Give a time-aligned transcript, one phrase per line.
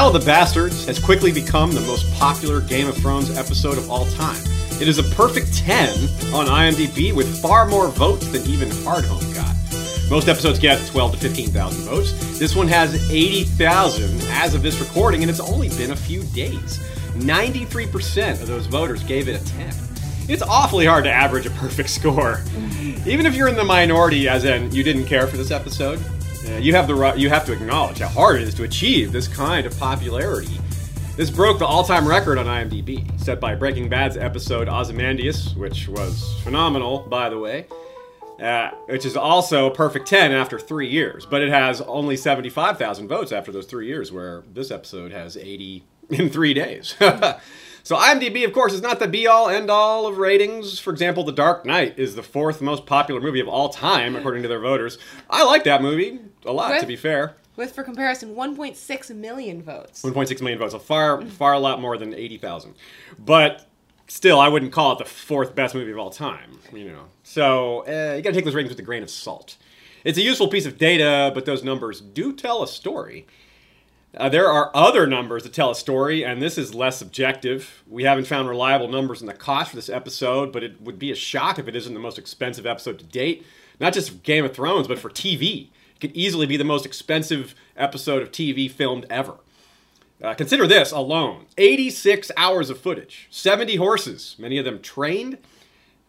[0.00, 3.90] Battle of the Bastards has quickly become the most popular Game of Thrones episode of
[3.90, 4.42] all time.
[4.80, 5.90] It is a perfect 10
[6.32, 9.54] on IMDb with far more votes than even Hardhome got.
[10.10, 12.38] Most episodes get 12 to 15,000 votes.
[12.38, 16.78] This one has 80,000 as of this recording, and it's only been a few days.
[17.16, 19.74] 93% of those voters gave it a 10.
[20.30, 22.42] It's awfully hard to average a perfect score.
[23.04, 26.02] Even if you're in the minority, as in you didn't care for this episode,
[26.50, 29.28] uh, you have the you have to acknowledge how hard it is to achieve this
[29.28, 30.58] kind of popularity.
[31.16, 36.40] This broke the all-time record on IMDb, set by Breaking Bad's episode Ozymandias, which was
[36.42, 37.66] phenomenal, by the way.
[38.40, 43.06] Uh, which is also a perfect 10 after three years, but it has only 75,000
[43.06, 46.94] votes after those three years, where this episode has 80 in three days.
[47.90, 50.78] so, IMDb, of course, is not the be all end all of ratings.
[50.78, 54.42] For example, The Dark Knight is the fourth most popular movie of all time, according
[54.42, 54.96] to their voters.
[55.28, 57.34] I like that movie a lot, to be fair.
[57.56, 60.02] With, for comparison, 1.6 million votes.
[60.02, 62.76] 1.6 million votes, a far, far a lot more than 80,000.
[63.18, 63.66] But
[64.06, 67.06] still, I wouldn't call it the fourth best movie of all time, you know.
[67.24, 69.56] So uh, you gotta take those ratings with a grain of salt.
[70.04, 73.26] It's a useful piece of data, but those numbers do tell a story.
[74.16, 77.84] Uh, there are other numbers that tell a story, and this is less objective.
[77.86, 81.12] We haven't found reliable numbers in the cost for this episode, but it would be
[81.12, 83.46] a shock if it isn't the most expensive episode to date.
[83.78, 85.68] Not just for Game of Thrones, but for TV.
[85.94, 89.36] It could easily be the most expensive episode of TV filmed ever.
[90.22, 95.38] Uh, consider this alone 86 hours of footage, 70 horses, many of them trained,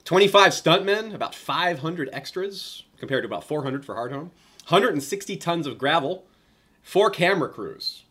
[0.03, 4.31] 25 stuntmen, about 500 extras, compared to about 400 for Hardhome,
[4.67, 6.25] 160 tons of gravel,
[6.81, 8.03] four camera crews.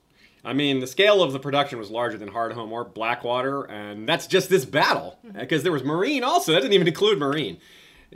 [0.44, 4.26] I mean, the scale of the production was larger than Hardhome or Blackwater, and that's
[4.26, 6.52] just this battle, because there was Meereen also.
[6.52, 7.58] That didn't even include Meereen,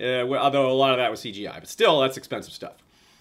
[0.00, 2.76] uh, although a lot of that was CGI, but still, that's expensive stuff.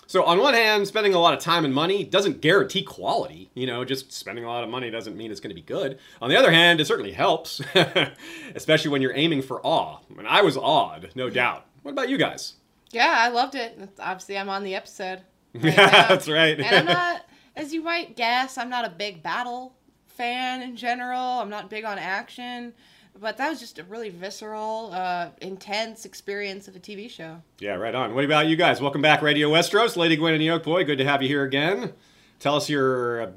[0.08, 3.50] So on one hand, spending a lot of time and money doesn't guarantee quality.
[3.56, 5.98] You know, just spending a lot of money doesn't mean it's going to be good.
[6.22, 7.62] On the other hand, it certainly helps,
[8.56, 10.00] especially when you're aiming for awe.
[10.18, 11.66] And I was awed, no doubt.
[11.82, 12.54] What about you guys?
[12.92, 13.80] Yeah, I loved it.
[14.00, 15.22] Obviously, I'm on the episode.
[15.54, 16.08] Right Yeah, now.
[16.10, 16.60] that's right.
[16.60, 17.26] and I'm not,
[17.56, 19.76] as you might guess, I'm not a big battle
[20.08, 21.20] fan in general.
[21.40, 22.74] I'm not big on action.
[23.20, 27.42] But that was just a really visceral, uh, intense experience of a TV show.
[27.60, 28.16] Yeah, right on.
[28.16, 28.82] What about you guys?
[28.82, 29.96] Welcome back, Radio Westeros.
[29.96, 31.94] Lady Gwyn and Yolkboy, good to have you here again.
[32.40, 33.32] Tell us your uh,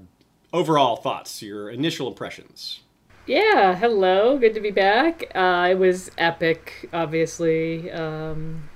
[0.54, 2.80] overall thoughts, your initial impressions.
[3.26, 4.38] Yeah, hello.
[4.38, 5.24] Good to be back.
[5.34, 7.90] Uh, it was epic, obviously.
[7.92, 8.70] Um,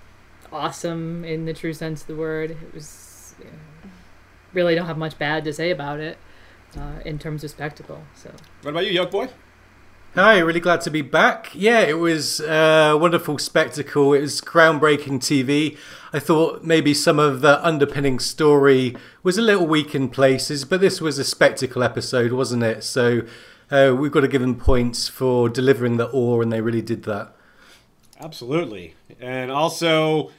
[0.53, 2.51] awesome in the true sense of the word.
[2.51, 3.07] It was.
[3.41, 3.91] Yeah,
[4.53, 6.19] really don't have much bad to say about it
[6.77, 8.03] uh, in terms of spectacle.
[8.15, 8.31] So.
[8.63, 9.31] What about you, Yolkboy?
[10.17, 11.51] Hi, really glad to be back.
[11.55, 14.13] Yeah, it was a wonderful spectacle.
[14.13, 15.79] It was groundbreaking TV.
[16.13, 20.81] I thought maybe some of the underpinning story was a little weak in places, but
[20.81, 22.83] this was a spectacle episode, wasn't it?
[22.83, 23.23] So
[23.71, 27.05] uh, we've got to give them points for delivering the awe, and they really did
[27.05, 27.33] that.
[28.19, 28.97] Absolutely.
[29.21, 30.33] And also,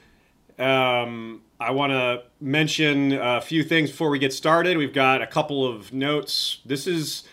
[0.59, 4.77] um, I want to mention a few things before we get started.
[4.77, 6.57] We've got a couple of notes.
[6.65, 7.23] This is,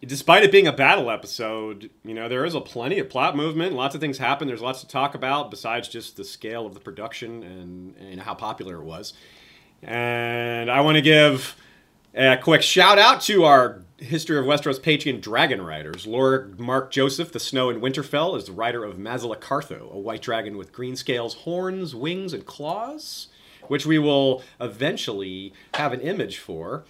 [0.00, 3.74] despite it being a battle episode, you know, there is a plenty of plot movement.
[3.74, 4.48] Lots of things happen.
[4.48, 8.32] There's lots to talk about besides just the scale of the production and, and how
[8.32, 9.12] popular it was.
[9.82, 11.54] And I want to give
[12.14, 16.06] a quick shout out to our History of Westeros Patreon dragon riders.
[16.06, 20.56] Lord Mark Joseph, the Snow in Winterfell, is the rider of Mazalacartho, a white dragon
[20.56, 23.28] with green scales, horns, wings, and claws,
[23.68, 26.84] which we will eventually have an image for.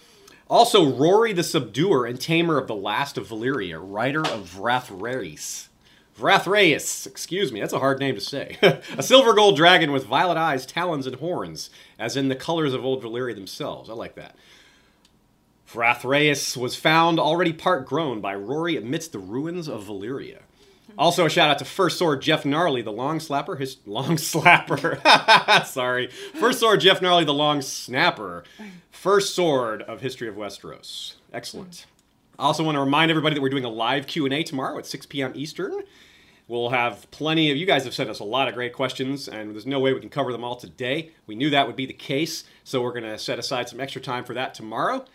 [0.47, 5.69] Also, Rory the Subduer and Tamer of the Last of Valyria, writer of Vrathraeus.
[6.17, 8.57] Vrathraeus, excuse me, that's a hard name to say.
[8.97, 11.69] a silver gold dragon with violet eyes, talons, and horns,
[11.99, 13.89] as in the colors of old Valyria themselves.
[13.89, 14.35] I like that.
[15.67, 20.44] Vrathraeus was found already part grown by Rory amidst the ruins of Valyria.
[20.97, 23.59] Also, a shout out to First Sword Jeff Gnarly, the long slapper.
[23.59, 25.65] His long slapper.
[25.65, 28.43] Sorry, First Sword Jeff Gnarly, the long snapper.
[28.91, 31.15] First Sword of History of Westeros.
[31.33, 31.85] Excellent.
[32.39, 34.77] I also want to remind everybody that we're doing a live Q and A tomorrow
[34.77, 35.31] at 6 p.m.
[35.35, 35.83] Eastern.
[36.47, 39.53] We'll have plenty of you guys have sent us a lot of great questions, and
[39.53, 41.11] there's no way we can cover them all today.
[41.25, 43.99] We knew that would be the case, so we're going to set aside some extra
[44.01, 45.05] time for that tomorrow.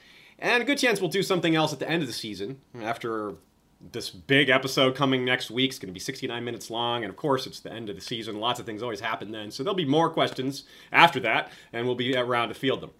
[0.41, 3.35] And a good chance we'll do something else at the end of the season after
[3.81, 5.71] this big episode coming next week.
[5.71, 8.03] It's going to be 69 minutes long, and of course, it's the end of the
[8.03, 8.39] season.
[8.39, 11.95] Lots of things always happen then, so there'll be more questions after that, and we'll
[11.95, 12.91] be around to field them.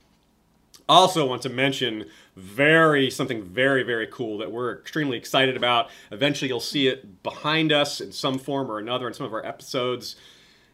[0.89, 5.89] Also, want to mention very something very very cool that we're extremely excited about.
[6.11, 9.45] Eventually, you'll see it behind us in some form or another in some of our
[9.45, 10.17] episodes.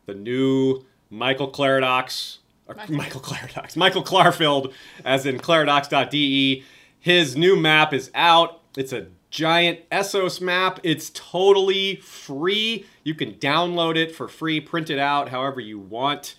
[0.06, 4.72] The new Michael Claradox, or Michael Claradox, Michael Clarfield,
[5.04, 6.64] as in Claradox.de.
[6.98, 8.62] His new map is out.
[8.76, 10.80] It's a giant Essos map.
[10.82, 12.86] It's totally free.
[13.04, 16.36] You can download it for free, print it out however you want.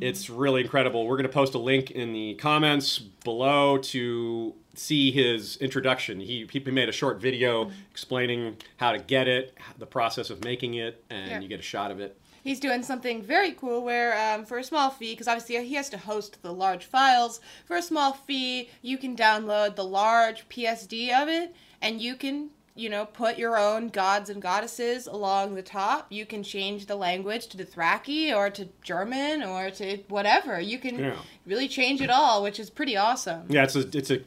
[0.00, 1.06] It's really incredible.
[1.06, 6.20] We're going to post a link in the comments below to see his introduction.
[6.20, 10.74] He, he made a short video explaining how to get it, the process of making
[10.74, 12.18] it, and you get a shot of it.
[12.42, 15.88] He's doing something very cool where, um, for a small fee, because obviously he has
[15.90, 21.10] to host the large files, for a small fee, you can download the large PSD
[21.10, 21.54] of it,
[21.84, 26.06] and you can, you know, put your own gods and goddesses along the top.
[26.10, 30.60] You can change the language to Dothraki or to German or to whatever.
[30.60, 31.16] You can Yeah.
[31.46, 33.44] really change it all, which is pretty awesome.
[33.48, 34.20] Yeah, it's a it's a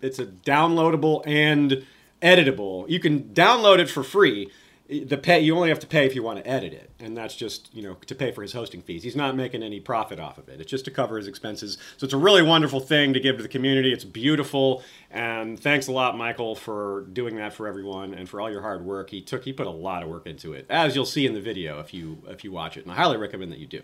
[0.00, 1.84] it's a downloadable and
[2.22, 2.88] editable.
[2.88, 4.50] You can download it for free.
[5.00, 7.34] The pay you only have to pay if you want to edit it, and that's
[7.34, 9.02] just you know to pay for his hosting fees.
[9.02, 10.60] He's not making any profit off of it.
[10.60, 11.78] It's just to cover his expenses.
[11.96, 13.92] So it's a really wonderful thing to give to the community.
[13.92, 18.50] It's beautiful, and thanks a lot, Michael, for doing that for everyone and for all
[18.50, 19.10] your hard work.
[19.10, 21.40] He took he put a lot of work into it, as you'll see in the
[21.40, 23.82] video if you if you watch it, and I highly recommend that you do.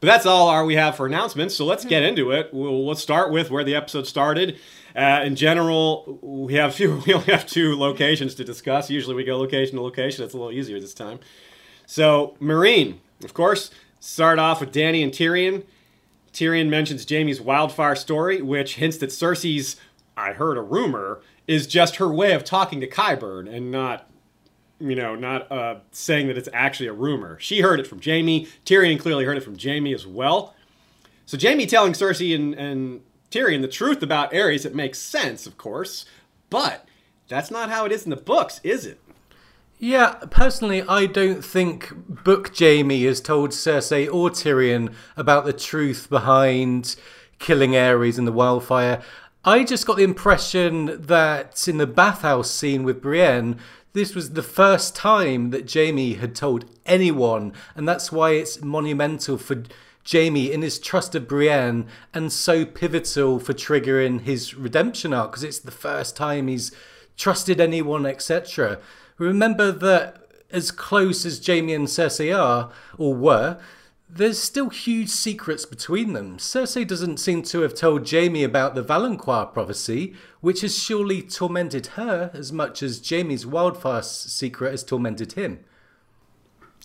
[0.00, 1.54] But that's all our we have for announcements.
[1.54, 2.08] So let's get mm-hmm.
[2.08, 2.52] into it.
[2.52, 4.58] We'll, let's start with where the episode started.
[4.96, 8.88] Uh, in general, we have few, we only have two locations to discuss.
[8.88, 10.24] Usually we go location to location.
[10.24, 11.20] It's a little easier this time.
[11.84, 13.70] So Meereen, of course,
[14.00, 15.64] start off with Dany and Tyrion.
[16.32, 19.76] Tyrion mentions Jaime's wildfire story, which hints that Cersei's
[20.16, 24.08] "I heard a rumor" is just her way of talking to Qyburn and not
[24.78, 27.38] you know, not uh, saying that it's actually a rumor.
[27.40, 28.46] She heard it from Jaime.
[28.64, 30.54] Tyrion clearly heard it from Jaime as well.
[31.24, 33.00] So Jaime telling Cersei and, and
[33.36, 36.06] Tyrion the truth about Aerys, it makes sense, of course,
[36.48, 36.88] but
[37.28, 38.98] that's not how it is in the books, is it?
[39.78, 41.92] Yeah, personally, I don't think
[42.24, 46.96] Book Jaime has told Cersei or Tyrion about the truth behind
[47.38, 49.02] killing Aerys in the wildfire.
[49.44, 53.58] I just got the impression that in the bathhouse scene with Brienne,
[53.92, 59.36] this was the first time that Jaime had told anyone, and that's why it's monumental
[59.36, 59.62] for
[60.10, 65.44] Jaime in his trust of Brienne and so pivotal for triggering his redemption arc because
[65.44, 66.72] it's the first time he's
[67.16, 68.78] trusted anyone, etc.
[69.18, 73.58] Remember that as close as Jaime and Cersei are, or were,
[74.08, 76.38] there's still huge secrets between them.
[76.38, 81.86] Cersei doesn't seem to have told Jaime about the valonqar prophecy, which has surely tormented
[81.88, 85.64] her as much as Jaime's wildfire secret has tormented him.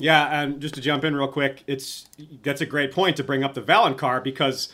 [0.01, 2.07] Yeah, and just to jump in real quick, it's
[2.43, 4.71] that's a great point to bring up the valonqar because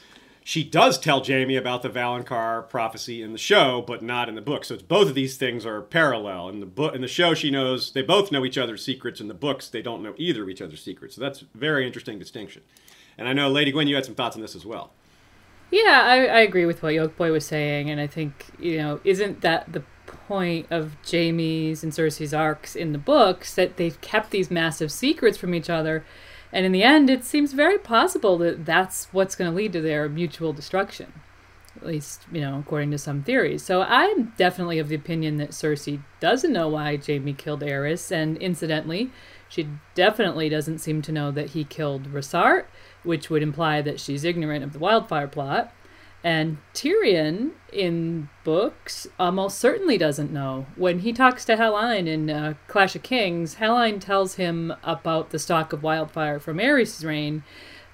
[0.47, 4.41] she does tell Jaime about the valonqar prophecy in the show, but not in the
[4.41, 4.63] book.
[4.63, 6.47] So it's both of these things are parallel.
[6.47, 9.19] In the book, in the show, she knows they both know each other's secrets.
[9.19, 11.15] In the books, they don't know either of each other's secrets.
[11.15, 12.61] So that's very interesting distinction.
[13.17, 14.93] And I know, Lady Gwyn, you had some thoughts on this as well.
[15.69, 19.41] Yeah, I, I agree with what Yolkboy was saying, and I think you know, isn't
[19.41, 19.83] that the
[20.27, 25.37] point of Jaime's and Cersei's arcs in the books that they've kept these massive secrets
[25.37, 26.05] from each other,
[26.51, 29.81] and in the end, it seems very possible that that's what's going to lead to
[29.81, 31.13] their mutual destruction,
[31.75, 33.63] at least you know, according to some theories.
[33.63, 38.37] So I'm definitely of the opinion that Cersei doesn't know why Jaime killed Aerys, and
[38.37, 39.11] incidentally,
[39.49, 42.65] she definitely doesn't seem to know that he killed Rossart
[43.07, 45.73] which would imply that she's ignorant of the wildfire plot.
[46.27, 50.65] And Tyrion in books almost certainly doesn't know.
[50.75, 55.39] When he talks to Hallyne in uh, Clash of Kings, Hallyne tells him about the
[55.39, 57.45] stalk of wildfire from Aerys' reign.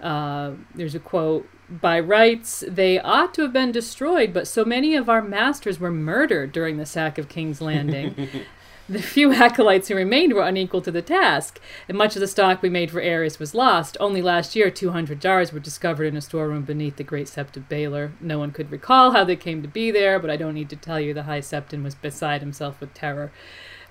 [0.02, 4.96] Uh, there's a quote By rights, they ought to have been destroyed, but so many
[4.96, 8.16] of our masters were murdered during the sack of King's Landing.
[8.90, 12.62] The few acolytes who remained were unequal to the task, and much of the stock
[12.62, 13.96] we made for Aerys was lost.
[13.98, 17.70] Only last year, 200 jars were discovered in a storeroom beneath the Great Sept of
[17.70, 18.12] Baelor.
[18.20, 20.75] No one could recall how they came to be there, but I don't need to
[20.75, 23.32] tell you the High Septon was beside himself with terror.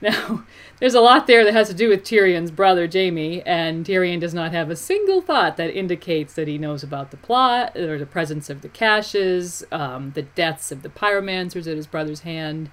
[0.03, 0.43] Now,
[0.81, 4.35] there's a lot there that has to do with Tyrion's brother, Jaime, and Tyrion does
[4.35, 8.05] not have a single thought that indicates that he knows about the plot or the
[8.05, 12.69] presence of the caches, um, the deaths of the pyromancers at his brother's hand.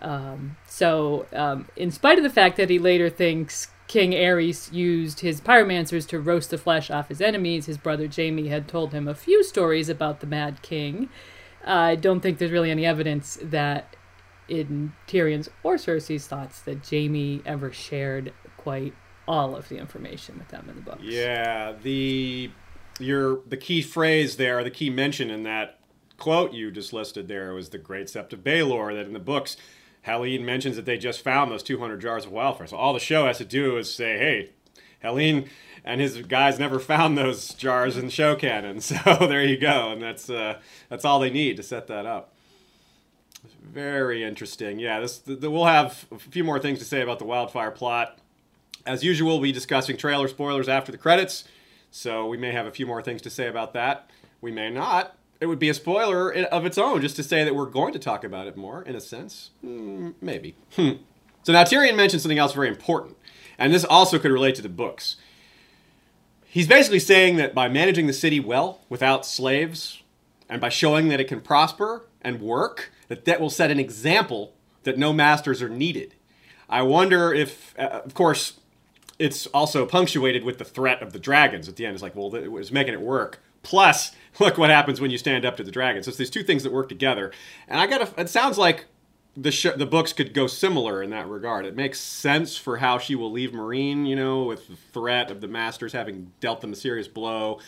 [0.00, 5.20] Um, so, um, in spite of the fact that he later thinks King Aerys used
[5.20, 9.08] his pyromancers to roast the flesh off his enemies, his brother Jaime had told him
[9.08, 11.08] a few stories about the Mad King.
[11.64, 13.96] I don't think there's really any evidence that
[14.48, 18.94] in Tyrion's or Cersei's thoughts that Jaime ever shared quite
[19.28, 21.02] all of the information with them in the books.
[21.02, 22.50] Yeah, the
[22.98, 25.78] your the key phrase there, the key mention in that
[26.16, 28.94] quote you just listed there was the Great Sept of Baelor.
[28.94, 29.56] That in the books,
[30.06, 32.66] Hallyne mentions that they just found those 200 jars of wildfire.
[32.66, 34.50] So all the show has to do is say, "Hey,
[35.04, 35.48] Hallyne
[35.84, 40.02] and his guys never found those jars in show canon." So there you go, and
[40.02, 42.32] that's uh, that's all they need to set that up.
[43.62, 44.78] Very interesting.
[44.78, 47.70] Yeah, this the, the, we'll have a few more things to say about the wildfire
[47.70, 48.18] plot.
[48.86, 51.44] As usual, we'll be discussing trailer spoilers after the credits,
[51.90, 54.10] so we may have a few more things to say about that.
[54.40, 55.14] We may not.
[55.40, 57.98] It would be a spoiler of its own just to say that we're going to
[57.98, 59.50] talk about it more, in a sense.
[59.62, 60.54] Hmm, maybe.
[60.76, 60.92] Hmm.
[61.42, 63.16] So now Tyrion mentioned something else very important,
[63.58, 65.16] and this also could relate to the books.
[66.44, 70.02] He's basically saying that by managing the city well without slaves
[70.48, 74.52] and by showing that it can prosper and work, that that will set an example
[74.82, 76.14] that no masters are needed.
[76.68, 78.54] I wonder if, uh, of course,
[79.18, 81.94] it's also punctuated with the threat of the dragons at the end.
[81.94, 83.40] It's like, well, it was making it work.
[83.62, 86.06] Plus, look what happens when you stand up to the dragons.
[86.06, 87.32] So it's these two things that work together.
[87.68, 88.86] And I got to, it sounds like
[89.36, 91.64] the sh- the books could go similar in that regard.
[91.64, 95.40] It makes sense for how she will leave Meereen, you know, with the threat of
[95.40, 97.60] the Masters having dealt them a serious blow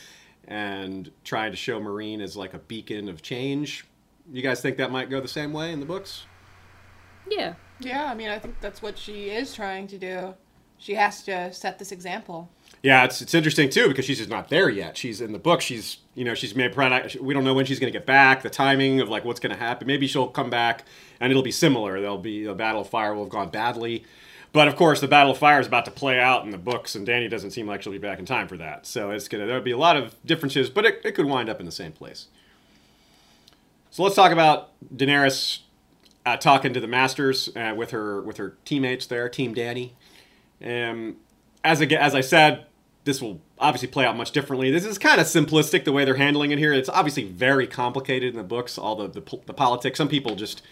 [0.49, 3.87] and trying to show Meereen as like a beacon of change.
[4.33, 6.25] You guys think that might go the same way in the books?
[7.31, 7.55] Yeah.
[7.81, 10.35] Yeah, I mean, I think that's what she is trying to do.
[10.79, 12.51] She has to set this example.
[12.83, 14.97] Yeah, it's it's interesting too because she's just not there yet.
[14.97, 15.61] She's in the book.
[15.61, 17.17] She's you know she's made product.
[17.21, 18.43] We don't know when she's going to get back.
[18.43, 19.87] The timing of like what's going to happen.
[19.87, 20.85] Maybe she'll come back
[21.21, 22.01] and it'll be similar.
[22.01, 24.05] There'll be the Battle of Fire will have gone badly,
[24.53, 26.97] but of course the Battle of Fire is about to play out in the books,
[26.97, 28.85] and Dany doesn't seem like she'll be back in time for that.
[28.85, 31.61] So it's gonna there'll be a lot of differences, but it, it could wind up
[31.61, 32.27] in the same place.
[33.93, 35.61] So let's talk about Daenerys
[36.27, 39.93] uh, talking to the Masters uh, with her with her teammates there, Team Dany.
[40.65, 41.19] Um,
[41.65, 42.67] as I, as I said,
[43.05, 44.71] this will obviously play out much differently.
[44.71, 46.73] This is kind of simplistic the way they're handling it here.
[46.73, 49.99] It's obviously very complicated in the books, all the, the, the politics.
[49.99, 50.63] Some people just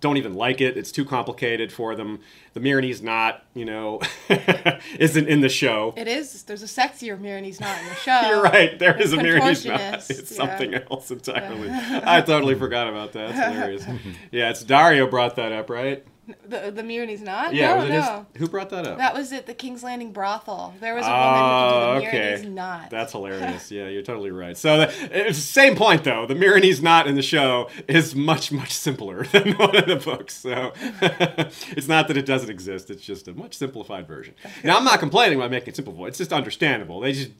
[0.00, 0.76] don't even like it.
[0.76, 2.20] It's too complicated for them.
[2.54, 4.00] The Meereenese knot, you know,
[4.98, 5.94] isn't in the show.
[5.96, 6.42] It is.
[6.44, 8.20] There's a sexier Meereenese knot in the show.
[8.28, 8.78] You're right.
[8.78, 10.10] There is a Meereenese knot.
[10.10, 10.36] It's yeah.
[10.36, 11.70] something else entirely.
[11.70, 13.30] I totally forgot about that.
[13.30, 13.86] It's hilarious.
[14.30, 16.04] Yeah, it's Daario brought that up, right?
[16.46, 17.54] The the Meereenese knot?
[17.54, 18.26] Yeah, no, was it no.
[18.32, 18.40] his?
[18.40, 18.98] Who brought that up?
[18.98, 20.74] That was at the King's Landing brothel.
[20.80, 22.38] There was a woman who the ah, okay.
[22.38, 22.90] Meereenese knot.
[22.90, 23.70] That's hilarious.
[23.70, 24.56] Yeah, you're totally right.
[24.56, 26.26] So the, same point though.
[26.26, 30.34] The Meereenese knot in the show is much much simpler than one of the books.
[30.34, 32.90] So it's not that it doesn't exist.
[32.90, 34.34] It's just a much simplified version.
[34.62, 36.04] Now I'm not complaining about making it simple.
[36.06, 37.00] It's just understandable.
[37.00, 37.30] They just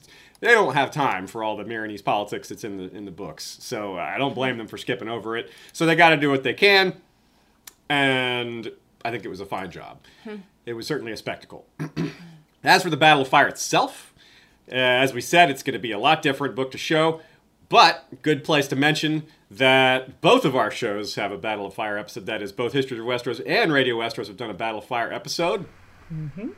[0.40, 3.59] they don't have time for all the Meereenese politics that's in the in the books.
[3.61, 5.50] So I don't blame them for skipping over it.
[5.73, 6.95] So they got to do what they can,
[7.88, 8.71] and
[9.04, 9.99] I think it was a fine job.
[10.66, 11.66] It was certainly a spectacle.
[12.64, 14.12] As for the Battle of Fire itself,
[14.71, 17.21] uh, as we said, it's going to be a lot different book to show,
[17.68, 21.97] but good place to mention that both of our shows have a Battle of Fire
[21.97, 22.26] episode.
[22.26, 25.11] That is, both History of Westeros and Radio Westeros have done a Battle of Fire
[25.12, 25.66] episode.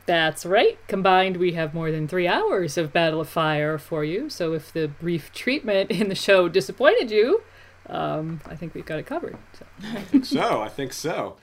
[0.05, 0.77] That's right.
[0.87, 4.29] Combined, we have more than three hours of Battle of Fire for you.
[4.29, 7.43] So if the brief treatment in the show disappointed you,
[7.87, 9.37] um, I think we've got it covered.
[9.53, 10.21] So.
[10.23, 11.37] so I think so.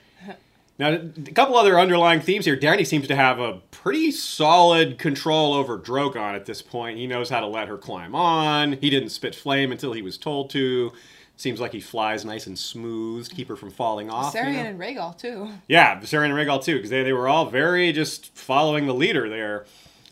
[0.79, 2.55] Now, a couple other underlying themes here.
[2.55, 6.97] Dany seems to have a pretty solid control over Drogon at this point.
[6.97, 8.73] He knows how to let her climb on.
[8.73, 10.93] He didn't spit flame until he was told to.
[11.35, 14.33] Seems like he flies nice and smooth to keep her from falling off.
[14.33, 14.69] you Sarian know?
[14.69, 15.49] and Rhaegal too.
[15.67, 19.27] Yeah, Viserion and Rhaegal too, because they, they were all very just following the leader
[19.27, 19.65] there.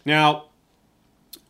[0.05, 0.45] Now,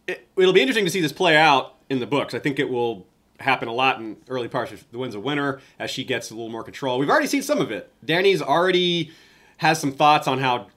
[0.08, 2.36] it, it'll be interesting to see this play out in the books.
[2.36, 3.08] I think it will
[3.40, 6.34] happen a lot in early parts of The Winds of Winter as she gets a
[6.34, 7.00] little more control.
[7.00, 7.92] We've already seen some of it.
[8.04, 9.12] Dany's already
[9.58, 10.68] has some thoughts on how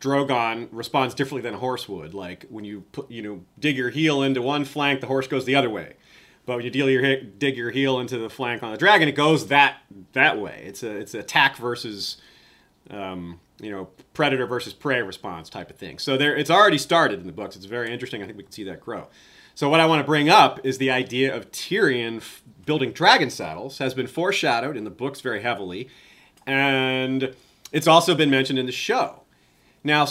[0.00, 2.14] Drogon responds differently than a horse would.
[2.14, 5.44] Like when you put, you know, dig your heel into one flank, the horse goes
[5.44, 5.94] the other way.
[6.46, 9.12] But when you deal your dig your heel into the flank on the dragon, it
[9.12, 9.78] goes that
[10.12, 10.62] that way.
[10.66, 12.18] It's a it's attack versus
[12.90, 15.98] um, you know predator versus prey response type of thing.
[15.98, 17.56] So there, it's already started in the books.
[17.56, 18.22] It's very interesting.
[18.22, 19.08] I think we can see that grow.
[19.54, 23.30] So what I want to bring up is the idea of Tyrion f- building dragon
[23.30, 25.88] saddles has been foreshadowed in the books very heavily,
[26.46, 27.34] and
[27.70, 29.22] it's also been mentioned in the show.
[29.84, 30.08] Now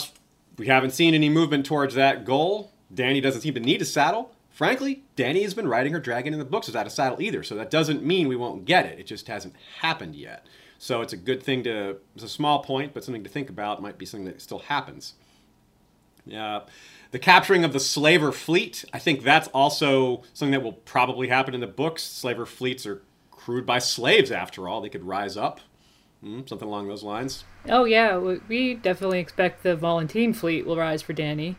[0.56, 2.72] we haven't seen any movement towards that goal.
[2.92, 4.32] Dany doesn't seem to need a saddle.
[4.50, 7.54] Frankly, Dany has been riding her dragon in the books without a saddle either, so
[7.56, 8.98] that doesn't mean we won't get it.
[8.98, 10.46] It just hasn't happened yet.
[10.78, 13.82] So it's a good thing to, it's a small point, but something to think about.
[13.82, 15.14] Might be something that still happens.
[16.24, 16.60] Yeah.
[17.14, 21.54] The capturing of the slaver fleet, I think that's also something that will probably happen
[21.54, 22.02] in the books.
[22.02, 24.80] Slaver fleets are crewed by slaves, after all.
[24.80, 25.60] They could rise up.
[26.24, 27.44] Hmm, something along those lines.
[27.68, 31.54] Oh yeah, we definitely expect the Volantine fleet will rise for Dany.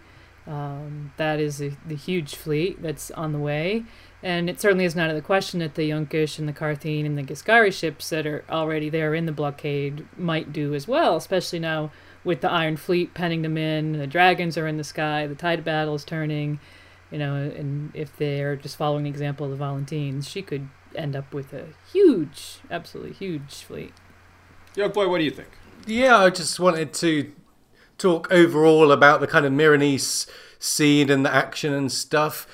[0.45, 3.85] Um, that is a, the huge fleet that's on the way,
[4.21, 7.05] and it certainly is not out of the question that the Yunkish and the Qartheen
[7.05, 11.15] and the Giscari ships that are already there in the blockade might do as well,
[11.15, 11.91] especially now
[12.25, 13.93] with the Iron Fleet penning them in.
[13.93, 15.27] The dragons are in the sky.
[15.27, 16.59] The tide of battle is turning.
[17.11, 21.15] You know, and if they're just following the example of the Volantines, she could end
[21.15, 23.93] up with a huge, absolutely huge fleet.
[24.75, 25.49] Yolkboy, what do you think?
[25.85, 27.31] Yeah, I just wanted to
[27.97, 30.27] talk overall about the kind of Meereenese
[30.59, 32.47] scene and the action and stuff.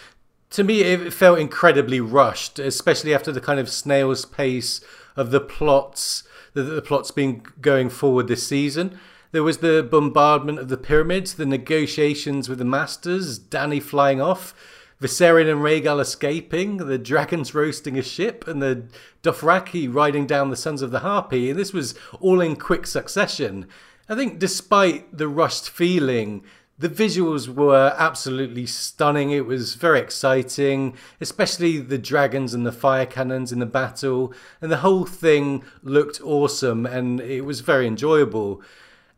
[0.52, 4.82] To me, it felt incredibly rushed, especially after the kind of snail's pace
[5.16, 6.24] of the plots,
[6.54, 9.00] the, the plots being going forward this season.
[9.32, 14.54] There was the bombardment of the pyramids, the negotiations with the masters, Dany flying off,
[15.02, 18.84] Viserion and Rhaegal escaping, the dragons roasting a ship, and the
[19.24, 21.50] Dothraki riding down the Sons of the Harpy.
[21.50, 23.68] And this was all in quick succession.
[24.10, 26.44] I think, despite the rushed feeling,
[26.78, 29.32] the visuals were absolutely stunning.
[29.32, 34.34] It was very exciting, especially the dragons and the fire cannons in the battle.
[34.60, 38.62] And the whole thing looked awesome and it was very enjoyable.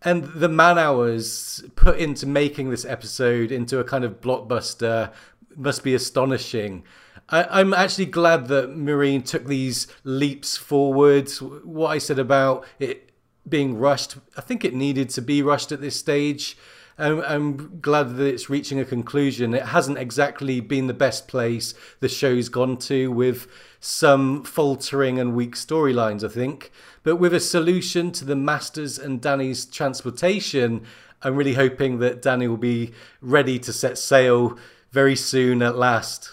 [0.05, 5.13] And the man hours put into making this episode into a kind of blockbuster
[5.55, 6.83] must be astonishing.
[7.29, 11.41] I, am actually glad that Meereen took these leaps forwards.
[11.41, 13.11] What I said about it
[13.47, 16.57] being rushed, I think it needed to be rushed at this stage.
[16.97, 19.53] I'm, I'm glad that it's reaching a conclusion.
[19.53, 23.47] It hasn't exactly been the best place the show's gone to with
[23.79, 26.71] some faltering and weak storylines, I think.
[27.03, 30.85] But with a solution to the Masters and Dany's transportation,
[31.21, 34.57] I'm really hoping that Dany will be ready to set sail
[34.91, 36.29] very soon at last.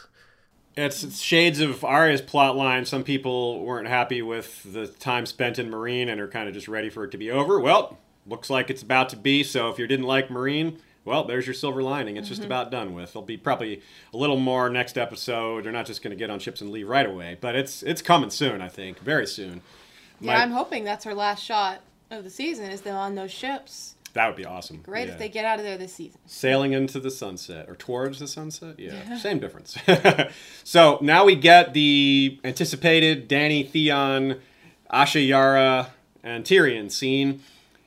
[0.77, 2.87] It's, it's shades of Arya's plotline.
[2.87, 6.69] Some people weren't happy with the time spent in Meereen and are kind of just
[6.69, 7.59] ready for it to be over.
[7.59, 9.43] Well, looks like it's about to be.
[9.43, 12.17] So if you didn't like Meereen, well, there's your silver lining.
[12.17, 12.35] It's mm-hmm.
[12.35, 13.13] just about done with.
[13.13, 13.83] There'll be probably
[14.15, 15.65] a little more next episode.
[15.65, 18.03] They're not just going to get on ships and leave right away, but it's it's
[18.03, 18.61] coming soon.
[18.61, 19.63] I think very soon.
[20.21, 22.67] Yeah, My, I'm hoping that's her last shot of the season.
[22.67, 23.95] Is them on those ships.
[24.13, 24.83] That would be awesome.
[24.83, 25.13] Great yeah.
[25.13, 26.19] if they get out of there this season.
[26.27, 28.79] Sailing into the sunset or towards the sunset?
[28.79, 29.19] Yeah, yeah.
[29.19, 29.77] same difference.
[30.65, 34.41] so now we get the anticipated Dany, Theon,
[34.93, 35.93] Asha Yara,
[36.25, 37.43] and Tyrion scene.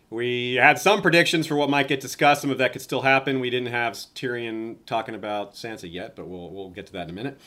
[0.09, 2.41] We had some predictions for what might get discussed.
[2.41, 3.39] Some of that could still happen.
[3.39, 7.09] We didn't have Tyrion talking about Sansa yet, but we'll, we'll get to that in
[7.09, 7.39] a minute.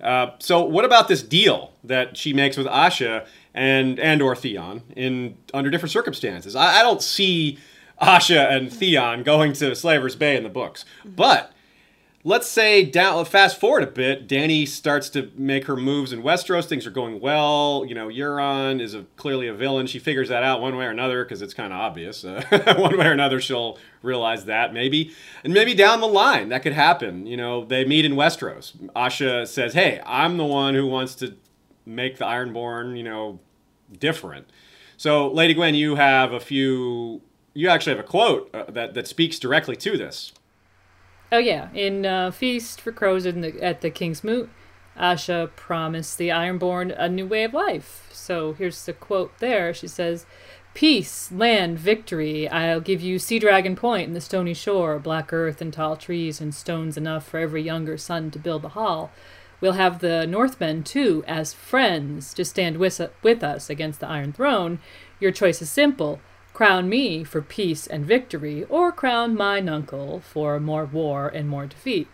[0.00, 4.82] Uh, so, what about this deal that she makes with Asha and and or Theon
[4.96, 6.56] in under different circumstances?
[6.56, 7.58] I, I don't see
[8.00, 10.84] Asha and Theon going to Slaver's Bay in the books.
[11.04, 11.52] But
[12.24, 16.64] let's say down fast forward a bit, Dany starts to make her moves in Westeros.
[16.64, 17.84] Things are going well.
[17.86, 19.86] You know, Euron is a, clearly a villain.
[19.86, 22.24] She figures that out one way or another because it's kind of obvious.
[22.24, 22.42] Uh,
[22.78, 25.12] one way or another, she'll realize that maybe,
[25.44, 27.26] and maybe down the line that could happen.
[27.26, 28.76] You know, they meet in Westeros.
[28.94, 31.36] Asha says, "Hey, I'm the one who wants to
[31.86, 33.40] make the Ironborn, you know,
[33.98, 34.48] different."
[34.96, 37.20] So, Lady Gwyn, you have a few
[37.54, 40.32] you actually have a quote uh, that that speaks directly to this.
[41.32, 44.50] Oh yeah, in uh, Feast for Crows the, at the King's Moot,
[44.98, 48.08] Asha promised the Ironborn a new way of life.
[48.12, 49.72] So here's the quote there.
[49.72, 50.26] She says,
[50.74, 52.48] Peace, land, victory.
[52.48, 56.40] I'll give you Sea Dragon Point and the stony shore, black earth and tall trees
[56.40, 59.12] and stones enough for every younger son to build a hall.
[59.64, 64.30] We'll have the Northmen, too, as friends to stand with, with us against the Iron
[64.30, 64.78] Throne.
[65.18, 66.20] Your choice is simple
[66.52, 71.64] crown me for peace and victory, or crown my uncle for more war and more
[71.64, 72.08] defeat.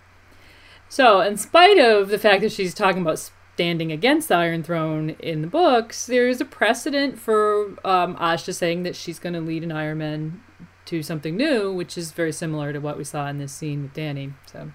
[0.88, 5.16] So, in spite of the fact that she's talking about standing against the Iron Throne
[5.18, 9.40] in the books, there is a precedent for um, Asha saying that she's going to
[9.40, 10.40] lead an Iron Man
[10.84, 13.94] to something new, which is very similar to what we saw in this scene with
[13.94, 14.34] Dany.
[14.46, 14.70] So,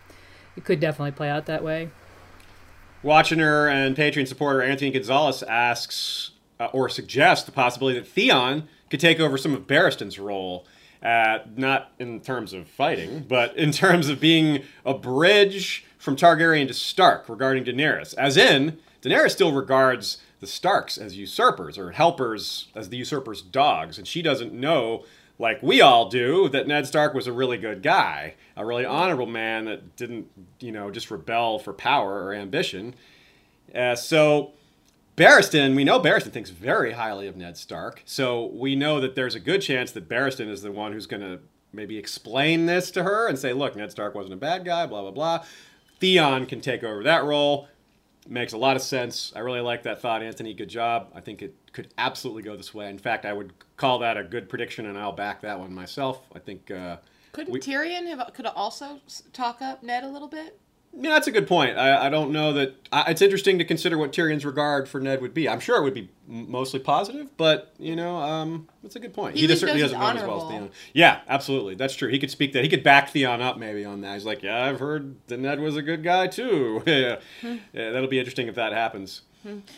[0.57, 1.91] it could definitely play out that way.
[3.06, 8.68] Watching her and Patreon supporter Anthony Gonzalez asks uh, or suggests the possibility that Theon
[8.89, 10.65] could take over some of Barristan's role.
[11.04, 16.68] Uh, not in terms of fighting, but in terms of being a bridge from Targaryen
[16.68, 18.15] to Stark regarding Daenerys.
[18.15, 24.00] As in, Daenerys still regards the Starks as usurpers or helpers as the usurpers' dogs,
[24.00, 25.06] and she doesn't know,
[25.38, 29.26] like we all do, that Ned Stark was a really good guy, a really honorable
[29.26, 30.28] man that didn't,
[30.60, 32.95] you know, just rebel for power or ambition.
[33.74, 34.54] Uh, so
[35.17, 39.36] Barristan, we know Barristan thinks very highly of Ned Stark, so we know that there's
[39.36, 41.39] a good chance that Barristan is the one who's going to
[41.74, 45.02] maybe explain this to her and say, look, Ned Stark wasn't a bad guy, blah,
[45.02, 45.45] blah, blah.
[46.00, 47.67] Theon can take over that role.
[48.27, 49.31] Makes a lot of sense.
[49.35, 50.53] I really like that thought, Anthony.
[50.53, 51.11] Good job.
[51.13, 52.89] I think it could absolutely go this way.
[52.89, 56.21] In fact, I would call that a good prediction, and I'll back that one myself.
[56.33, 56.71] I think.
[56.71, 56.97] Uh,
[57.33, 58.99] Couldn't we, Tyrion have could also
[59.31, 60.59] talk up Ned a little bit?
[60.97, 61.77] Yeah, that's a good point.
[61.77, 65.21] I, I don't know that I, it's interesting to consider what Tyrion's regard for Ned
[65.21, 65.49] would be.
[65.49, 69.36] I'm sure it would be mostly positive, but you know, um, that's a good point.
[69.36, 70.71] He, he certainly doesn't know as well as Theon.
[70.93, 72.10] Yeah, absolutely, that's true.
[72.10, 72.63] He could speak that.
[72.63, 74.13] He could back Theon up maybe on that.
[74.13, 76.81] He's like, yeah, I've heard that Ned was a good guy too.
[76.88, 77.17] yeah.
[77.41, 77.58] Hmm.
[77.73, 79.23] yeah, that'll be interesting if that happens.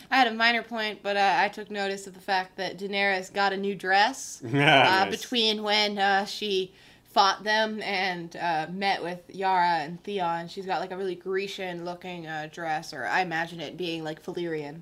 [0.10, 3.34] I had a minor point, but uh, I took notice of the fact that Daenerys
[3.34, 5.12] got a new dress uh, Ah, nice.
[5.17, 6.73] between when uh, she
[7.10, 10.48] fought them and uh, met with Yara and Theon.
[10.48, 14.82] She's got like a really Grecian-looking uh, dress, or I imagine it being like Valyrian.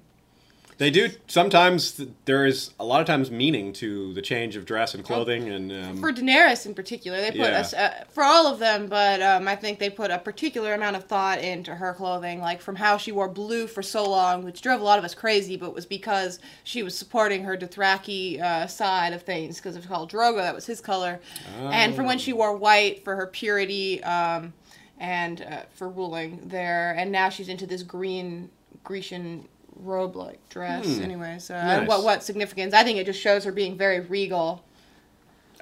[0.78, 2.02] They do sometimes.
[2.26, 5.72] There is a lot of times meaning to the change of dress and clothing, and
[5.72, 7.60] um, For Daenerys in particular, they put Yeah.
[7.60, 10.98] us uh, for all of them, but um, I think they put a particular amount
[10.98, 14.62] of thought into her clothing, like from how she wore blue for so long, which
[14.62, 18.68] drove a lot of us crazy, but was because she was supporting her Dothraki uh,
[18.68, 21.22] side of things, because of Khal Drogo, that was his color,
[21.72, 24.52] and from when she wore white for her purity um,
[25.00, 28.50] and uh, for ruling there, and now she's into this green
[28.84, 31.00] Grecian robe-like dress.
[31.00, 32.74] Anyway, so I- what what significance?
[32.74, 34.64] I think it just shows her being very regal.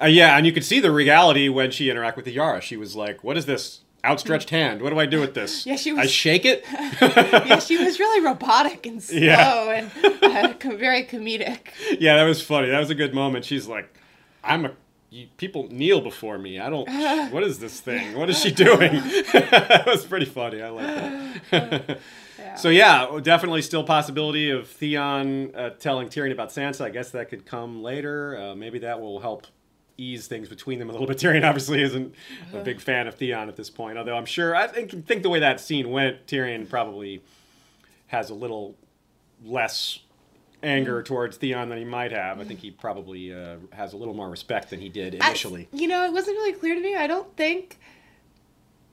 [0.02, 2.60] uh, yeah, and you could see the regality when she interacted with the Yara.
[2.60, 4.82] She was like, "What is this outstretched hand?
[4.82, 5.64] What do I do with this?
[5.70, 6.00] Yeah, she was.
[6.00, 6.64] I shake it."
[7.00, 9.88] yeah, she was really robotic and slow Yeah.
[10.04, 11.68] and uh, co- very comedic.
[12.00, 12.68] yeah, that was funny.
[12.70, 13.44] That was a good moment.
[13.44, 13.92] She's like,
[14.42, 14.72] "I'm a."
[15.36, 16.58] People kneel before me.
[16.58, 16.88] I don't.
[17.32, 18.18] What is this thing?
[18.18, 18.94] What is she doing?
[19.32, 20.60] that was pretty funny.
[20.60, 22.00] I like that.
[22.56, 26.82] So yeah, definitely still possibility of Theon uh, telling Tyrion about Sansa.
[26.82, 28.38] I guess that could come later.
[28.38, 29.46] Uh, maybe that will help
[29.96, 31.18] ease things between them a little bit.
[31.18, 32.14] Tyrion obviously isn't
[32.52, 35.30] a big fan of Theon at this point, although I'm sure I think think the
[35.30, 37.22] way that scene went, Tyrion probably
[38.08, 38.76] has a little
[39.44, 40.00] less
[40.62, 42.40] anger towards Theon than he might have.
[42.40, 45.68] I think he probably uh, has a little more respect than he did I- initially.
[45.72, 46.96] you know, it wasn't really clear to me.
[46.96, 47.78] I don't think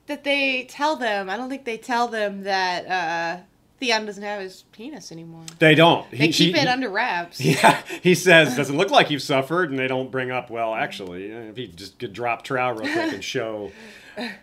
[0.06, 1.30] that they tell them.
[1.30, 3.42] I don't think they tell them that uh,
[3.78, 5.42] Theon doesn't have his penis anymore.
[5.58, 6.08] they don't.
[6.10, 7.40] They He- keep he- it under wraps.
[7.44, 11.26] Yeah, he says, doesn't look like you've suffered, and they don't bring up, well, actually,
[11.26, 13.72] if he just could drop trow real quick and show,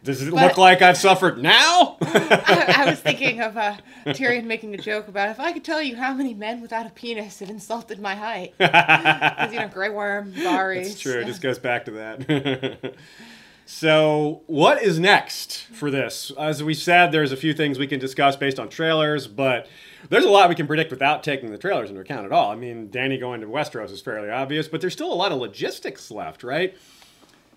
[0.04, 1.98] does it But- look like I've suffered now?
[2.02, 5.82] I, I was thinking of uh, Tyrion making a joke about if I could tell
[5.82, 8.54] you how many men without a penis have insulted my height.
[8.58, 10.88] Because, you know, Grey Worm, Varys.
[10.88, 12.95] It's true, it just goes back to that.
[13.71, 16.32] So, what is next for this?
[16.39, 19.67] As we said, there's a few things we can discuss based on trailers, but
[20.10, 22.49] there's a lot we can predict without taking the trailers into account at all.
[22.49, 25.38] I mean, Dany going to Westeros is fairly obvious, but there's still a lot of
[25.38, 26.75] logistics left, right?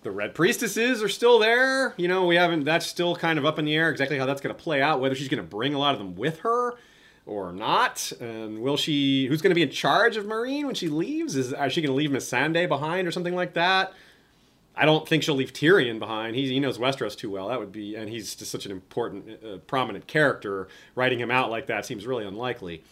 [0.03, 1.95] The Red Priestesses are still there.
[1.97, 4.39] You know, we haven't, that's still kind of up in the air exactly how that's
[4.39, 6.75] going to play out, whether she's going to bring a lot of them with her
[7.25, 8.13] or not.
[8.21, 11.35] And will she, who's going to be in charge of Meereen when she leaves?
[11.35, 13.93] Is, is she going to leave Missandei behind or something like that?
[14.75, 16.35] I don't think she'll leave Tyrion behind.
[16.35, 17.49] He, he knows Westeros too well.
[17.49, 20.67] That would be, and he's just such an important, uh, prominent character.
[20.95, 22.83] Writing him out like that seems really unlikely.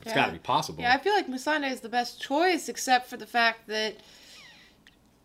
[0.00, 0.14] It's Yeah.
[0.14, 0.82] got to be possible.
[0.82, 3.94] Yeah, I feel like Missandei is the best choice, except for the fact that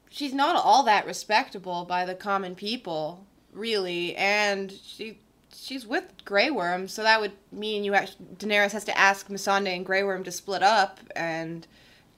[0.10, 5.18] she's not all that respectable by the common people, really, and she
[5.54, 9.76] she's with Grey Worm, so that would mean you actually Daenerys has to ask Missandei
[9.76, 11.68] and Grey Worm to split up, and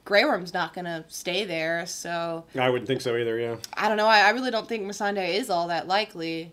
[0.05, 3.39] Grey Worm's not gonna stay there, so I wouldn't think so either.
[3.39, 3.55] Yeah.
[3.73, 4.07] I don't know.
[4.07, 6.51] I, I really don't think Missandei is all that likely,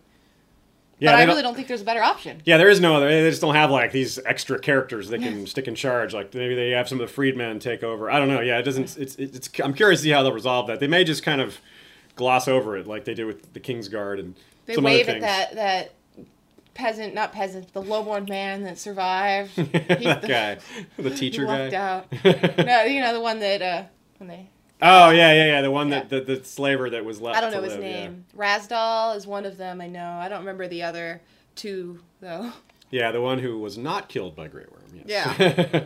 [1.01, 1.13] Yeah.
[1.13, 2.43] but I really don't think there's a better option.
[2.45, 3.09] Yeah, there is no other.
[3.09, 6.15] They just don't have like these extra characters they can stick in charge.
[6.15, 8.09] Like maybe they have some of the freedmen take over.
[8.11, 8.41] I don't know.
[8.41, 8.97] Yeah, it doesn't.
[8.97, 9.51] It's it's.
[9.63, 10.79] I'm curious to see how they'll resolve that.
[10.79, 11.59] They may just kind of
[12.17, 14.35] gloss over it like they did with the Kingsguard and
[14.67, 15.23] They some wave other at things.
[15.25, 15.93] that that
[16.81, 19.55] peasant, not peasant, the lowborn man that survived.
[19.57, 20.59] That the- guy,
[20.97, 21.73] the He teacher guy.
[21.75, 22.07] out.
[22.25, 23.83] no, you know the one that uh
[24.19, 24.49] when they
[24.83, 25.63] Oh yeah, yeah, yeah.
[25.63, 27.37] The one that the, the slaver that was left.
[27.37, 28.01] I don't know his live, yeah.
[28.01, 28.25] name.
[28.37, 29.81] Razdal is one of them.
[29.81, 30.13] I know.
[30.13, 31.21] I don't remember the other
[31.55, 32.51] two though.
[32.91, 35.03] Yeah, the one who was not killed by Grey Worm.
[35.05, 35.37] Yes.
[35.39, 35.85] Yeah.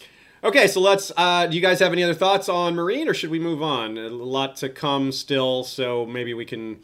[0.44, 1.12] okay, so let's.
[1.16, 3.96] Uh, do you guys have any other thoughts on Meereen, or should we move on?
[3.96, 6.80] A lot to come still, so maybe we can.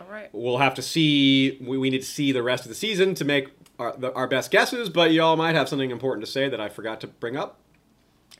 [0.00, 0.28] All right.
[0.32, 1.58] We'll have to see.
[1.60, 4.26] We, we need to see the rest of the season to make our, the, our
[4.26, 4.88] best guesses.
[4.88, 7.58] But y'all might have something important to say that I forgot to bring up.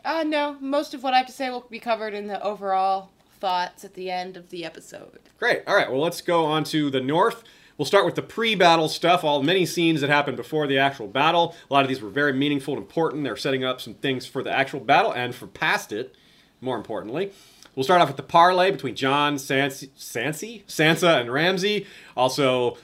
[0.04, 3.10] Uh no, most of what I have to say will be covered in the overall
[3.40, 5.18] thoughts at the end of the episode.
[5.38, 5.62] Great.
[5.66, 5.90] All right.
[5.90, 7.42] Well, let's go on to the north.
[7.76, 9.22] We'll start with the pre-battle stuff.
[9.22, 11.54] All the many scenes that happened before the actual battle.
[11.70, 13.22] A lot of these were very meaningful and important.
[13.22, 16.14] They're setting up some things for the actual battle and for past it.
[16.60, 17.30] More importantly,
[17.74, 21.86] we'll start off with the parlay between Jon, Sansi, Sansi, Sansa, and Ramsay.
[22.16, 22.76] Also,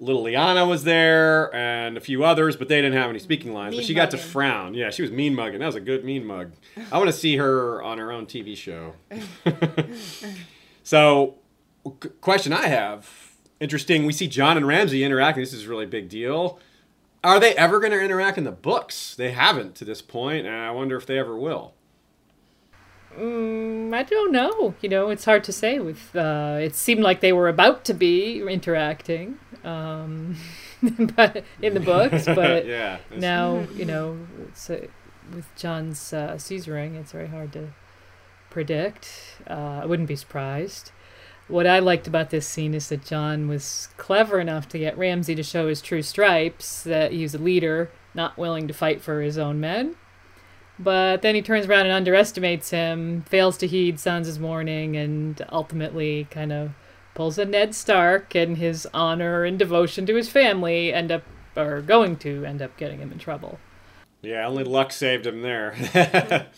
[0.00, 3.74] little Lyanna was there and a few others, but they didn't have any speaking lines.
[3.74, 4.30] but Mean she got to mugging.
[4.32, 4.74] frown.
[4.74, 5.60] Yeah, she was mean mugging.
[5.60, 6.52] That was a good mean mug.
[6.90, 8.94] I want to see her on her own TV show.
[10.84, 11.36] So,
[11.84, 13.08] qu- question I have
[13.60, 14.04] interesting.
[14.04, 15.42] We see Jon and Ramsay interacting.
[15.42, 16.58] This is a really big deal.
[17.22, 19.14] Are they ever going to interact in the books?
[19.14, 21.74] They haven't to this point, and I wonder if they ever will.
[23.18, 24.74] Mm, I don't know.
[24.80, 25.78] You know, it's hard to say.
[25.78, 30.36] With uh, it seemed like they were about to be interacting, um,
[31.16, 32.26] but in the books.
[32.34, 34.86] But yeah, now, you know, it's, uh,
[35.34, 37.68] with Jon's uh, seizuring, it's very hard to
[38.50, 39.08] predict.
[39.48, 40.92] Uh, I wouldn't be surprised.
[41.48, 45.34] What I liked about this scene is that Jon was clever enough to get Ramsay
[45.34, 49.36] to show his true stripes, that he's a leader, not willing to fight for his
[49.36, 49.96] own men.
[50.78, 56.26] But then he turns around and underestimates him, fails to heed Sansa's warning, and ultimately
[56.30, 56.72] kind of
[57.14, 61.22] pulls a Ned Stark and his honor and devotion to his family end up,
[61.56, 63.58] or going to end up getting him in trouble.
[64.22, 65.74] Yeah, only luck saved him there.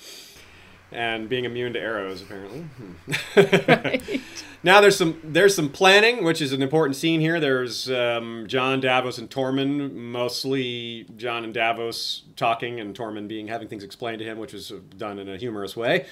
[0.95, 2.61] and being immune to arrows, apparently.
[2.61, 3.41] Hmm.
[3.69, 4.21] Right.
[4.65, 7.39] Now there's some there's some planning, which is an important scene here.
[7.39, 13.69] There's um, Jon Davos and Tormund, mostly Jon and Davos talking, and Tormund being having
[13.69, 16.07] things explained to him, which was done in a humorous way.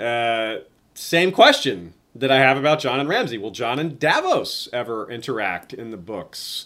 [0.00, 0.60] Uh,
[0.94, 5.74] same question that I have about Jon and Ramsay: Will Jon and Davos ever interact
[5.74, 6.64] in the books?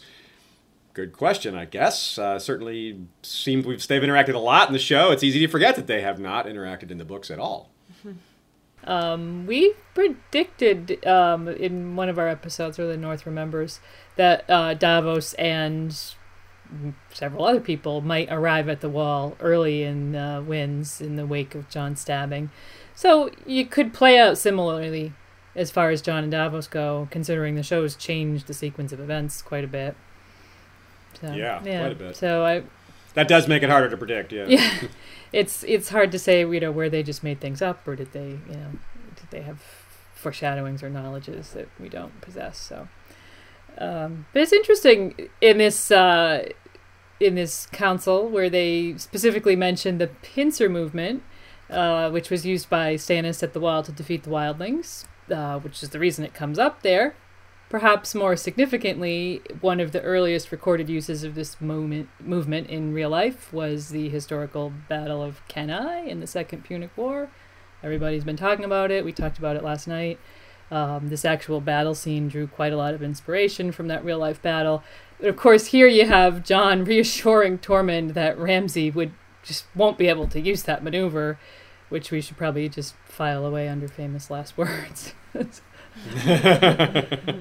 [0.95, 2.19] Good question, I guess.
[2.19, 5.11] Uh, certainly seems we've they've interacted a lot in the show.
[5.11, 7.71] It's easy to forget that they have not interacted in the books at all.
[8.87, 13.81] Um, we predicted um, in one of our episodes, where the North remembers,
[14.17, 15.99] that uh, Davos and
[17.11, 21.55] several other people might arrive at the wall early in uh, Winds in the wake
[21.55, 22.51] of Jon's stabbing.
[22.95, 25.15] So you could play out similarly
[25.57, 29.41] as far as Jon and Davos go, considering the show's changed the sequence of events
[29.41, 29.97] quite a bit.
[31.21, 32.17] So, Yeah, quite a bit.
[32.17, 32.63] So I,
[33.15, 34.33] That does make it harder to predict.
[34.33, 34.47] Yeah.
[34.49, 34.81] yeah,
[35.33, 38.13] it's it's hard to say, you know, where they just made things up, or did
[38.13, 38.71] they, you know,
[39.17, 39.61] did they have
[40.15, 42.59] foreshadowings or knowledges that we don't possess?
[42.59, 42.89] So,
[43.79, 46.49] um, but it's interesting in this uh,
[47.21, 51.23] in this council where they specifically mentioned the pincer movement,
[51.71, 55.83] uh, which was used by Stannis at the Wall to defeat the Wildlings, uh, which
[55.83, 57.15] is the reason it comes up there.
[57.75, 63.11] Perhaps more significantly, one of the earliest recorded uses of this moment, movement in real
[63.11, 67.31] life was the historical Battle of Cannae in the Second Punic War.
[67.83, 69.05] Everybody's been talking about it.
[69.05, 70.21] We talked about it last night.
[70.71, 74.41] Um, this actual battle scene drew quite a lot of inspiration from that real life
[74.41, 74.85] battle.
[75.19, 79.11] But of course, here you have Jon reassuring Tormund that Ramsay would
[79.43, 81.41] just won't be able to use that maneuver,
[81.89, 85.13] which we should probably just file away under famous last words.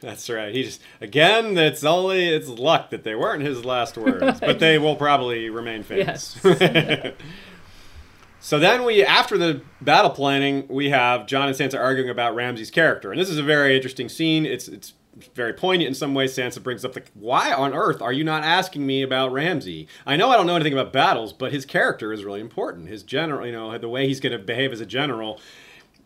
[0.00, 0.54] That's right.
[0.54, 4.78] He just again, it's only it's luck that they weren't his last words, but they
[4.78, 6.40] will probably remain famous.
[8.40, 12.70] so then we, after the battle planning, we have Jon and Sansa arguing about Ramsay's
[12.70, 14.46] character, and this is a very interesting scene.
[14.46, 14.94] It's it's
[15.34, 16.34] very poignant in some ways.
[16.34, 19.86] Sansa brings up the why on earth are you not asking me about Ramsay?
[20.06, 22.88] I know I don't know anything about battles, but his character is really important.
[22.88, 25.38] His general, you know, the way he's going to behave as a general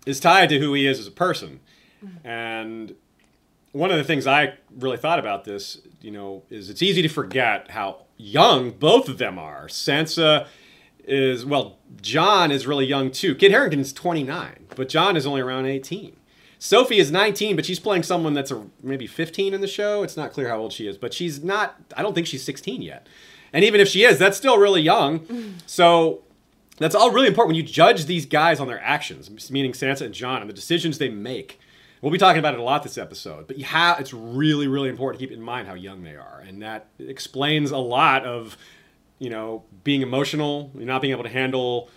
[0.05, 1.61] is tied to who he is as a person.
[2.25, 2.95] And
[3.73, 7.09] one of the things I really thought about this, you know, is it's easy to
[7.09, 9.67] forget how young both of them are.
[9.67, 10.47] Sansa
[11.05, 13.35] is, well, Jon is really young too.
[13.35, 16.17] Kit Harington is 29, but Jon is only around 18.
[16.59, 20.03] Sophie is 19, but she's playing someone that's a, maybe 15 in the show.
[20.03, 22.81] It's not clear how old she is, but she's not, I don't think she's 16
[22.81, 23.07] yet.
[23.53, 25.21] And even if she is, that's still really young.
[25.21, 25.55] Mm.
[25.67, 26.23] So
[26.79, 30.15] that's all really important when you judge these guys on their actions, meaning Sansa and
[30.15, 31.61] Jon, and the decisions they make.
[32.05, 34.91] We'll be talking about it a lot this episode, but you have, it's really, really
[34.91, 38.59] important to keep in mind how young they are, and that explains a lot of,
[39.19, 41.89] you know, being emotional, not being able to handle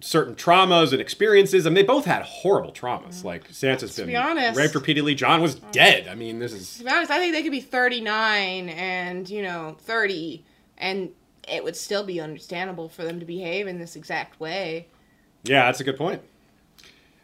[0.00, 1.66] certain traumas and experiences.
[1.66, 3.20] I mean, they both had horrible traumas.
[3.20, 3.24] Mm.
[3.24, 5.14] Like Sansa's To been be honest- raped repeatedly.
[5.14, 5.70] Jon was mm.
[5.70, 6.08] dead.
[6.08, 9.42] I mean, this is To be honest, I think they could be 39 and, you
[9.42, 10.46] know, 30,
[10.78, 11.10] and
[11.46, 14.86] it would still be understandable for them to behave in this exact way.
[15.44, 16.22] yeah, that's a good point.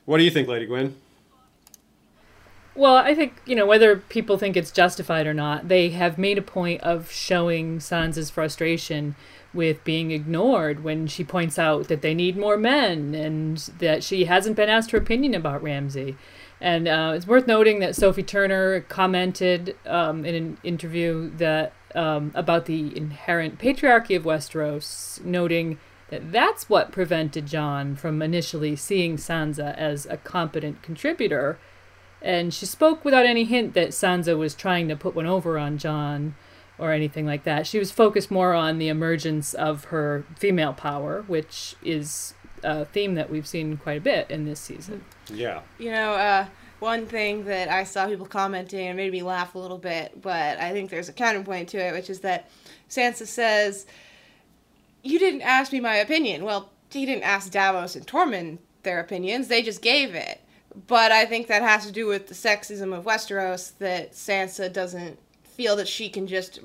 [0.05, 0.95] What do you think, Lady Gwyn?
[2.75, 6.39] Well, I think, you know, whether people think it's justified or not, they have made
[6.39, 9.15] a point of showing Sansa's frustration
[9.53, 14.25] with being ignored when she points out that they need more men and that she
[14.25, 16.17] hasn't been asked her opinion about Ramsay.
[16.63, 22.31] And uh, it's worth noting that Sophie Turner commented um, in an interview that um,
[22.35, 29.17] about the inherent patriarchy of Westeros, noting that that's what prevented Jon from initially seeing
[29.17, 31.59] Sansa as a competent contributor
[32.23, 35.79] and she spoke without any hint that Sansa was trying to put one over on
[35.79, 36.35] Jon
[36.79, 37.67] or anything like that.
[37.67, 43.15] She was focused more on the emergence of her female power, which is a theme
[43.15, 45.05] that we've seen quite a bit in this season.
[45.33, 45.63] Yeah.
[45.79, 46.47] You know, uh,
[46.79, 50.59] one thing that I saw people commenting and made me laugh a little bit, but
[50.59, 52.51] I think there's a counterpoint to it, which is that
[52.89, 53.87] Sansa says,
[55.03, 56.45] You didn't ask me my opinion.
[56.45, 60.41] Well, he didn't ask Davos and Tormund their opinions, they just gave it.
[60.87, 65.19] But I think that has to do with the sexism of Westeros that Sansa doesn't
[65.45, 66.61] feel that she can just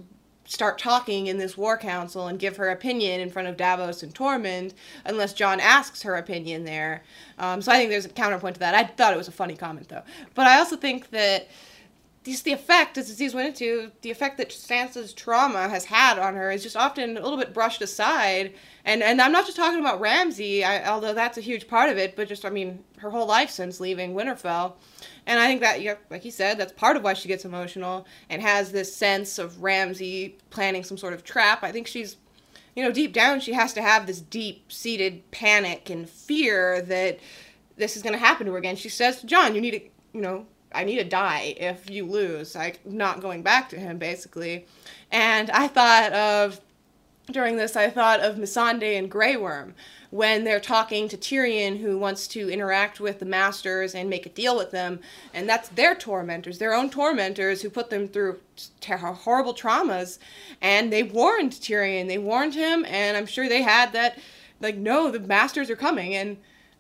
[0.46, 4.16] start talking in this war council and give her opinion in front of Davos and
[4.16, 4.74] Tormund
[5.06, 7.04] unless Jon asks her opinion there.
[7.38, 8.74] Um, so I think there's a counterpoint to that.
[8.74, 10.04] I thought it was a funny comment though,
[10.36, 11.50] but I also think that
[12.32, 16.36] just the effect, as Aziz went into, the effect that Sansa's trauma has had on
[16.36, 18.54] her is just often a little bit brushed aside.
[18.86, 22.16] And and I'm not just talking about Ramsay, although that's a huge part of it,
[22.16, 24.74] but just I mean her whole life since leaving Winterfell.
[25.26, 28.08] And I think that, yeah, like he said, that's part of why she gets emotional
[28.30, 31.64] and has this sense of Ramsay planning some sort of trap.
[31.64, 32.16] I think she's,
[32.76, 37.20] you know, deep down, she has to have this deep seated panic and fear that
[37.76, 38.78] this is going to happen to her again.
[38.78, 39.82] She says to Jon, you need to,
[40.14, 42.56] you know, I need to die if you lose.
[42.56, 44.66] Like, not going back to him, basically.
[45.12, 46.62] And I thought of,
[47.32, 49.76] during this, I thought of Missandei and Grey Worm
[50.10, 54.30] when they're talking to Tyrion, who wants to interact with the Masters and make a
[54.30, 55.02] deal with them.
[55.34, 58.40] And that's their tormentors, their own tormentors, who put them through
[58.80, 60.20] ter- horrible traumas.
[60.62, 64.18] And they warned Tyrion, they warned him, and I'm sure they had that,
[64.62, 66.16] like, no, the Masters are coming.
[66.16, 66.38] And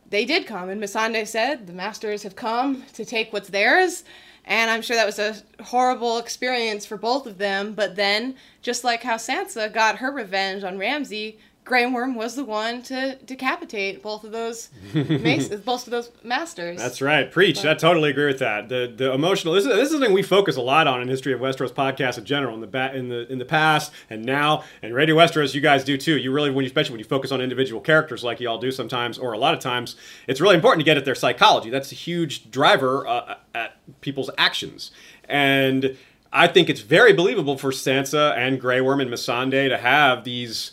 [0.09, 4.03] they did come, and Missandei said the Masters have come to take what's theirs.
[4.45, 7.73] And I'm sure that was a horrible experience for both of them.
[7.73, 12.45] But then, just like how Sansa got her revenge on Ramsay, Grey Worm was the
[12.45, 16.77] one to decapitate both of those maces, both of those masters.
[16.79, 17.29] That's right.
[17.29, 17.65] Preach.
[17.65, 18.69] I totally agree with that.
[18.69, 19.53] The the emotional.
[19.53, 22.17] This is this is something we focus a lot on in history of Westeros podcast
[22.17, 25.53] in general in the ba- in the in the past and now and Radio Westeros.
[25.53, 26.17] You guys do too.
[26.17, 29.17] You really when you especially when you focus on individual characters like y'all do sometimes
[29.17, 31.69] or a lot of times, it's really important to get at their psychology.
[31.69, 34.91] That's a huge driver uh, at people's actions
[35.27, 35.97] and.
[36.29, 40.71] I think it's very believable for Sansa and Grey Worm and Missandei to have these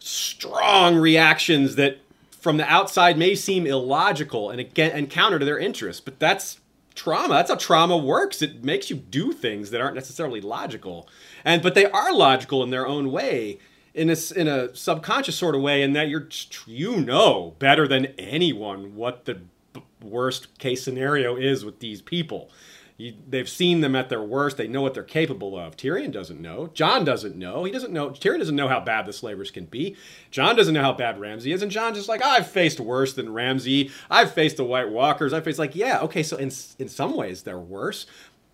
[0.00, 1.98] strong reactions that
[2.30, 6.58] from the outside may seem illogical and again and counter to their interests but that's
[6.94, 7.34] trauma.
[7.34, 8.42] That's how trauma works.
[8.42, 11.08] It makes you do things that aren't necessarily logical.
[11.44, 13.58] And but they are logical in their own way
[13.94, 16.28] in a, in a subconscious sort of way in that you're
[16.66, 19.40] you know better than anyone what the
[20.02, 22.50] worst case scenario is with these people
[23.00, 24.56] you, they've seen them at their worst.
[24.58, 25.76] They know what they're capable of.
[25.76, 26.68] Tyrion doesn't know.
[26.74, 27.64] Jon doesn't know.
[27.64, 28.10] He doesn't know.
[28.10, 29.96] Tyrion doesn't know how bad the slavers can be.
[30.30, 31.62] Jon doesn't know how bad Ramsay is.
[31.62, 33.90] And Jon's just like, I've faced worse than Ramsay.
[34.10, 35.32] I've faced the White Walkers.
[35.32, 36.22] I've faced like, yeah, okay.
[36.22, 38.06] So in in some ways they're worse,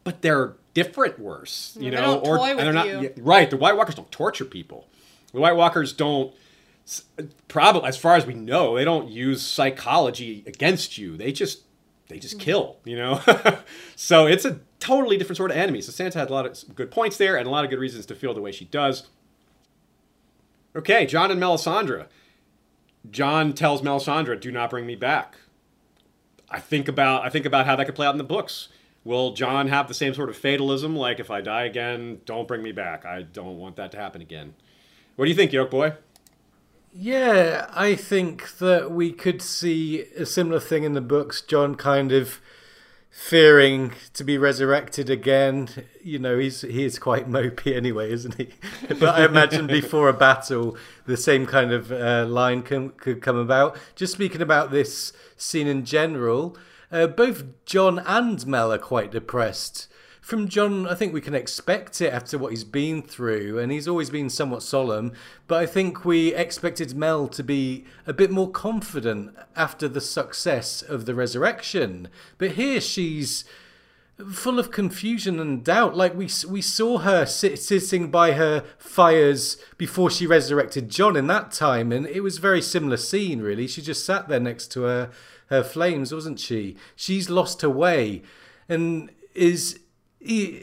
[0.05, 1.77] but they're different worse.
[1.81, 2.21] You They know,
[2.59, 3.13] and they're not you.
[3.19, 3.51] right.
[3.51, 4.87] The White Walkers don't torture people.
[5.33, 6.33] The White Walkers don't
[7.49, 11.63] probably as far as we know they don't use psychology against you they just
[12.09, 12.45] they just mm-hmm.
[12.45, 13.21] kill you know?
[13.97, 15.81] So it's a totally different sort of enemy.
[15.81, 18.07] So Sansa had a lot of good points there and a lot of good reasons
[18.07, 19.09] to feel the way she does.
[20.75, 22.07] Okay Jon and melisandre.
[23.11, 25.37] Jon tells melisandre do not bring me back.
[26.51, 28.69] I think about i think about how that could play out in the books.
[29.05, 32.62] Will Jon have the same sort of fatalism like if i die again don't bring
[32.62, 33.05] me back.
[33.05, 34.55] I don't want that to happen again.
[35.16, 35.97] What do you think Yolkboy
[36.99, 41.43] Yeah, I think that we could see a similar thing in the books.
[41.43, 42.41] Jon kind of
[43.11, 45.69] fearing to be resurrected again.
[46.03, 48.49] You know, he's he is quite mopey anyway, isn't he?
[48.89, 53.37] but I imagine before a battle, the same kind of uh, line can, could come
[53.37, 53.77] about.
[53.95, 56.57] Just speaking about this scene in general,
[56.91, 59.87] uh, both Jon and Mel are quite depressed.
[60.27, 63.87] From Jon, I think we can expect it after what he's been through, and he's
[63.87, 65.12] always been somewhat solemn.
[65.47, 70.83] But I think we expected Mel to be a bit more confident after the success
[70.83, 72.09] of the resurrection.
[72.39, 73.45] But here she's
[74.33, 75.97] full of confusion and doubt.
[75.97, 81.29] Like we we saw her sit, sitting by her fires before she resurrected Jon in
[81.29, 83.43] that time, and it was a very similar scene.
[83.43, 85.11] Really, she just sat there next to her
[85.51, 86.77] her flames, wasn't she?
[86.97, 88.23] She's lost her way,
[88.69, 89.79] and is.
[90.27, 90.62] E-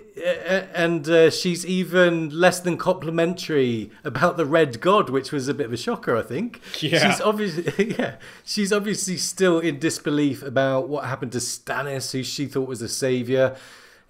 [0.74, 5.66] And uh, she's even less than complimentary about the Red God, which was a bit
[5.68, 6.62] of a shocker, I think.
[6.82, 7.10] Yeah.
[7.12, 8.16] She's obviously, yeah,
[8.46, 12.90] she's obviously still in disbelief about what happened to Stannis, who she thought was a
[12.90, 13.56] savior,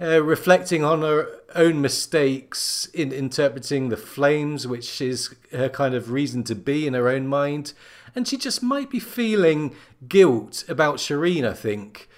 [0.01, 6.11] uh, reflecting on her own mistakes in interpreting the flames, which is her kind of
[6.11, 7.73] reason to be in her own mind,
[8.15, 9.73] and she just might be feeling
[10.07, 12.09] guilt about Shireen, I think,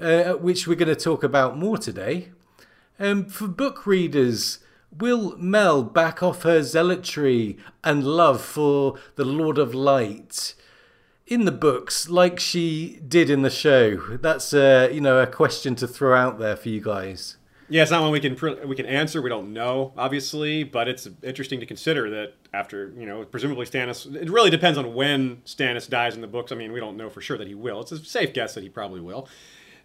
[0.00, 2.28] uh, which we're going to talk about more today.
[2.98, 4.58] Um, for book readers,
[4.96, 10.54] will Mel back off her zealotry and love for the Lord of Light
[11.26, 13.96] in the books, like she did in the show?
[14.18, 17.36] That's uh, you know a question to throw out there for you guys.
[17.68, 18.36] Yeah, it's not one we can
[18.68, 19.22] we can answer.
[19.22, 24.14] We don't know, obviously, but it's interesting to consider that after you know, presumably Stannis.
[24.14, 26.52] It really depends on when Stannis dies in the books.
[26.52, 27.80] I mean, we don't know for sure that he will.
[27.80, 29.26] It's a safe guess that he probably will.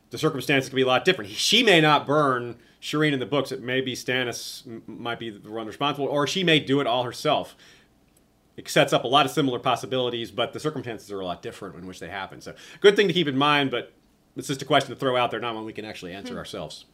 [0.09, 1.31] the circumstances could be a lot different.
[1.31, 3.51] She may not burn Shireen in the books.
[3.51, 7.03] It may be Stannis might be the one responsible, or she may do it all
[7.03, 7.55] herself.
[8.55, 11.75] It sets up a lot of similar possibilities, but the circumstances are a lot different
[11.75, 12.41] in which they happen.
[12.41, 13.93] So, good thing to keep in mind, but
[14.35, 16.85] it's just a question to throw out there, not one we can actually answer ourselves.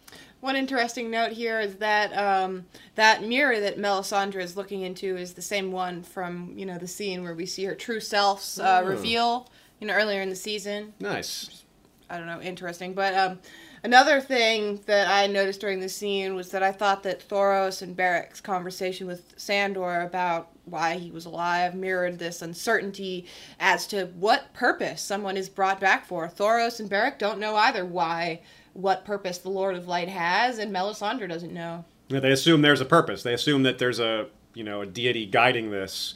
[0.42, 2.66] One interesting note here is that um,
[2.96, 6.88] that mirror that Melisandre is looking into is the same one from you know the
[6.88, 8.88] scene where we see her true self's uh, Oh.
[8.88, 9.50] reveal.
[9.80, 10.94] You know, earlier in the season.
[11.02, 11.64] Nice.
[12.10, 12.94] I don't know, interesting.
[12.94, 13.40] But um,
[13.84, 17.96] another thing that I noticed during the scene was that I thought that Thoros and
[17.96, 23.26] Beric's conversation with Sandor about why he was alive mirrored this uncertainty
[23.60, 26.28] as to what purpose someone is brought back for.
[26.28, 28.42] Thoros and Beric don't know either why,
[28.74, 31.84] what purpose the Lord of Light has, and Melisandre doesn't know.
[32.08, 33.24] Yeah, they assume there's a purpose.
[33.24, 36.16] They assume that there's a you know a deity guiding this,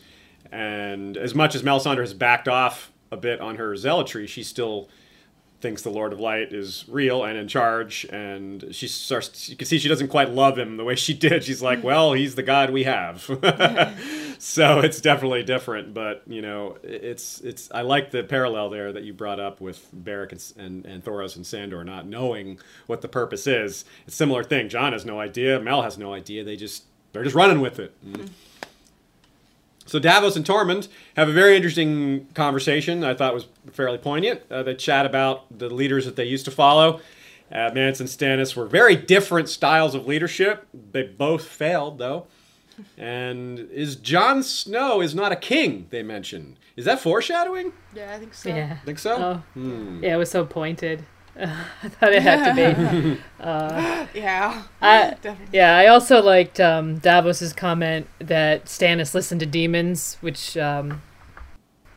[0.52, 4.90] and as much as Melisandre has backed off a bit on her zealotry, she still
[5.60, 8.06] thinks the Lord of Light is real and in charge.
[8.06, 9.50] And she starts.
[9.50, 11.44] You can see she doesn't quite love him the way she did.
[11.44, 13.22] She's like, well, he's the god we have.
[14.40, 15.94] so it's definitely different.
[15.94, 17.70] But you know, it's it's.
[17.72, 21.36] I like the parallel there that you brought up with Beric and, and and Thoros
[21.36, 23.86] and Sandor not knowing what the purpose is.
[24.06, 24.70] It's a similar thing.
[24.70, 25.60] Jon has no idea.
[25.60, 26.44] Mel has no idea.
[26.44, 26.84] They just
[27.14, 27.96] they're just running with it.
[29.88, 33.04] So Davos and Tormund have a very interesting conversation.
[33.04, 34.42] I thought was fairly poignant.
[34.52, 37.00] Uh, they chat about the leaders that they used to follow.
[37.52, 40.68] Uh, Mance and Stannis were very different styles of leadership.
[40.92, 42.28] They both failed, though.
[42.98, 45.88] And is Jon Snow is not a king?
[45.90, 46.58] They mention.
[46.76, 47.74] Is that foreshadowing?
[47.96, 48.50] Yeah, I think so.
[48.50, 48.78] Yeah.
[48.86, 49.16] Think so?
[49.16, 50.04] Oh, Hmm.
[50.04, 51.06] yeah, it was so pointed.
[51.84, 53.22] I thought it had to be.
[54.20, 54.64] Yeah.
[54.82, 55.58] I, Definitely.
[55.58, 61.02] yeah, I also liked um, Davos's comment that Stannis listened to demons, which um,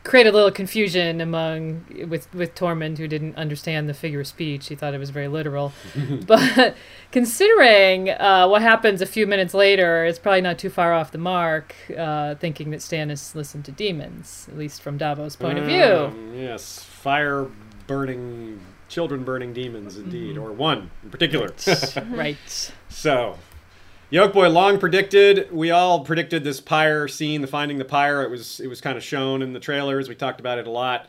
[0.03, 4.67] created a little confusion among with with Tormund, who didn't understand the figure of speech.
[4.67, 5.73] He thought it was very literal.
[6.25, 6.75] but
[7.11, 11.17] considering uh, what happens a few minutes later, it's probably not too far off the
[11.17, 11.75] mark.
[11.97, 15.83] Uh, thinking that Stannis listened to demons, at least from Davos' point of view.
[15.83, 17.47] Um, yes, fire
[17.87, 18.59] burning,
[18.91, 21.51] children burning demons, indeed, or one in particular.
[22.09, 22.71] right.
[22.89, 23.39] So,
[24.11, 25.51] Yolkboy long predicted.
[25.51, 28.21] We all predicted this pyre scene, the finding the pyre.
[28.21, 30.09] It was it was kind of shown in the trailers.
[30.09, 31.07] We talked about it a lot.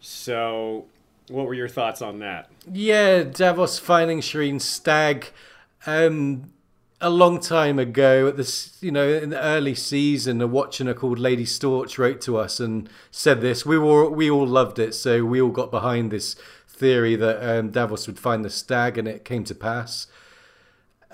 [0.00, 0.86] So,
[1.28, 2.50] what were your thoughts on that?
[2.70, 5.28] Yeah, Davos finding Shireen Stag.
[5.86, 6.52] Um,
[7.00, 11.18] a long time ago, at this, you know, in the early season, a watcher called
[11.18, 13.64] Lady Storch wrote to us and said this.
[13.64, 16.36] We were we all loved it, so we all got behind this
[16.80, 20.08] theory that um, Davos would find the stag, and it came to pass.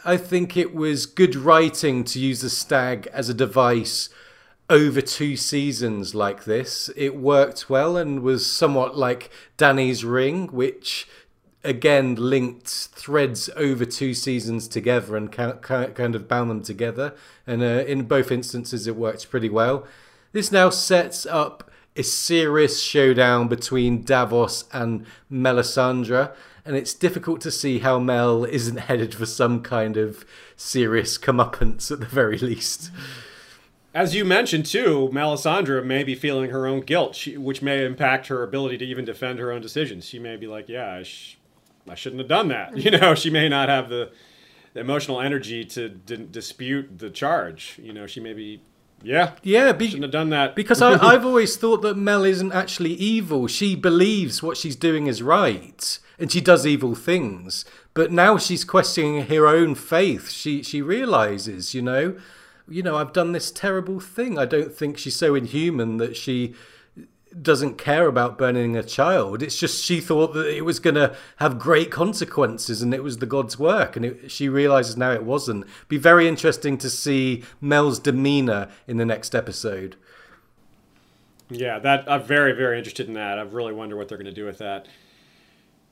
[0.04, 4.08] I think it was good writing to use the stag as a device
[4.70, 6.90] over two seasons like this.
[6.96, 11.08] It worked well and was somewhat like Dany's ring, which
[11.64, 17.14] again linked threads over two seasons together and kind of bound them together.
[17.46, 19.86] And uh, in both instances, it worked pretty well.
[20.32, 26.34] This now sets up a serious showdown between Davos and Melisandre,
[26.64, 30.24] and it's difficult to see how Mel isn't headed for some kind of
[30.56, 32.90] serious comeuppance at the very least.
[33.94, 38.42] As you mentioned too, Melisandre may be feeling her own guilt, which may impact her
[38.42, 40.04] ability to even defend her own decisions.
[40.04, 41.38] She may be like, "Yeah, I, sh-
[41.88, 44.10] I shouldn't have done that." You know, she may not have the,
[44.74, 47.80] the emotional energy to d- dispute the charge.
[47.82, 48.60] You know, she may be,
[49.06, 52.52] "Yeah, Yeah, be- shouldn't have done that." Because I, I've always thought that Mel isn't
[52.52, 53.46] actually evil.
[53.46, 57.64] She believes what she's doing is right, and she does evil things.
[57.94, 60.30] But now she's questioning her own faith.
[60.30, 62.16] She she realizes, you know,
[62.68, 64.38] you know, I've done this terrible thing.
[64.38, 66.54] I don't think she's so inhuman that she
[67.42, 69.42] doesn't care about burning a child.
[69.42, 73.18] It's just she thought that it was going to have great consequences and it was
[73.18, 73.96] the God's work.
[73.96, 75.66] And it, she realizes now it wasn't.
[75.88, 79.96] Be very interesting to see Mel's demeanor in the next episode.
[81.48, 83.38] Yeah, that I'm very very interested in that.
[83.38, 84.88] I really wonder what they're going to do with that.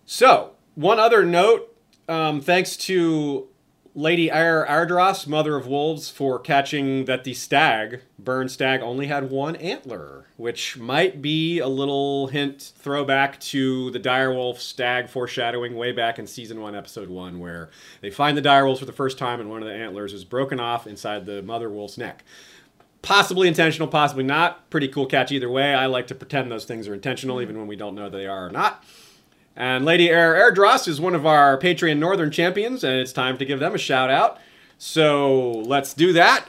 [0.05, 1.75] So, one other note,
[2.09, 3.49] um, thanks to
[3.97, 9.31] Lady Air Ardros, Mother of Wolves, for catching that the stag, Burn Stag, only had
[9.31, 15.93] one antler, which might be a little hint throwback to the direwolf stag foreshadowing way
[15.93, 17.71] back in season one, episode one, where
[18.01, 20.59] they find the direwolves for the first time and one of the antlers is broken
[20.59, 22.25] off inside the mother wolf's neck
[23.05, 24.71] possibly intentional, possibly not.
[24.71, 25.75] Pretty cool catch either way.
[25.75, 28.47] I like to pretend those things are intentional, even when we don't know they are
[28.47, 28.83] or not.
[29.57, 33.45] And Lady Air Airdross is one of our Patreon Northern champions, and it's time to
[33.45, 34.39] give them a shout out.
[34.79, 36.49] So let's do that.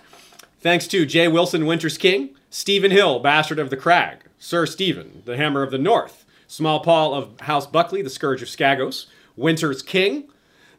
[0.60, 5.38] Thanks to Jay Wilson, Winter's King, Stephen Hill, Bastard of the Crag, Sir Stephen, the
[5.38, 10.30] Hammer of the North, Small Paul of House Buckley, the Scourge of Skagos, Winter's King.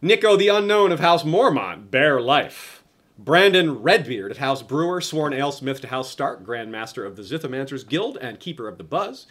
[0.03, 2.85] Nico the Unknown of House Mormont, Bear Life.
[3.18, 7.89] Brandon Redbeard of House Brewer, sworn alesmith to House Stark, Grand Master of the Zithomancers
[7.89, 9.27] Guild and Keeper of the Buzz.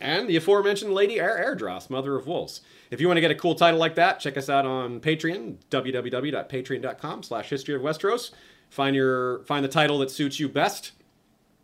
[0.00, 2.62] And the aforementioned Lady Air Airdross, Mother of Wolves.
[2.90, 5.56] If you want to get a cool title like that, check us out on Patreon,
[5.70, 8.30] www.patreon.com slash history of Westeros.
[8.70, 10.92] Find your find the title that suits you best.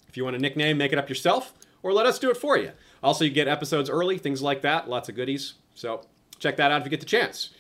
[0.09, 2.59] If you want a nickname, make it up yourself, or let us do it for
[2.59, 2.73] you.
[3.03, 5.55] Also, you get episodes early, things like that, lots of goodies.
[5.75, 6.03] So
[6.39, 7.51] check that out if you get the chance.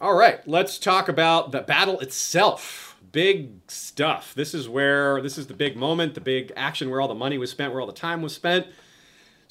[0.00, 2.96] All right, let's talk about the battle itself.
[3.12, 4.34] Big stuff.
[4.34, 7.38] This is where this is the big moment, the big action where all the money
[7.38, 8.66] was spent, where all the time was spent.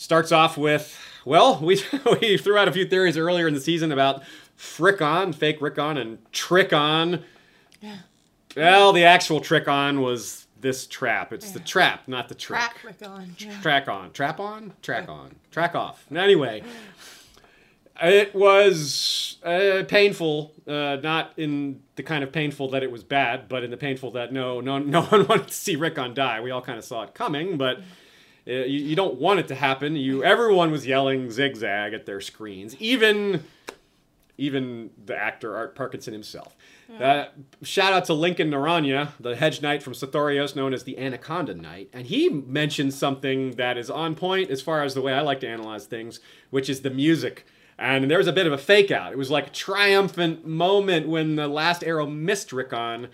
[0.03, 1.81] Starts off with well, we
[2.21, 4.21] we threw out a few theories earlier in the season about
[4.57, 7.23] Frickon, fake Rickon, and Trickon.
[7.79, 7.99] Yeah.
[8.53, 11.31] Well, the actual Trickon was this trap.
[11.31, 12.59] It's the trap, not the trick.
[12.59, 13.35] Trap Rickon.
[13.37, 13.61] Yeah.
[13.61, 14.11] Track on.
[14.11, 14.73] Trap on?
[14.81, 15.35] Track on.
[15.51, 16.05] Track off.
[16.13, 16.63] Anyway,
[18.01, 20.51] it was uh, painful.
[20.67, 24.11] Uh, not in the kind of painful that it was bad, but in the painful
[24.11, 26.41] that no, no, no one wanted to see Rickon die.
[26.41, 27.81] We all kind of saw it coming, but uh,
[28.45, 29.95] you, you don't want it to happen.
[29.95, 33.43] You, everyone was yelling zigzag at their screens, even,
[34.37, 36.55] even the actor Art Parkinson himself.
[36.99, 37.25] Uh,
[37.63, 41.89] shout out to Lincoln Naranya, the hedge knight from Sothoryos, known as the Anaconda Knight,
[41.91, 45.39] and he mentioned something that is on point as far as the way I like
[45.39, 46.19] to analyze things,
[46.51, 47.47] which is the music.
[47.79, 49.11] And there was a bit of a fake out.
[49.11, 53.07] It was like a triumphant moment when the last arrow missed Rickon,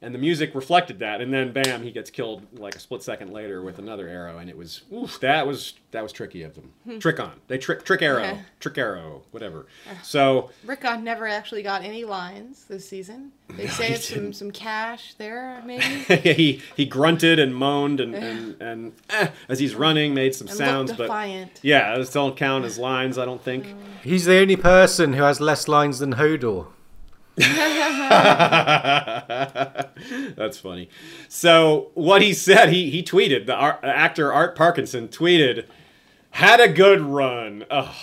[0.00, 1.20] and the music reflected that.
[1.20, 4.38] And then, bam, he gets killed like a split second later with another arrow.
[4.38, 7.00] And it was, oof, that was that was tricky of them.
[7.00, 8.38] trick on, they trick trick arrow, Yeah.
[8.60, 9.66] trick arrow, whatever.
[10.02, 13.32] So Rickon never actually got any lines this season.
[13.56, 15.82] They he saved some, some cash there, maybe.
[16.34, 20.56] he he grunted and moaned and and, and eh, as he's running made some And
[20.56, 23.16] sounds, looked but yeah, those don't count as lines.
[23.16, 23.74] I don't think.
[24.02, 26.66] He's the only person who has less lines than Hodor.
[30.36, 30.88] That's funny.
[31.28, 33.46] So what he said, he he tweeted.
[33.46, 35.66] The ar- actor Art Parkinson tweeted,
[36.30, 37.94] "Had a good run." Ugh.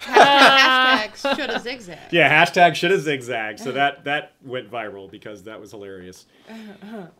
[0.00, 1.98] Hashtag should have zigzag.
[2.10, 3.58] Yeah, hashtag should have zigzag.
[3.58, 6.24] So that that went viral because that was hilarious.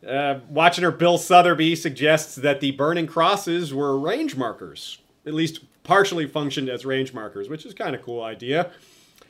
[0.07, 5.61] Uh, watching her, Bill Sotheby suggests that the burning crosses were range markers, at least
[5.83, 8.71] partially functioned as range markers, which is kind of cool idea.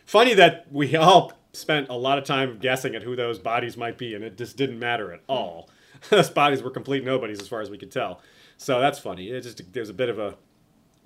[0.06, 3.98] Funny that we all spent a lot of time guessing at who those bodies might
[3.98, 5.68] be, and it just didn't matter at all.
[6.10, 8.20] those bodies were complete nobodies as far as we could tell.
[8.56, 9.30] So that's funny.
[9.30, 10.36] It just there's a bit of a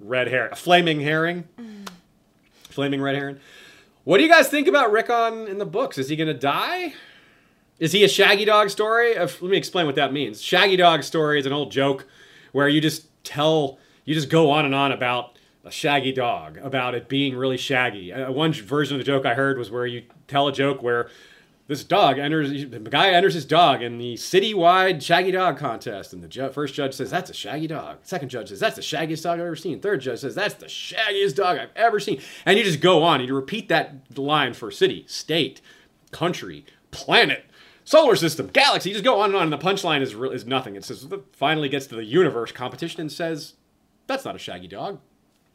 [0.01, 1.89] red hair, a flaming herring, mm.
[2.69, 3.39] flaming red herring.
[4.05, 5.97] What do you guys think about Rickon in the books?
[5.97, 6.95] Is he going to die?
[7.79, 9.15] Is he a Shaggy Dog story?
[9.15, 10.43] Let me explain what that means.
[10.43, 12.07] Shaggy Dog story is an old joke
[12.53, 15.34] where you just tell, you just go on and on about
[15.65, 18.13] a shaggy dog, about it being really shaggy.
[18.13, 21.09] Uh, one version of the joke I heard was where you tell a joke where
[21.67, 26.23] this dog enters, the guy enters his dog in the citywide shaggy dog contest, and
[26.23, 27.99] the ju- first judge says, That's a shaggy dog.
[28.03, 29.81] Second judge says, That's the shaggiest dog I've ever seen.
[29.81, 32.21] Third judge says, That's the shaggiest dog I've ever seen.
[32.45, 35.63] And you just go on and you repeat that line for city, state,
[36.11, 37.47] country, planet,
[37.85, 38.91] solar system, galaxy.
[38.91, 40.77] You just go on and on, and the punchline is, is nothing.
[40.77, 43.55] It says, finally gets to the universe competition and says,
[44.07, 45.01] That's not a shaggy dog.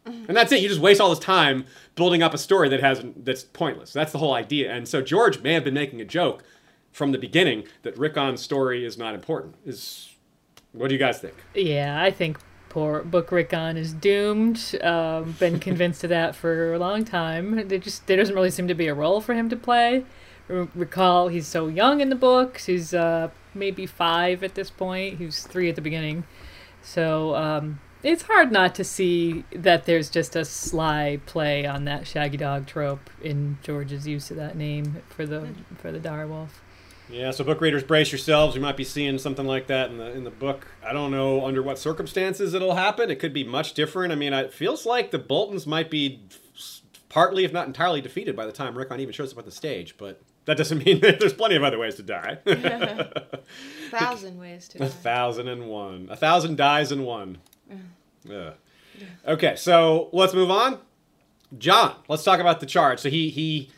[0.10, 0.62] And that's it.
[0.62, 3.94] You just waste all this time building up a story that has that's pointless.
[3.94, 4.72] That's the whole idea.
[4.72, 6.44] And so George may have been making a joke
[6.92, 9.56] from the beginning that Rickon's story is not important.
[9.66, 10.16] Is
[10.72, 11.36] what do you guys think?
[11.54, 12.38] Yeah, I think
[12.70, 14.78] poor Book Rickon is doomed.
[14.82, 17.68] Um, been convinced of that for a long time.
[17.68, 20.06] There just there doesn't really seem to be a role for him to play.
[20.48, 22.66] Recall he's so young in the books.
[22.66, 25.20] He's uh, maybe five at this point.
[25.20, 26.24] He was three at the beginning.
[26.82, 32.08] So um, it's hard not to see that there's just a sly play on that
[32.08, 36.50] Shaggy Dog trope in George's use of that name for the for the direwolf.
[37.10, 38.56] Yeah, so book readers, brace yourselves.
[38.56, 40.68] You might be seeing something like that in the in the book.
[40.86, 43.10] I don't know under what circumstances it'll happen.
[43.10, 44.12] It could be much different.
[44.14, 46.22] I mean, it feels like the Boltons might be
[47.10, 49.98] partly, if not entirely, defeated by the time Rickon even shows up on the stage.
[49.98, 52.38] But that doesn't mean that there's plenty of other ways to die.
[52.46, 53.40] a
[53.90, 54.86] Thousand ways to Die.
[54.86, 56.08] A thousand and one.
[56.12, 57.40] A thousand dies in one.
[57.72, 58.54] Ugh.
[59.28, 60.80] Okay, so let's move on.
[61.58, 63.00] Jon, let's talk about the charge.
[63.00, 63.72] So he he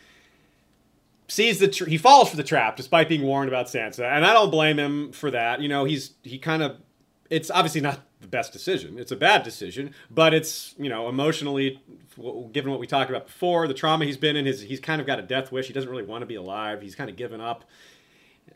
[1.28, 4.52] sees the he falls for the trap despite being warned about Sansa, and I don't
[4.52, 5.62] blame him for that.
[5.62, 6.78] You know, he's he kind of
[7.30, 9.00] it's obviously not the best decision.
[9.00, 11.82] It's a bad decision, but it's you know emotionally,
[12.52, 15.08] given what we talked about before, the trauma he's been in, his he's kind of
[15.08, 15.68] got a death wish.
[15.68, 16.82] He doesn't really want to be alive.
[16.82, 17.64] He's kind of given up.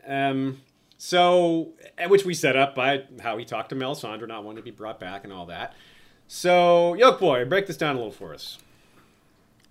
[0.06, 0.60] Um,
[0.98, 4.62] so, eh, which we set up by how he talked to Melisandre, not wanting to
[4.62, 5.74] be brought back and all that.
[6.28, 8.58] So, Yolkboy, break this down a little for us.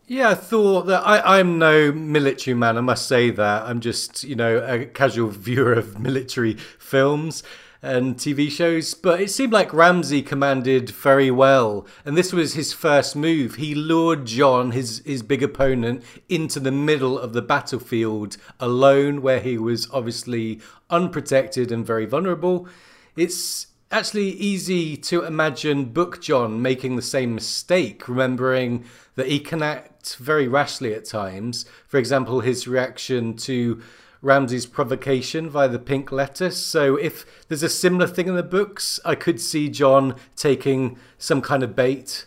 [0.07, 3.63] Yeah, I thought that I, I'm no military man, I must say that.
[3.63, 7.41] I'm just, you know, a casual viewer of military films
[7.85, 11.85] and TV shows, but it seemed like Ramsay commanded very well.
[12.03, 13.55] And this was his first move.
[13.55, 19.39] He lured Jon, his, his big opponent, into the middle of the battlefield alone, where
[19.39, 22.67] he was obviously unprotected and very vulnerable.
[23.15, 28.83] It's actually easy to imagine Book Jon making the same mistake, remembering
[29.13, 31.65] that he can act very rashly at times.
[31.87, 33.81] For example, his reaction to
[34.25, 36.49] Ramsay's provocation via the pink letter.
[36.49, 41.43] So if there's a similar thing in the books, I could see Jon taking some
[41.43, 42.25] kind of bait.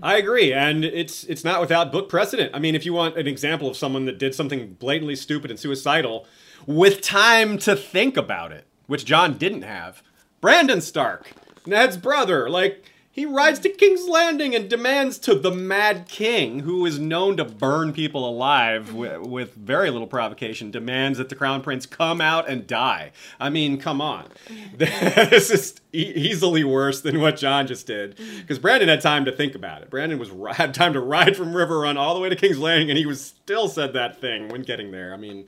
[0.00, 2.54] I agree, and it's it's not without book precedent.
[2.54, 5.58] I mean, if you want an example of someone that did something blatantly stupid and
[5.58, 6.26] suicidal
[6.66, 10.02] with time to think about it, which Jon didn't have,
[10.40, 11.32] Brandon Stark,
[11.66, 12.84] Ned's brother, like
[13.16, 17.46] he rides to King's Landing and demands to the Mad King, who is known to
[17.46, 22.46] burn people alive with, with, very little provocation, demands that the Crown Prince come out
[22.46, 23.12] and die.
[23.40, 24.26] I mean, come on.
[24.76, 28.16] this is easily worse than what Jon just did.
[28.16, 29.88] Because Brandon had time to think about it.
[29.88, 32.98] Brandon was had time to ride from Riverrun all the way to King's Landing, and
[32.98, 35.14] he was still said that thing when getting there.
[35.14, 35.46] I mean,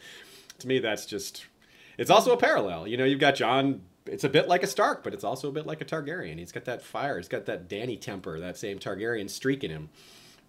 [0.60, 1.44] to me, that's just.
[1.98, 2.86] It's also a parallel.
[2.86, 5.52] You know, you've got Jon it's a bit like a Stark, but it's also a
[5.52, 6.38] bit like a Targaryen.
[6.38, 7.16] He's got that fire.
[7.16, 9.90] He's got that Dany temper, that same Targaryen streak in him.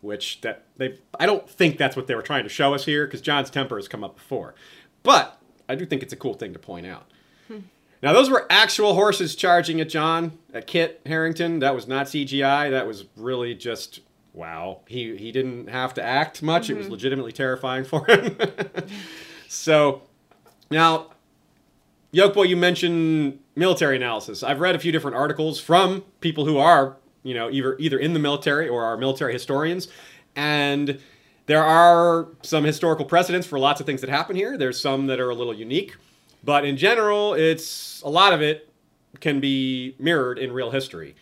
[0.02, 3.06] Which that they, I don't think that's what they were trying to show us here,
[3.06, 4.56] because Jon's temper has come up before.
[5.04, 7.12] But I do think it's a cool thing to point out.
[7.48, 7.60] Hmm.
[8.02, 11.60] Now those were actual horses charging at Jon, at Kit Harington.
[11.60, 12.72] That was not CGI.
[12.72, 14.00] That was really just
[14.34, 14.80] wow.
[14.88, 16.64] He he didn't have to act much.
[16.64, 16.72] Mm-hmm.
[16.72, 16.94] It was mm-hmm.
[16.94, 18.38] legitimately terrifying for him.
[19.50, 20.04] so
[20.72, 21.10] now
[22.14, 24.42] Yolkboy, you mentioned military analysis.
[24.42, 28.14] I've read a few different articles from people who are, you know, either either in
[28.14, 29.88] the military or are military historians,
[30.36, 31.00] and
[31.46, 34.58] there are some historical precedents for lots of things that happen here.
[34.58, 35.96] There's some that are a little unique,
[36.44, 38.70] but in general, it's a lot of it
[39.20, 41.16] can be mirrored in real history.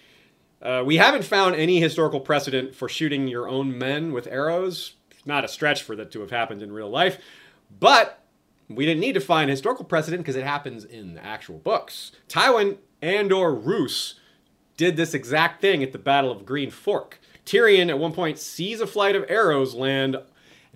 [0.61, 4.93] Uh, we haven't found any historical precedent for shooting your own men with arrows.
[5.25, 7.19] Not a stretch for that to have happened in real life,
[7.79, 8.23] but
[8.69, 12.11] we didn't need to find historical precedent because it happens in the actual books.
[12.27, 14.19] Tywin and or Roose
[14.75, 17.19] did this exact thing at the Battle of Green Fork.
[17.45, 20.17] Tyrion at one point sees a flight of arrows land,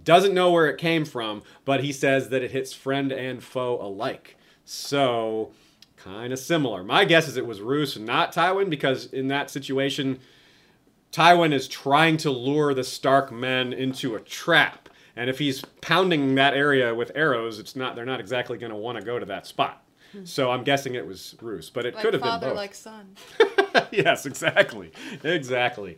[0.04, 3.80] doesn't know where it came from, but he says that it hits friend and foe
[3.80, 4.38] alike.
[4.64, 5.52] So,
[5.98, 6.84] kind of similar.
[6.84, 10.20] My guess is it was Roose not Tywin because in that situation,
[11.12, 14.90] Tywin is trying to lure the Stark men into a trap.
[15.16, 18.78] And if he's pounding that area with arrows, it's not they're not exactly going to
[18.78, 19.84] want to go to that spot.
[20.12, 20.26] Hmm.
[20.26, 22.56] So I'm guessing it was Roose, but it like could have been both.
[22.56, 23.16] like son.
[23.92, 24.92] yes, exactly,
[25.24, 25.98] exactly.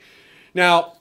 [0.53, 0.93] Now,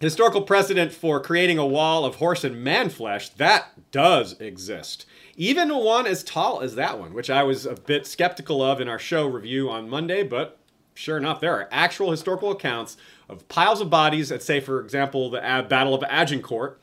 [0.00, 5.06] historical precedent for creating a wall of horse and man flesh that does exist.
[5.36, 8.88] Even one as tall as that one, which I was a bit skeptical of in
[8.88, 10.58] our show review on Monday, but
[10.94, 12.96] sure enough, there are actual historical accounts
[13.28, 15.38] of piles of bodies at, say, for example, the
[15.68, 16.78] Battle of Agincourt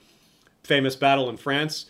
[0.67, 1.85] famous battle in France,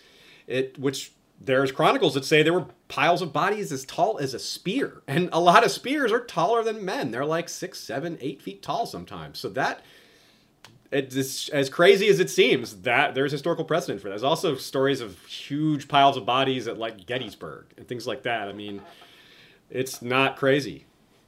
[0.48, 4.40] it which there's chronicles that say there were piles of bodies as tall as a
[4.40, 7.12] spear, and a lot of spears are taller than men.
[7.12, 9.40] They're like six, seven, eight feet tall sometimes.
[9.40, 9.82] So that
[10.92, 14.12] it's as crazy as it seems that there's historical precedent for that.
[14.12, 18.48] There's also stories of huge piles of bodies at like Gettysburg and things like that.
[18.48, 18.82] I mean,
[19.70, 20.86] it's not crazy.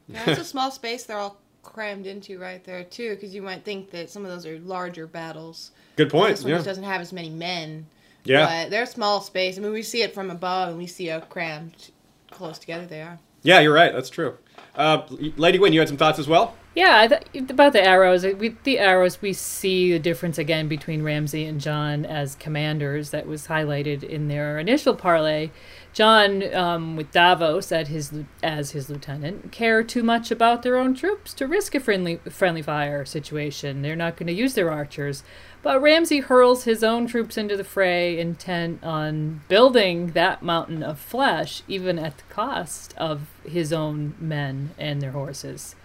[0.08, 3.64] Yeah, it's a small space they're all crammed into right there too, because you might
[3.64, 5.72] think that some of those are larger battles.
[5.96, 6.32] Good point.
[6.32, 6.58] This one yeah.
[6.58, 7.86] just doesn't have as many men.
[8.24, 8.46] Yeah.
[8.64, 9.58] But they're small space.
[9.58, 11.92] I mean, we see it from above, and we see how crammed
[12.32, 13.20] close together they are.
[13.44, 13.94] Yeah, you're right.
[13.94, 14.38] That's true.
[14.76, 16.56] Uh, Lady Gwyn, you had some thoughts as well.
[16.76, 18.24] Yeah, th- about the arrows.
[18.24, 23.10] We, the arrows, we see the difference again between Ramsay and Jon as commanders.
[23.10, 25.52] That was highlighted in their initial parley.
[25.92, 28.14] Jon, um, with Davos at his
[28.44, 32.62] as his lieutenant, care too much about their own troops to risk a friendly friendly
[32.62, 33.82] fire situation.
[33.82, 35.24] They're not going to use their archers.
[35.62, 41.00] But Ramsay hurls his own troops into the fray, intent on building that mountain of
[41.00, 45.76] flesh, even at the cost of his own men and their horses.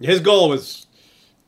[0.00, 0.86] His goal was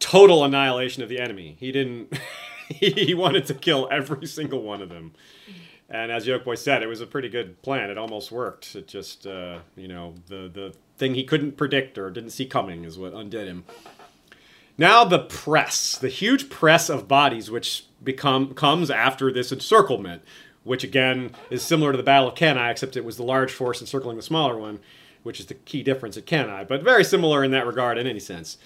[0.01, 1.57] total annihilation of the enemy.
[1.61, 2.19] He didn't.
[2.69, 5.13] he wanted to kill every single one of them.
[5.91, 7.89] And as Yolkboy said, it was a pretty good plan.
[7.89, 8.75] It almost worked.
[8.75, 12.85] It just, uh, you know, the the thing he couldn't predict or didn't see coming
[12.85, 13.65] is what undid him.
[14.77, 20.23] Now the press, the huge press of bodies which become comes after this encirclement,
[20.63, 23.81] which again is similar to the Battle of Cannae, except it was the large force
[23.81, 24.81] encircling the smaller one,
[25.23, 28.21] which is the key difference at Cannae, but very similar in that regard in any
[28.21, 28.59] sense.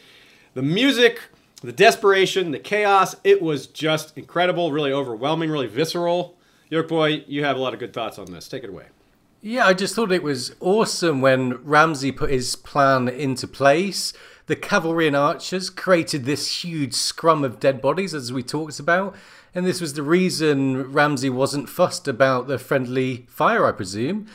[0.54, 1.20] The music
[1.62, 6.36] The desperation, the chaos, it was just incredible, really overwhelming, really visceral.
[6.72, 8.48] Yolkboy, you have a lot of good thoughts on this.
[8.48, 8.86] Take it away.
[9.42, 14.14] Yeah, I just thought it was awesome when Ramsay put his plan into place.
[14.46, 19.14] The cavalry and archers created this huge scrum of dead bodies, as we talked about.
[19.54, 24.26] And this was the reason Ramsay wasn't fussed about the friendly fire, I presume.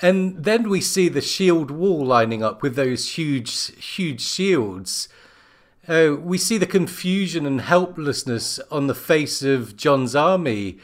[0.00, 5.08] And then we see the shield wall lining up with those huge, huge shields.
[5.86, 10.78] Uh, we see the confusion and helplessness on the face of Jon's army.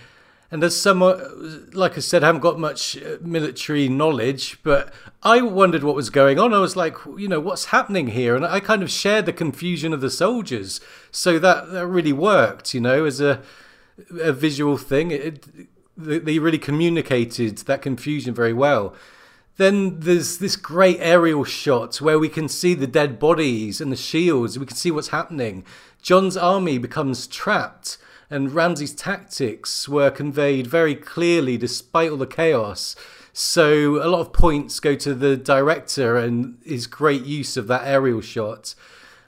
[0.53, 4.93] And as someone, like I said, I haven't got much uh, military knowledge, but
[5.23, 6.53] I wondered what was going on.
[6.53, 8.35] I was like, you know, what's happening here?
[8.35, 10.81] And I kind of shared the confusion of the soldiers.
[11.13, 13.43] So that, that really worked, you know, as a,
[14.21, 15.13] a visual thing.
[15.13, 15.47] It,
[15.97, 18.95] they really communicated that confusion very well.
[19.57, 23.97] Then there's this great aerial shot where we can see the dead bodies and the
[23.97, 24.59] shields.
[24.59, 25.65] We can see what's happening.
[26.01, 27.99] Jon's army becomes trapped,
[28.31, 32.95] and Ramsay's tactics were conveyed very clearly despite all the chaos.
[33.33, 37.85] So a lot of points go to the director and his great use of that
[37.85, 38.75] aerial shot.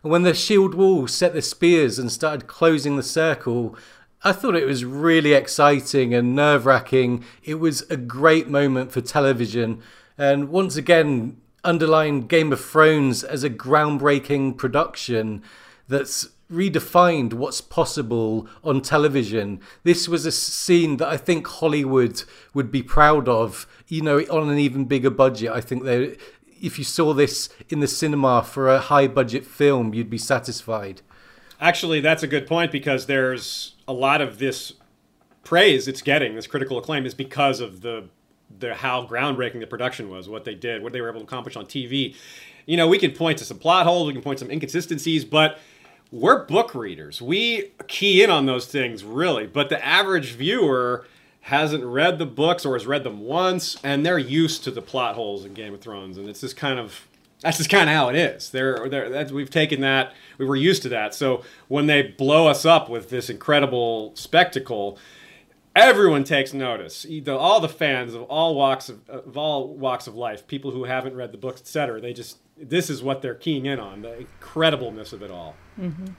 [0.02, 3.76] And when the shield wall set the spears and started closing the circle,
[4.22, 7.24] I thought it was really exciting and nerve wracking.
[7.42, 9.82] It was a great moment for television
[10.16, 15.42] and once again underlined Game of Thrones as a groundbreaking production
[15.88, 19.60] that's redefined what's possible on television.
[19.82, 22.22] This was a scene that I think Hollywood
[22.54, 25.50] would be proud of, you know, on an even bigger budget.
[25.50, 26.16] I think they
[26.62, 31.02] if you saw this in the cinema for a high budget film, you'd be satisfied.
[31.60, 34.74] Actually, that's a good point because there's a lot of this
[35.42, 38.08] praise it's getting, this critical acclaim, is because of the
[38.58, 41.56] the how groundbreaking the production was, what they did, what they were able to accomplish
[41.56, 42.14] on TV.
[42.66, 45.24] You know, we can point to some plot holes, we can point to some inconsistencies,
[45.24, 45.58] but
[46.12, 47.20] we're book readers.
[47.22, 51.06] We key in on those things really, but the average viewer
[51.40, 55.16] hasn't read the books or has read them once, and they're used to the plot
[55.16, 57.08] holes in Game of Thrones, and it's just kind of
[57.40, 58.50] that's just kind of how it is.
[58.50, 61.12] They're, they're we've taken that, we were used to that.
[61.12, 64.96] So when they blow us up with this incredible spectacle,
[65.74, 67.04] everyone takes notice.
[67.26, 71.16] All the fans of all walks of, of all walks of life, people who haven't
[71.16, 72.00] read the books, etc.
[72.00, 75.54] They just this is what they're keying in on the incredibleness of it all.
[75.80, 76.12] Mm-hmm.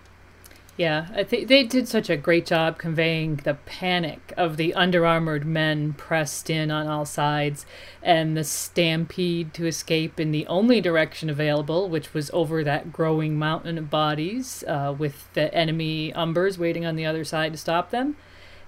[0.75, 5.45] Yeah, I think they did such a great job conveying the panic of the under-armored
[5.45, 7.67] men pressed in on all sides,
[8.01, 13.37] and the stampede to escape in the only direction available, which was over that growing
[13.37, 17.91] mountain of bodies, uh, with the enemy umbers waiting on the other side to stop
[17.91, 18.15] them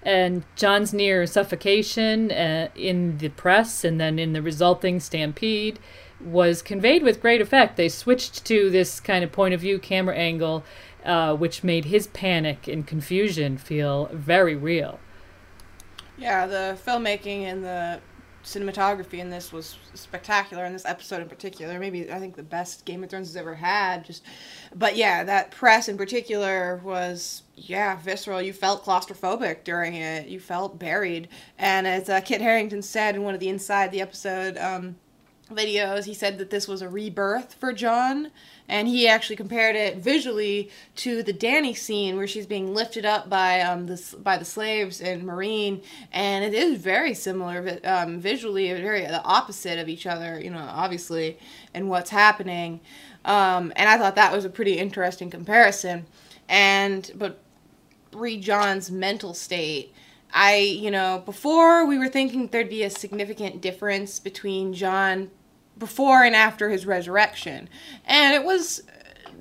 [0.05, 5.79] and Jon's near suffocation uh, in the press and then in the resulting stampede
[6.23, 7.75] was conveyed with great effect.
[7.75, 10.63] They switched to this kind of point of view camera angle,
[11.03, 14.99] uh, which made his panic and confusion feel very real.
[16.17, 17.99] Yeah, the filmmaking and the
[18.45, 22.85] cinematography in this was spectacular in this episode in particular maybe i think the best
[22.85, 24.23] game of thrones has ever had just
[24.75, 28.41] but yeah that press in particular was yeah visceral.
[28.41, 30.27] You felt claustrophobic during it.
[30.27, 31.29] You felt buried.
[31.57, 34.95] And as uh, kit harington said in one of the inside the episode um,
[35.51, 38.31] videos he said that this was a rebirth for Jon,
[38.67, 43.29] and he actually compared it visually to the Dany scene where she's being lifted up
[43.29, 48.73] by um the by the slaves in Meereen, and it is very similar um, visually,
[48.73, 51.37] very the opposite of each other, you know, obviously,
[51.73, 52.79] and what's happening.
[53.23, 56.05] Um, and I thought that was a pretty interesting comparison.
[56.47, 57.39] And but
[58.13, 59.93] read Jon's mental state.
[60.37, 65.31] I, you know, before we were thinking there'd be a significant difference between Jon
[65.77, 67.69] before and after his resurrection.
[68.03, 69.31] And it was uh,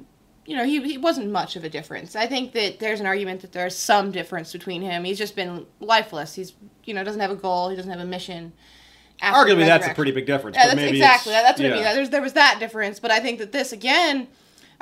[0.47, 2.15] you know, he, he wasn't much of a difference.
[2.15, 5.03] I think that there's an argument that there's some difference between him.
[5.03, 6.35] He's just been lifeless.
[6.35, 6.53] He's,
[6.85, 7.71] you know, doesn't have a goal.
[7.71, 8.53] He doesn't have a mission.
[9.21, 10.57] Arguably, that's a pretty big difference.
[10.57, 11.33] Yeah, that's exactly.
[11.33, 11.73] That's what yeah.
[11.73, 11.95] I mean.
[11.95, 14.29] There's, there was that difference, but I think that this again,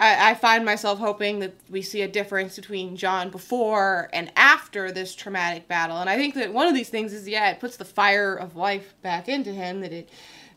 [0.02, 4.90] I, I find myself hoping that we see a difference between Jon before and after
[4.90, 5.98] this traumatic battle.
[5.98, 8.56] And I think that one of these things is, yeah, it puts the fire of
[8.56, 9.80] life back into him.
[9.80, 10.08] That it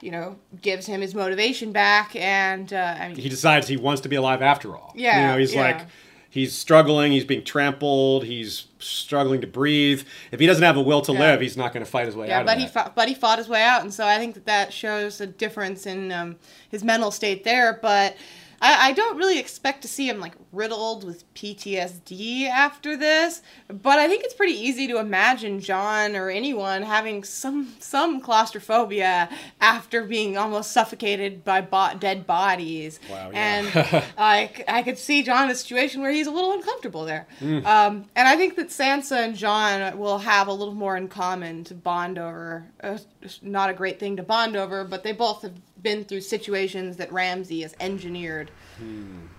[0.02, 4.02] you know, gives him his motivation back, and uh, I mean, he decides he wants
[4.02, 4.93] to be alive after all.
[4.96, 5.62] Yeah, you know, he's yeah.
[5.62, 5.88] like,
[6.30, 10.04] he's struggling, he's being trampled, he's struggling to breathe.
[10.32, 11.20] If he doesn't have a will to yeah.
[11.20, 12.46] live, he's not going to fight his way yeah, out.
[12.46, 14.74] but he fought, but he fought his way out, and so I think that that
[14.74, 16.36] shows a difference in um,
[16.70, 17.80] his mental state there.
[17.82, 18.16] But
[18.62, 23.99] I, I don't really expect to see him like riddled with PTSD after this, but
[23.99, 29.30] I think it's pretty easy to imagine Jon or anyone having some some claustrophobia
[29.62, 32.99] after being almost suffocated by bo- dead bodies.
[33.10, 33.38] Wow, yeah.
[33.38, 37.28] And I, I could see Jon in a situation where he's a little uncomfortable there.
[37.41, 37.66] Mm.
[37.66, 41.64] Um, and I think that Sansa and Jon will have a little more in common
[41.66, 42.66] to bond over.
[42.82, 42.97] Uh,
[43.42, 47.12] not a great thing to bond over, but they both have been through situations that
[47.12, 48.52] Ramsay has engineered.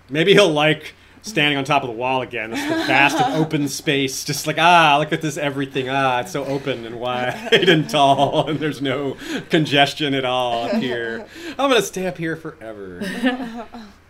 [0.09, 2.53] Maybe he'll like standing on top of the wall again.
[2.53, 4.23] It's the vast and open space.
[4.23, 5.89] Just like, ah, look at this everything.
[5.89, 9.17] Ah, it's so open and wide and tall, and there's no
[9.49, 11.25] congestion at all up here.
[11.51, 13.01] I'm going to stay up here forever.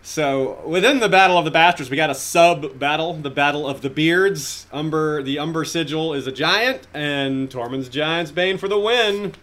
[0.08, 3.82] So, within the Battle of the Bastards, we got a sub battle, the Battle of
[3.82, 4.66] the Beards.
[4.72, 9.34] Umber, the Umber Sigil is a giant, and Tormund's Giant's Bane for the win.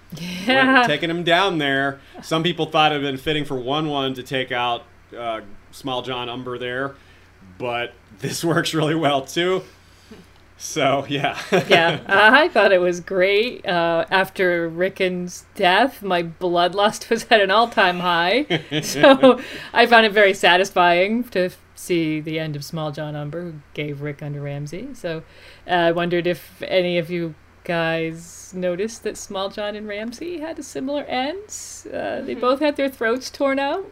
[0.48, 2.00] Went- taking him down there.
[2.24, 4.82] Some people thought it had been fitting for 1 1 to take out
[5.16, 6.96] uh, Small John Umber there,
[7.60, 9.62] but this works really well too.
[10.58, 11.38] So, yeah.
[11.68, 13.66] yeah, I thought it was great.
[13.66, 18.46] Uh, after Rickon's death, my bloodlust was at an all-time high,
[18.82, 19.42] so
[19.74, 24.02] I found it very satisfying to see the end of Small John Umber, who gave
[24.02, 24.94] Rick under Ramsay.
[24.94, 25.24] So
[25.68, 27.36] uh, I wondered if any of you
[27.66, 31.54] guys noticed that Small John and Ramsay had a similar end.
[31.92, 33.92] Uh, they both had their throats torn out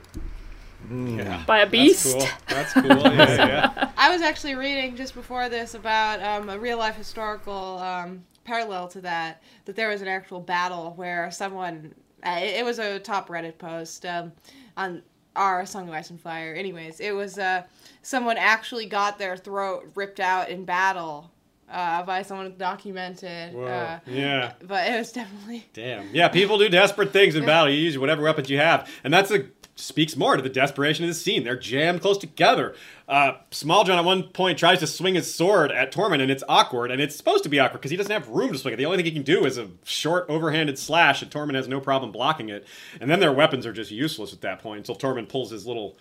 [0.90, 1.44] yeah.
[1.46, 2.18] by a beast.
[2.48, 2.84] That's cool.
[2.84, 3.14] That's cool.
[3.14, 3.92] Yeah, yeah.
[3.98, 8.88] I was actually reading just before this about um, a real life historical um, parallel
[8.90, 11.94] to that, that there was an actual battle where someone,
[12.26, 14.32] uh, it, it was a top Reddit post um,
[14.78, 15.02] on
[15.36, 16.54] our Song of Ice and Fire.
[16.54, 17.64] Anyways, it was uh,
[18.02, 21.32] someone actually got their throat ripped out in battle
[21.72, 23.54] uh, by someone documented.
[23.54, 23.66] Whoa.
[23.66, 24.54] Uh, yeah.
[24.62, 25.66] but it was definitely.
[25.74, 26.14] Damn.
[26.14, 27.70] Yeah, people do desperate things in battle.
[27.70, 28.90] You use whatever weapons you have.
[29.04, 29.46] And that's a
[29.76, 31.44] speaks more to the desperation of the scene.
[31.44, 32.76] They're jammed close together.
[33.08, 36.44] Uh, Small John at one point tries to swing his sword at Tormund, and it's
[36.48, 38.78] awkward, and it's supposed to be awkward because he doesn't have room to swing it.
[38.78, 41.80] The only thing he can do is a short, overhanded slash, and Tormund has no
[41.80, 42.68] problem blocking it.
[43.02, 45.98] And then their weapons are just useless at that point until Tormund pulls his little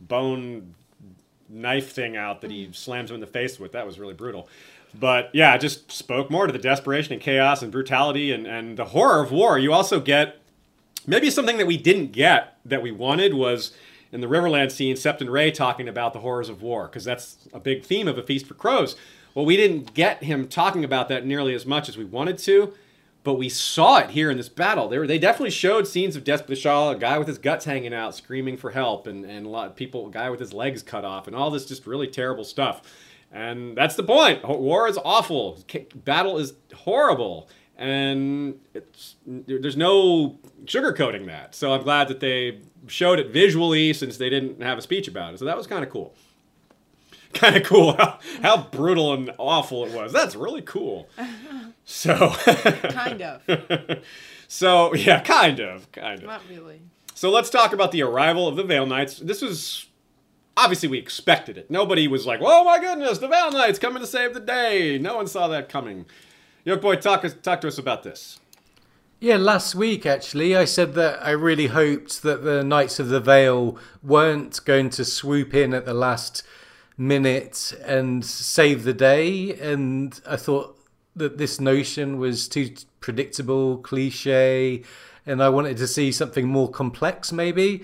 [0.00, 0.74] bone
[1.48, 3.72] knife thing out that he slams him in the face with.
[3.72, 4.48] That was really brutal.
[4.98, 8.76] But yeah, it just spoke more to the desperation and chaos and brutality and, and
[8.76, 9.58] the horror of war.
[9.58, 10.41] You also get
[11.06, 13.72] maybe something that we didn't get that we wanted was
[14.12, 17.60] in the Riverland scene, Septon Ray talking about the horrors of war, because that's a
[17.60, 18.94] big theme of A Feast for Crows.
[19.34, 22.74] Well, we didn't get him talking about that nearly as much as we wanted to,
[23.24, 24.88] but we saw it here in this battle.
[24.88, 28.14] They, were, they definitely showed scenes of Despotishal, a guy with his guts hanging out,
[28.14, 31.04] screaming for help, and, and a lot of people, a guy with his legs cut
[31.04, 32.82] off, and all this just really terrible stuff.
[33.30, 34.46] And that's the point.
[34.46, 35.64] War is awful.
[35.94, 41.54] Battle is horrible, and it's there's no sugarcoating that.
[41.54, 45.34] So I'm glad that they showed it visually, since they didn't have a speech about
[45.34, 45.38] it.
[45.38, 46.14] So that was kind of cool.
[47.32, 50.12] Kind of cool how, how brutal and awful it was.
[50.12, 51.08] That's really cool.
[51.84, 52.28] So,
[52.90, 53.42] Kind of.
[54.46, 56.26] so yeah, kind of, kind of.
[56.26, 56.80] Not really.
[57.14, 59.18] So let's talk about the arrival of the Vale Knights.
[59.18, 59.86] This was
[60.56, 61.70] obviously we expected it.
[61.70, 65.16] Nobody was like, "Oh my goodness, the Vale Knights coming to save the day." No
[65.16, 66.06] one saw that coming.
[66.64, 68.38] Yolkboy, talk talk to us about this.
[69.18, 73.18] Yeah, last week actually, I said that I really hoped that the Knights of the
[73.18, 76.44] Vale weren't going to swoop in at the last
[76.96, 79.54] minute and save the day.
[79.58, 80.78] And I thought
[81.16, 84.84] that this notion was too predictable, cliche,
[85.26, 87.82] and I wanted to see something more complex maybe.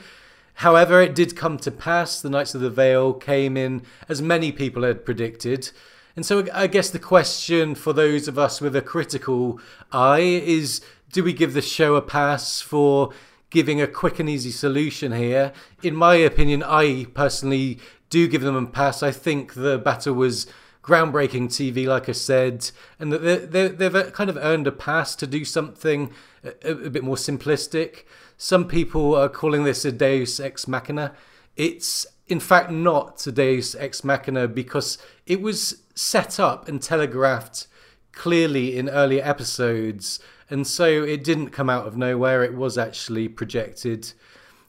[0.54, 2.20] However, it did come to pass.
[2.20, 5.72] The Knights of the Vale came in as many people had predicted.
[6.18, 9.60] And so I guess the question for those of us with a critical
[9.92, 10.80] eye is
[11.12, 13.10] do we give the show a pass for
[13.50, 15.52] giving a quick and easy solution here?
[15.80, 17.78] In my opinion, I personally
[18.10, 19.00] do give them a pass.
[19.00, 20.48] I think the battle was
[20.82, 24.72] groundbreaking TV, like I said, and that they- they- they've uh, kind of earned a
[24.72, 26.12] pass to do something
[26.42, 28.02] a, a bit more simplistic.
[28.36, 31.14] Some people are calling this a Deus Ex Machina.
[31.56, 37.66] It's in fact not a Deus Ex Machina because it was set up and telegraphed
[38.12, 42.44] clearly in earlier episodes, and so it didn't come out of nowhere.
[42.44, 44.12] It was actually projected.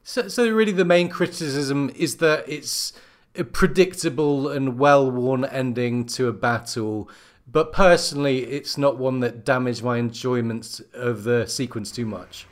[0.02, 2.92] So, so really, the main criticism is that it's
[3.36, 7.08] a predictable and well-worn ending to a battle.
[7.46, 12.46] But personally, it's not one that damaged my enjoyment of the sequence too much.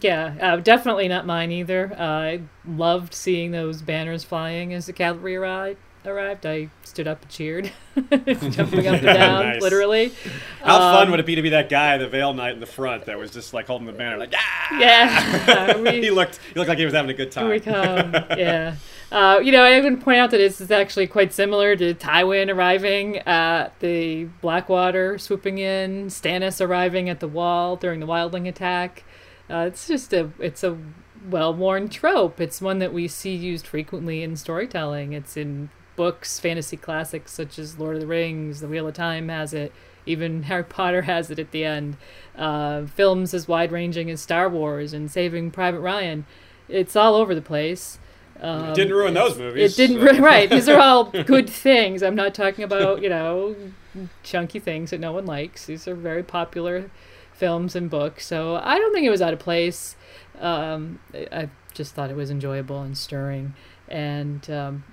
[0.00, 1.92] Yeah, uh, definitely not mine either.
[1.98, 5.78] Uh, I loved seeing those banners flying as the cavalry arrived.
[6.04, 9.62] Arrived, I stood up and cheered, jumping up and down, Nice.
[9.62, 10.12] literally.
[10.60, 12.66] How fun Um, would it be to be that guy, the Vale Knight in the
[12.66, 14.78] front, that was just like holding the banner, like ah!
[14.80, 17.44] Yeah, he looked, he looked like he was having a good time.
[17.44, 18.12] Here we come.
[18.36, 18.74] Yeah.
[19.12, 22.52] Uh, you know, I would point out that this is actually quite similar to Tywin
[22.52, 29.04] arriving at the Blackwater, swooping in, Stannis arriving at the wall during the Wildling attack.
[29.48, 30.76] Uh, it's just a, it's a
[31.28, 32.40] well-worn trope.
[32.40, 35.12] It's one that we see used frequently in storytelling.
[35.12, 39.28] It's in books, fantasy classics such as Lord of the Rings, The Wheel of Time
[39.28, 39.72] has it.
[40.06, 41.96] Even Harry Potter has it at the end.
[42.36, 46.26] Uh, films as wide-ranging as Star Wars and Saving Private Ryan.
[46.68, 47.98] It's all over the place.
[48.40, 49.72] Um, Didn't ruin those movies.
[49.72, 50.48] it didn't so- right.
[50.50, 52.02] These are all good things.
[52.02, 53.54] I'm not talking about you know
[54.24, 55.66] chunky things that no one likes.
[55.66, 56.90] These are very popular
[57.32, 58.26] films and books.
[58.26, 59.94] So I don't think it was out of place.
[60.40, 63.54] Um, I I just thought it was enjoyable and stirring.
[63.88, 64.84] And um,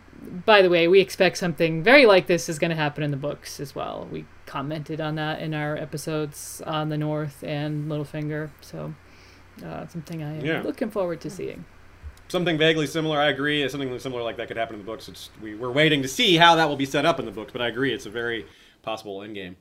[0.46, 3.18] by the way, we expect something very like this is going to happen in the
[3.18, 4.08] books as well.
[4.12, 8.50] We commented on that in our episodes on the North and Littlefinger.
[8.62, 8.94] So
[9.66, 10.62] uh, something I am Yeah.
[10.62, 11.66] looking forward to seeing.
[12.28, 13.68] Something vaguely similar, I agree.
[13.70, 15.10] Something similar like that could happen in the books.
[15.10, 17.52] It's, we, we're waiting to see how that will be set up in the books,
[17.52, 18.46] but I agree, it's a very
[18.90, 19.56] possible endgame.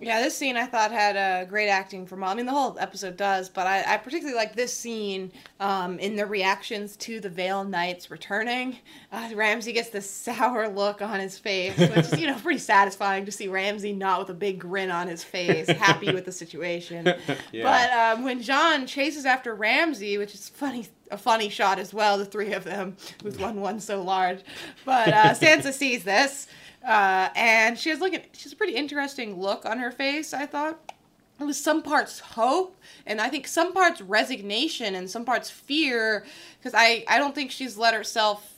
[0.00, 2.30] Yeah, this scene I thought had uh, great acting from all.
[2.30, 6.16] I mean, the whole episode does, but I, I particularly like this scene um, in
[6.16, 8.78] the reactions to the Vale Knights returning.
[9.12, 13.26] Uh, Ramsay gets this sour look on his face, which is, you know, pretty satisfying
[13.26, 17.12] to see Ramsay not with a big grin on his face, happy with the situation.
[17.52, 17.64] Yeah.
[17.64, 22.16] But um, when Jon chases after Ramsay, which is funny, a funny shot as well,
[22.16, 24.40] the three of them with one one so large.
[24.84, 26.48] But uh, Sansa sees this,
[26.84, 30.32] uh, and she has like She she's a pretty interesting look on her face.
[30.34, 30.92] I thought
[31.40, 32.76] it was some parts hope,
[33.06, 36.24] and I think some parts resignation, and some parts fear,
[36.58, 38.48] because I I don't think she's let herself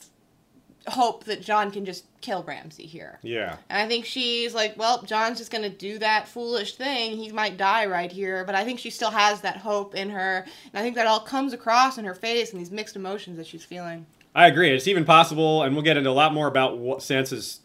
[0.87, 3.17] hope that Jon can just kill Ramsay here.
[3.23, 3.57] Yeah.
[3.69, 7.17] And I think she's like, well, Jon's just gonna do that foolish thing.
[7.17, 8.43] He might die right here.
[8.43, 11.21] But I think she still has that hope in her, and I think that all
[11.21, 14.05] comes across in her face and these mixed emotions that she's feeling.
[14.35, 14.75] I agree.
[14.75, 17.61] It's even possible, and we'll get into a lot more about what Sansa's,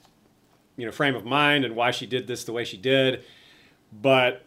[0.81, 3.23] you know, frame of mind and why she did this the way she did.
[3.93, 4.45] But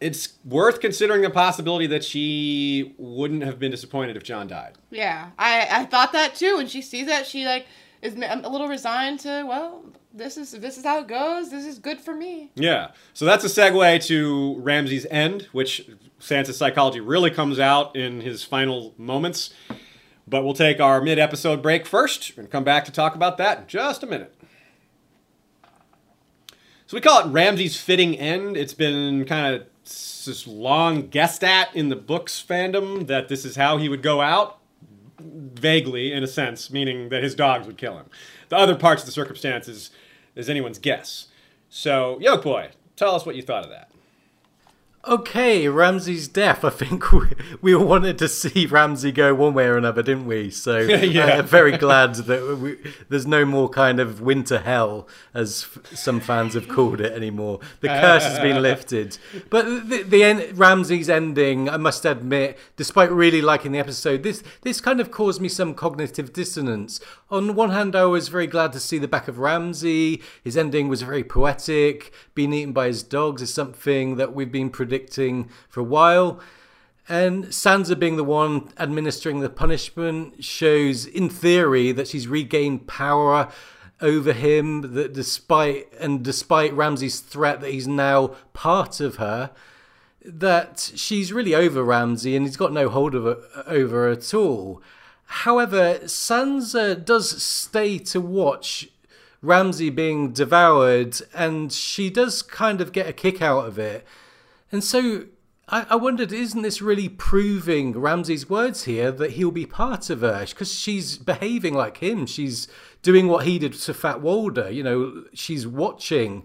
[0.00, 4.74] it's worth considering the possibility that she wouldn't have been disappointed if Jon died.
[4.90, 6.56] Yeah, I I thought that too.
[6.56, 7.66] When she sees that, she like
[8.02, 11.50] is a little resigned to, well, this is this is how it goes.
[11.50, 12.50] This is good for me.
[12.54, 12.90] Yeah.
[13.14, 15.88] So that's a segue to Ramsay's end, which
[16.20, 19.54] Sansa's psychology really comes out in his final moments.
[20.26, 23.58] But we'll take our mid episode break first and come back to talk about that
[23.58, 24.34] in just a minute.
[26.92, 28.54] So we call it Ramsay's fitting end.
[28.54, 33.56] It's been kind of just long guessed at in the books fandom that this is
[33.56, 34.58] how he would go out.
[35.18, 38.10] Vaguely, in a sense, meaning that his dogs would kill him.
[38.50, 39.90] The other parts of the circumstances
[40.34, 41.28] is anyone's guess.
[41.70, 43.90] So, Yolkboy, tell us what you thought of that.
[45.04, 46.64] Okay, Ramsay's death.
[46.64, 47.26] I think we,
[47.60, 50.50] we all wanted to see Ramsay go one way or another, didn't we?
[50.50, 51.38] So uh, Yeah.
[51.38, 52.78] I'm very glad that we,
[53.08, 57.58] there's no more kind of winter hell, as f- some fans have called it anymore.
[57.80, 59.18] The curse has been lifted.
[59.50, 64.44] But the, the end, Ramsay's ending, I must admit, despite really liking the episode, this
[64.60, 67.00] this kind of caused me some cognitive dissonance.
[67.28, 70.22] On one hand, I was very glad to see the back of Ramsey.
[70.44, 72.12] His ending was very poetic.
[72.34, 76.38] Being eaten by his dogs is something that we've been predicting for a while.
[77.08, 83.50] And Sansa being the one administering the punishment shows, in theory, that she's regained power
[84.02, 84.94] over him.
[84.94, 89.50] That despite and despite Ramsay's threat that he's now part of her,
[90.24, 94.34] that she's really over Ramsay and he's got no hold of her, over her at
[94.34, 94.82] all.
[95.24, 98.88] However, Sansa does stay to watch
[99.40, 104.06] Ramsay being devoured, and she does kind of get a kick out of it.
[104.72, 105.26] And so
[105.68, 110.22] I, I wondered, isn't this really proving Ramsay's words here that he'll be part of
[110.22, 110.44] her?
[110.46, 112.26] Because she's behaving like him.
[112.26, 112.66] She's
[113.02, 114.74] doing what he did to Fat Walda.
[114.74, 116.44] You know, she's watching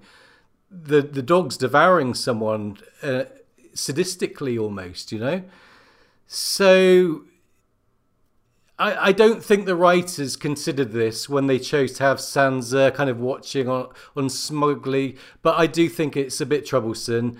[0.69, 3.23] the the dogs devouring someone uh,
[3.73, 5.11] sadistically almost.
[5.11, 5.43] You know,
[6.27, 7.23] so.
[8.79, 13.09] I, I don't think the writers considered this when they chose to have Sansa kind
[13.09, 17.39] of watching on, on smugly, but I do think it's a bit troublesome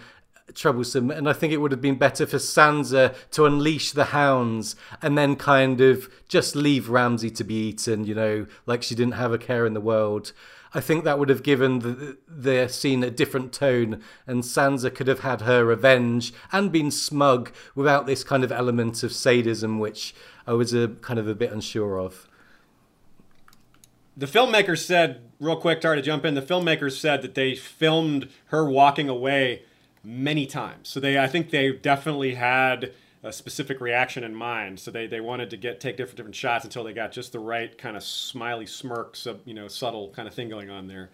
[0.54, 4.76] troublesome and I think it would have been better for Sansa to unleash the hounds
[5.02, 9.14] and then kind of just leave Ramsay to be eaten, you know, like she didn't
[9.16, 10.32] have a care in the world.
[10.74, 15.08] I think that would have given the, the scene a different tone and Sansa could
[15.08, 20.16] have had her revenge and been smug without this kind of element of sadism which
[20.46, 22.28] I was a kind of a bit unsure of.
[24.16, 26.34] the filmmakers said real quick, sorry to jump in.
[26.34, 29.64] The filmmakers said that they filmed her walking away
[30.08, 30.88] many times.
[30.88, 32.94] So they, I think they definitely had
[33.24, 34.80] a specific reaction in mind.
[34.80, 37.40] So they, they wanted to get take different different shots until they got just the
[37.40, 41.10] right kind of smiley smirk, sub, you know, subtle kind of thing going on there.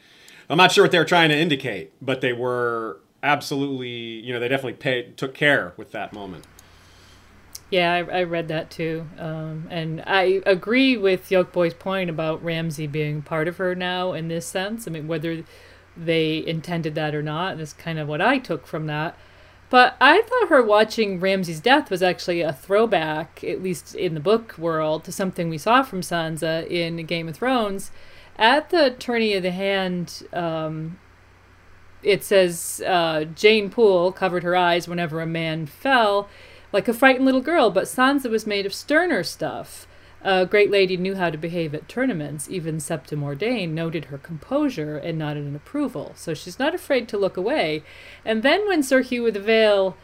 [0.47, 4.39] I'm not sure what they were trying to indicate, but they were absolutely, you know,
[4.39, 6.45] they definitely paid took care with that moment.
[7.71, 12.85] Yeah, I, I read that too, um, and I agree with Yolkboy's point about Ramsay
[12.85, 14.87] being part of her now in this sense.
[14.87, 15.43] I mean, whether
[15.95, 19.17] they intended that or not, that's kind of what I took from that.
[19.69, 24.19] But I thought her watching Ramsay's death was actually a throwback, at least in the
[24.19, 27.89] book world, to something we saw from Sansa in Game of Thrones.
[28.37, 30.99] At the tourney of the hand, um,
[32.03, 36.29] it says uh, Jeyne Poole covered her eyes whenever a man fell
[36.71, 39.87] like a frightened little girl, but Sansa was made of sterner stuff.
[40.23, 42.49] A great lady knew how to behave at tournaments.
[42.49, 46.13] Even Septa Mordane noted her composure and nodded in approval.
[46.15, 47.83] So she's not afraid to look away.
[48.23, 49.97] And then when Sir Hugh of the Vale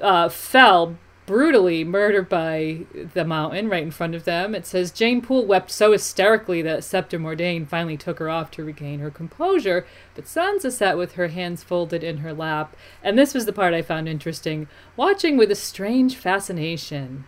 [0.00, 0.96] uh, fell
[1.26, 2.80] brutally murdered by
[3.14, 4.54] the mountain right in front of them.
[4.54, 8.64] It says Jeyne Poole wept so hysterically that Septa Mordane finally took her off to
[8.64, 13.32] regain her composure, but Sansa sat with her hands folded in her lap, and this
[13.32, 17.24] was the part I found interesting, watching with a strange fascination.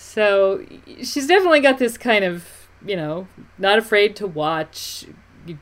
[0.00, 0.64] So
[1.02, 3.26] she's definitely got this kind of, you know,
[3.58, 5.04] not afraid to watch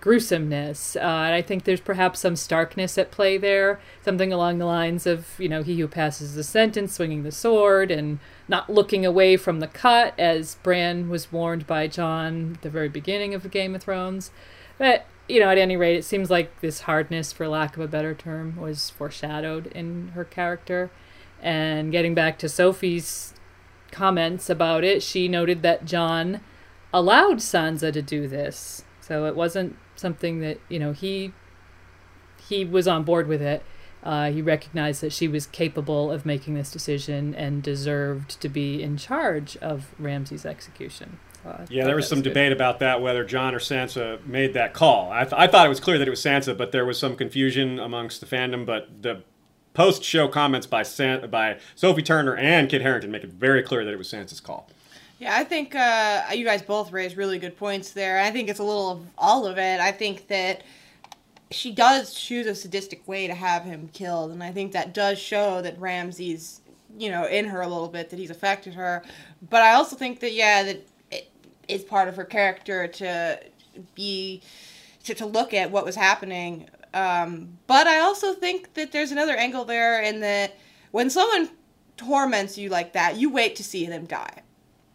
[0.01, 0.95] gruesomeness.
[0.95, 5.07] Uh, and I think there's perhaps some starkness at play there, something along the lines
[5.07, 9.37] of, you know, he who passes the sentence swinging the sword and not looking away
[9.39, 13.75] from the cut, as Bran was warned by Jon at the very beginning of Game
[13.75, 14.31] of Thrones.
[14.77, 17.89] But, you know, at any rate, it seems like this hardness, for lack of a
[17.89, 20.91] better term, was foreshadowed in her character.
[21.43, 23.33] And getting back to Sophie's
[23.97, 26.41] comments about it, she noted that Jon
[26.93, 31.33] allowed Sansa to do this so it wasn't something that you know he
[32.49, 33.63] he was on board with it.
[34.03, 38.83] Uh, he recognized that she was capable of making this decision and deserved to be
[38.83, 41.19] in charge of Ramsay's execution.
[41.45, 42.31] Uh, yeah, there was some good.
[42.31, 45.11] debate about that whether Jon or Sansa made that call.
[45.11, 47.17] I, th- I thought it was clear that it was Sansa, but there was some
[47.17, 48.67] confusion amongst the fandom.
[48.67, 49.23] But the
[49.77, 53.93] post-show comments by San- by Sophie Turner and Kit Harington make it very clear that
[53.93, 54.69] it was Sansa's call.
[55.19, 58.19] Yeah, I think uh, you guys both raised really good points there.
[58.19, 59.79] I think it's a little of all of it.
[59.79, 60.63] I think that
[61.51, 65.19] she does choose a sadistic way to have him killed, and I think that does
[65.19, 66.63] show that Ramsay's,
[66.99, 69.03] you know, in her a little bit, that he's affected her.
[69.51, 71.31] But I also think that yeah, that it
[71.69, 73.41] is part of her character to
[73.95, 74.41] be
[75.05, 76.69] to, to look at what was happening.
[76.95, 80.57] Um, but I also think that there's another angle there in that
[80.91, 81.51] when someone
[81.97, 84.43] torments you like that, you wait to see them die.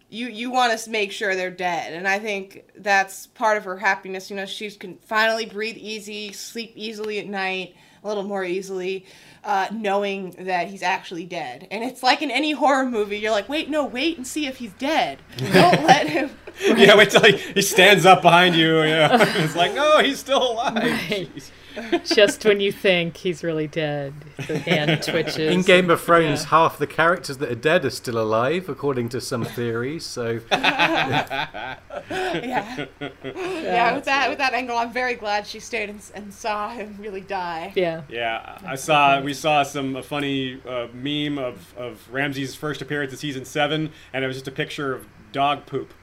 [0.10, 1.94] You you want to make sure they're dead.
[1.94, 6.34] And i think that's part of her happiness you know she can finally breathe easy
[6.34, 9.06] sleep easily at night a little more easily
[9.44, 11.68] uh, knowing that he's actually dead.
[11.72, 14.58] And it's like in any horror movie you're like wait no wait and see if
[14.58, 15.20] he's dead.
[15.38, 16.32] Don't let him
[16.78, 20.52] yeah wait till he, he stands up behind you yeah it's like no he's still
[20.52, 21.52] alive right.
[22.04, 24.14] Just when you think he's really dead,
[24.48, 25.38] the hand twitches.
[25.38, 26.50] In Game of Thrones, yeah.
[26.50, 30.06] half the characters that are dead are still alive, according to some theories.
[30.06, 31.78] So, yeah,
[32.10, 33.96] yeah.
[33.96, 37.22] With that, with that angle, I'm very glad she stayed and, and saw him really
[37.22, 37.72] die.
[37.76, 38.58] Yeah, yeah.
[38.66, 43.18] I saw we saw some a funny uh, meme of of Ramsay's first appearance in
[43.18, 45.94] season seven, and it was just a picture of dog poop.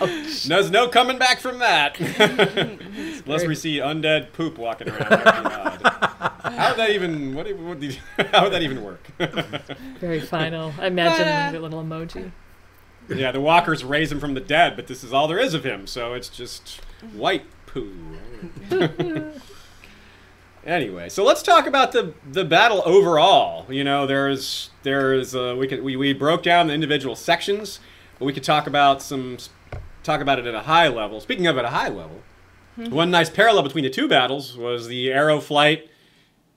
[0.00, 0.44] Ouch.
[0.44, 1.98] There's no coming back from that.
[3.26, 5.20] Unless we see undead poop walking around.
[5.82, 7.34] how would that even?
[7.34, 7.98] What, what did,
[8.32, 9.06] how would that even work?
[9.98, 10.74] Very final.
[10.78, 11.50] I imagine ah.
[11.50, 12.32] a little emoji.
[13.08, 15.64] Yeah, the walkers raise him from the dead, but this is all there is of
[15.64, 16.80] him, so it's just
[17.12, 18.18] white poo.
[20.68, 23.66] anyway, so let's talk about the the battle overall.
[23.72, 27.80] You know, there's there's uh, we could we, we broke down the individual sections,
[28.18, 29.38] but we could talk about some
[30.02, 31.20] talk about it at a high level.
[31.20, 32.22] Speaking of at a high level,
[32.78, 32.94] mm-hmm.
[32.94, 35.90] one nice parallel between the two battles was the arrow flight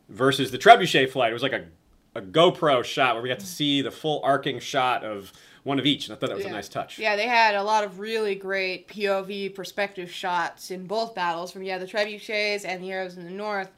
[0.10, 1.32] versus the trebuchet flight.
[1.32, 1.66] It was like a,
[2.14, 5.32] a GoPro shot where we got to see the full arcing shot of
[5.64, 6.52] one of each, and I thought that was yeah.
[6.52, 6.98] a nice touch.
[6.98, 11.64] Yeah, they had a lot of really great POV perspective shots in both battles from
[11.64, 13.70] yeah the trebuchets and the arrows in the north,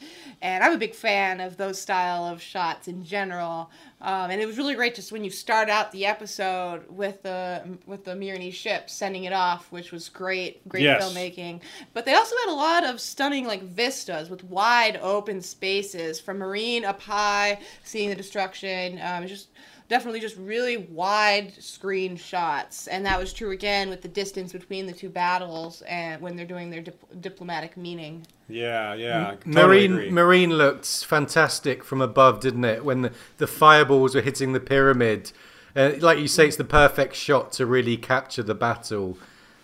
[0.42, 3.70] and I'm a big fan of those style of shots in general.
[4.04, 7.64] Um, and it was really great just when you start out the episode with the
[7.86, 11.02] with the Meereenese ship sending it off, which was great, great yes.
[11.02, 11.62] filmmaking.
[11.94, 16.40] But they also had a lot of stunning like vistas with wide open spaces from
[16.40, 19.00] Meereen up high, seeing the destruction.
[19.02, 19.48] Um, just
[19.90, 24.86] definitely just really wide screen shots, and that was true again with the distance between
[24.86, 28.26] the two battles and when they're doing their dip- diplomatic meaning.
[28.50, 29.36] Yeah, yeah.
[29.44, 30.10] Totally Meereen agree.
[30.12, 32.84] Meereen looked fantastic from above, didn't it?
[32.84, 35.32] When the, the fireballs were hitting the pyramid,
[35.76, 39.18] uh, like you say, it's the perfect shot to really capture the battle.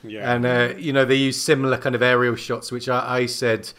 [0.03, 0.33] yeah.
[0.33, 3.71] And uh, you know they use similar kind of aerial shots, which I, I said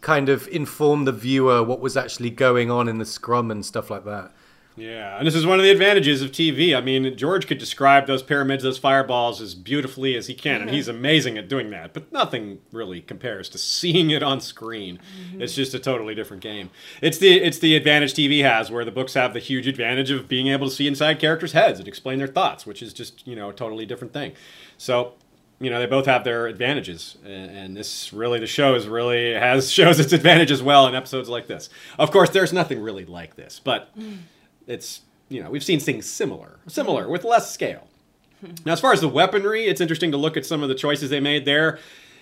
[0.00, 3.90] kind of inform the viewer what was actually going on in the scrum and stuff
[3.90, 4.32] like that.
[4.78, 6.76] Yeah, and this is one of the advantages of TV.
[6.76, 10.70] I mean, George could describe those pyramids, those fireballs, as beautifully as he can, and
[10.70, 11.92] he's amazing at doing that.
[11.92, 14.98] But nothing really compares to seeing it on screen.
[14.98, 15.42] Mm-hmm.
[15.42, 16.70] It's just a totally different game.
[17.02, 20.28] It's the it's the advantage TV has, where the books have the huge advantage of
[20.28, 23.34] being able to see inside characters' heads and explain their thoughts, which is just you
[23.34, 24.32] know a totally different thing.
[24.76, 25.14] So.
[25.60, 29.32] You know they both have their advantages, and, and this really the show is really
[29.34, 31.68] has shows its advantage as well in episodes like this.
[31.98, 34.18] Of course, there's nothing really like this, but mm.
[34.68, 37.12] It's you know we've seen things similar similar mm-hmm.
[37.12, 37.88] with less scale.
[38.64, 41.10] Now as far as the weaponry it's interesting to look at some of the choices
[41.10, 41.78] they made there.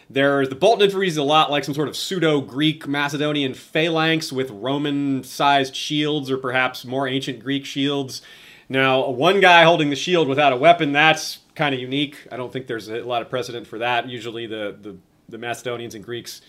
[0.09, 4.33] There's the bolt infantry is a lot like some sort of pseudo greek macedonian phalanx
[4.33, 8.23] with roman sized shields or perhaps more ancient greek shields.
[8.69, 12.29] Now one guy holding the shield without a weapon that's kind of unique.
[12.31, 14.09] I don't think there's a lot of precedent for that.
[14.09, 14.97] Usually the, the,
[15.29, 16.43] the macedonians and greeks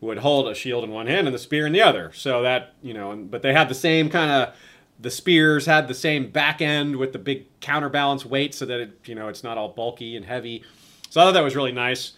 [0.00, 2.10] would hold a shield in one hand and the spear in the other.
[2.14, 4.54] So that you know but they had the same kind of
[4.98, 8.98] the spears had the same back end with the big counterbalance weight so that it
[9.06, 10.62] you know it's not all bulky and heavy.
[11.10, 12.12] So i thought that was really nice.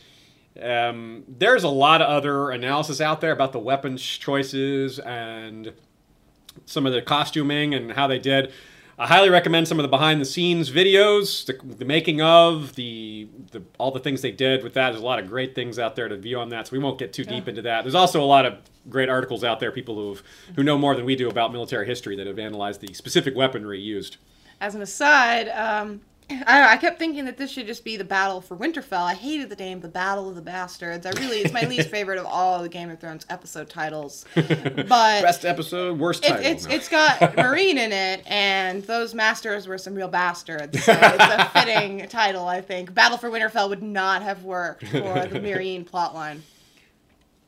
[0.61, 5.73] Um, there's a lot of other analysis out there about the weapons choices and
[6.65, 8.53] some of the costuming and how they did.
[8.99, 13.29] I highly recommend some of the behind the scenes videos the, the making of the,
[13.51, 14.91] the all the things they did with that.
[14.91, 16.99] There's a lot of great things out there to view on that so we won't
[16.99, 17.83] get too deep into that.
[17.83, 18.59] There's also a lot of
[18.89, 20.17] great articles out there people who
[20.55, 23.81] who know more than we do about military history that have analyzed the specific weaponry
[23.81, 24.17] used
[24.61, 28.41] As an aside, um, I, I kept thinking that this should just be the battle
[28.41, 29.03] for Winterfell.
[29.05, 31.07] I hated the name, the Battle of the Bastards.
[31.07, 34.25] I really, it's my least favorite of all the Game of Thrones episode titles.
[34.35, 36.75] But best episode worst it, title it's No.
[36.75, 40.83] it's got Meereen in it, and those masters were some real bastards.
[40.83, 42.93] So it's a fitting title, I think.
[42.93, 46.41] Battle for Winterfell would not have worked for the Meereen plotline.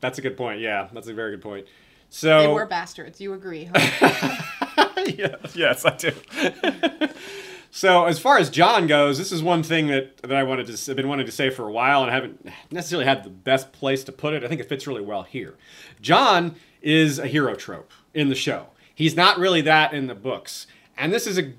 [0.00, 1.66] That's a good point yeah that's a very good point
[2.10, 3.20] so They were bastards.
[3.20, 3.68] You agree?
[3.72, 4.88] Huh?
[5.06, 6.12] yes, yes, I do.
[7.70, 10.90] so, as far as Jon goes, this is one thing that, that I wanted to
[10.90, 13.72] I've been wanting to say for a while, and I haven't necessarily had the best
[13.72, 14.42] place to put it.
[14.42, 15.56] I think it fits really well here.
[16.00, 18.68] Jon is a hero trope in the show.
[18.94, 20.66] He's not really that in the books,
[20.96, 21.52] and this is a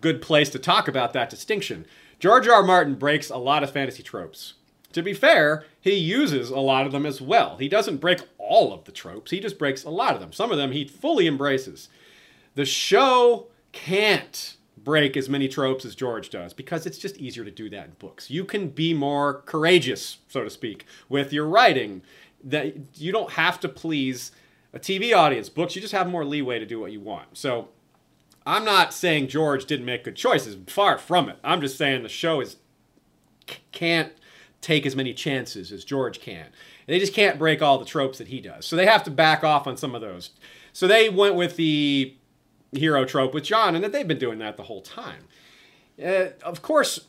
[0.00, 1.86] good place to talk about that distinction.
[2.18, 2.56] George R.
[2.56, 2.62] R.
[2.62, 4.54] Martin breaks a lot of fantasy tropes.
[4.96, 7.58] To be fair, he uses a lot of them as well.
[7.58, 10.32] He doesn't break all of the tropes, he just breaks a lot of them.
[10.32, 11.90] Some of them he fully embraces.
[12.54, 17.50] The show can't break as many tropes as George does because it's just easier to
[17.50, 18.30] do that in books.
[18.30, 22.00] You can be more courageous, so to speak, with your writing.
[22.42, 24.32] That you don't have to please
[24.72, 25.50] a TV audience.
[25.50, 27.36] Books, you just have more leeway to do what you want.
[27.36, 27.68] So
[28.46, 30.56] I'm not saying George didn't make good choices.
[30.68, 31.36] Far from it.
[31.44, 32.56] I'm just saying the show is
[33.72, 34.14] can't
[34.66, 36.46] take as many chances as George can.
[36.86, 38.66] They just can't break all the tropes that he does.
[38.66, 40.30] So they have to back off on some of those.
[40.72, 42.16] So they went with the
[42.72, 45.28] hero trope with Jon, and that they've been doing that the whole time.
[46.04, 47.06] Uh, of course,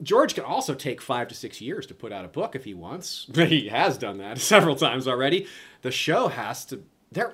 [0.00, 2.72] George can also take five to six years to put out a book if he
[2.72, 3.26] wants.
[3.34, 5.46] he has done that several times already.
[5.82, 6.84] The show has to.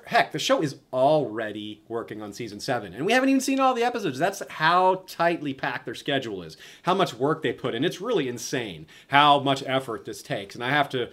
[0.06, 3.74] Heck, the show is already working on season seven, and we haven't even seen all
[3.74, 4.18] the episodes.
[4.18, 7.84] That's how tightly packed their schedule is, how much work they put in.
[7.84, 11.10] It's really insane how much effort this takes, and I have to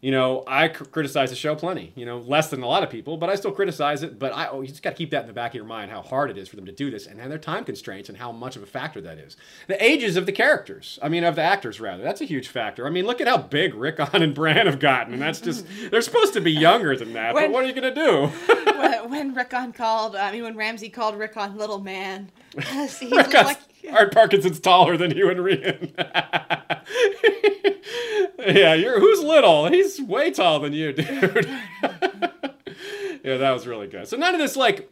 [0.00, 1.92] you know, I c- criticize the show plenty.
[1.96, 4.18] You know, less than a lot of people, but I still criticize it.
[4.18, 5.90] But I, oh, you just got to keep that in the back of your mind
[5.90, 8.30] how hard it is for them to do this, and, their time constraints, and how
[8.30, 9.36] much of a factor that is.
[9.66, 12.86] The ages of the characters, I mean, of the actors rather, that's a huge factor.
[12.86, 16.00] I mean, look at how big Rickon and Bran have gotten, and that's just they're
[16.00, 17.34] supposed to be younger than that.
[17.34, 18.26] but what are you gonna do?
[18.78, 22.30] when, when Rickon called, I mean, when Ramsay called Rickon little man,
[23.00, 23.58] he looked like.
[23.90, 25.92] Art Parkinson's taller than you and Rian.
[28.38, 29.66] yeah, you're who's little?
[29.68, 31.06] He's way taller than you, dude.
[33.24, 34.06] yeah, that was really good.
[34.08, 34.90] So none of this like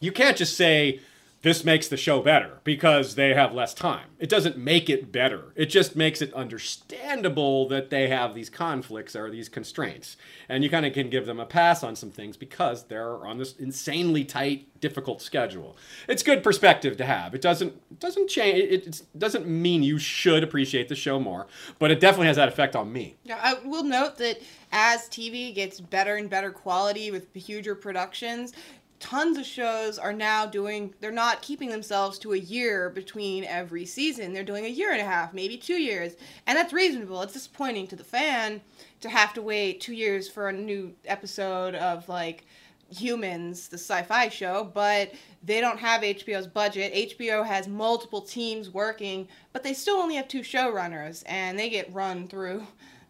[0.00, 1.00] you can't just say
[1.42, 4.08] this makes the show better because they have less time.
[4.18, 5.52] It doesn't make it better.
[5.54, 10.16] It just makes it understandable that they have these conflicts or these constraints.
[10.48, 13.38] And you kind of can give them a pass on some things because they're on
[13.38, 15.76] this insanely tight, difficult schedule.
[16.08, 17.34] It's good perspective to have.
[17.34, 21.46] It doesn't it doesn't change it, it doesn't mean you should appreciate the show more,
[21.78, 23.16] but it definitely has that effect on me.
[23.24, 24.40] Yeah, I will note that
[24.72, 28.52] as TV gets better and better quality with huger productions,
[28.98, 33.84] tons of shows are now doing they're not keeping themselves to a year between every
[33.84, 34.32] season.
[34.32, 36.14] They're doing a year and a half maybe two years.
[36.46, 37.22] And that's reasonable.
[37.22, 38.60] It's disappointing to the fan
[39.00, 42.44] to have to wait two years for a new episode of like
[42.88, 45.12] humans the sci-fi show but
[45.42, 46.94] they don't have hbo's budget.
[46.94, 51.92] Hbo has multiple teams working but they still only have two showrunners and they get
[51.92, 52.66] run through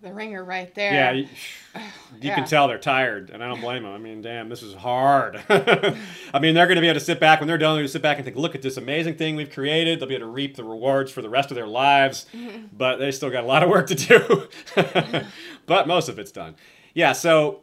[0.07, 1.23] the ringer right there Yeah, you,
[1.75, 1.81] you
[2.21, 2.35] Yeah.
[2.37, 3.93] can tell they're tired, and I don't blame them.
[3.93, 5.43] I mean, damn, this is hard.
[5.49, 7.75] I mean, they're going to be able to sit back when they're done.
[7.75, 10.09] They're going to sit back and think, "Look at this amazing thing we've created." They'll
[10.09, 12.27] be able to reap the rewards for the rest of their lives,
[12.73, 14.49] but they still got a lot of work to do.
[15.67, 16.55] but most of it's done.
[16.95, 17.61] Yeah, so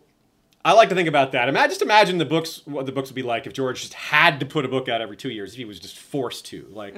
[0.65, 1.49] I like to think about that.
[1.49, 4.39] Imagine, just imagine the books, what the books would be like if George just had
[4.39, 5.51] to put a book out every two years.
[5.53, 6.95] If he was just forced to, like,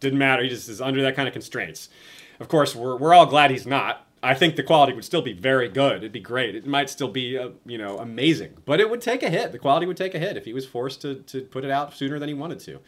[0.00, 0.42] didn't matter.
[0.42, 1.88] He just is under that kind of constraints.
[2.40, 4.06] Of course, we're, we're all glad he's not.
[4.22, 5.96] I think the quality would still be very good.
[5.96, 6.54] It'd be great.
[6.54, 8.56] It might still be, uh, you know, amazing.
[8.64, 9.50] But it would take a hit.
[9.50, 11.94] The quality would take a hit if he was forced to, to put it out
[11.94, 12.78] sooner than he wanted to.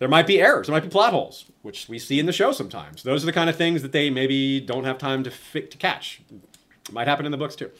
[0.00, 0.66] There might be errors.
[0.66, 3.02] There might be plot holes, which we see in the show sometimes.
[3.02, 5.78] Those are the kind of things that they maybe don't have time to fi- to
[5.78, 6.20] catch.
[6.30, 7.70] It might happen in the books too.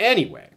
[0.00, 0.50] Anyway,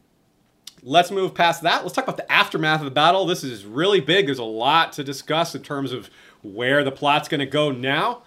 [0.81, 1.83] let's move past that.
[1.83, 3.25] Let's talk about the aftermath of the battle.
[3.25, 4.25] This is really big.
[4.25, 6.09] There's a lot to discuss in terms of
[6.41, 8.23] where the plot's going to go now.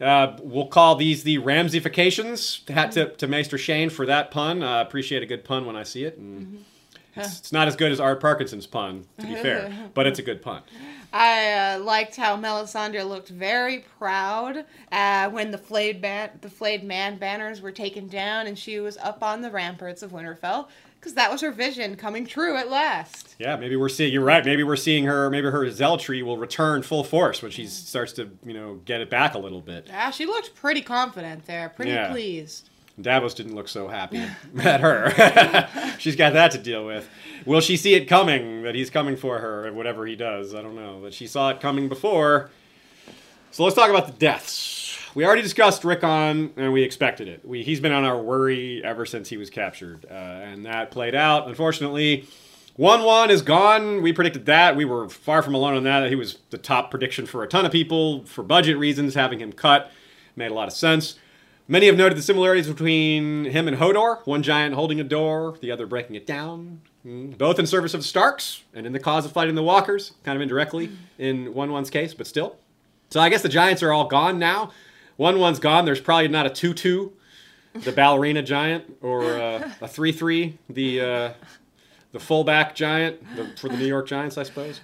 [0.00, 2.68] Uh, we'll call these the Ramsifications.
[2.70, 4.62] Hat tip to Maester Shane for that pun.
[4.62, 6.16] I appreciate a good pun when I see it.
[6.16, 6.64] And
[7.16, 10.22] it's, it's not as good as Art Parkinson's pun, to be fair, but it's a
[10.22, 10.62] good pun.
[11.12, 16.84] I uh, liked how Melisandre looked very proud uh, when the flayed ban- the flayed
[16.84, 20.68] man banners were taken down, and she was up on the ramparts of Winterfell
[21.00, 23.34] because that was her vision coming true at last.
[23.38, 24.12] Yeah, maybe we're seeing.
[24.12, 24.44] You're right.
[24.44, 25.30] Maybe we're seeing her.
[25.30, 29.08] Maybe her zealotry will return full force when she starts to, you know, get it
[29.08, 29.86] back a little bit.
[29.88, 32.10] Yeah, she looked pretty confident there, pretty Yeah.
[32.10, 32.68] pleased.
[33.00, 34.18] Davos didn't look so happy
[34.60, 35.96] at her.
[35.98, 37.08] She's got that to deal with.
[37.46, 40.54] Will she see it coming that he's coming for her whatever he does?
[40.54, 40.98] I don't know.
[41.02, 42.50] But she saw it coming before.
[43.52, 44.79] So let's talk about the deaths.
[45.14, 47.44] We already discussed Rickon, and we expected it.
[47.44, 51.14] We, he's been on our worry ever since he was captured, uh, and that played
[51.14, 51.48] out.
[51.48, 52.28] Unfortunately,
[52.76, 54.02] Wun Wun is gone.
[54.02, 54.76] We predicted that.
[54.76, 56.08] We were far from alone on that.
[56.08, 58.24] He was the top prediction for a ton of people.
[58.24, 59.90] For budget reasons, having him cut
[60.36, 61.18] made a lot of sense.
[61.66, 65.70] Many have noted the similarities between him and Hodor, one giant holding a door, the
[65.70, 66.80] other breaking it down.
[67.06, 70.36] Mm, Both in service of Starks and in the cause of fighting the Walkers, kind
[70.36, 72.56] of indirectly in Wun Wun's case, but still.
[73.10, 74.70] So I guess the Giants are all gone now.
[75.20, 75.84] Wun Wun's gone.
[75.84, 77.12] There's probably not a 2 2,
[77.74, 81.32] the ballerina giant, or uh, a 3 3, the, uh,
[82.12, 84.80] the fullback giant the, for the New York Giants, I suppose.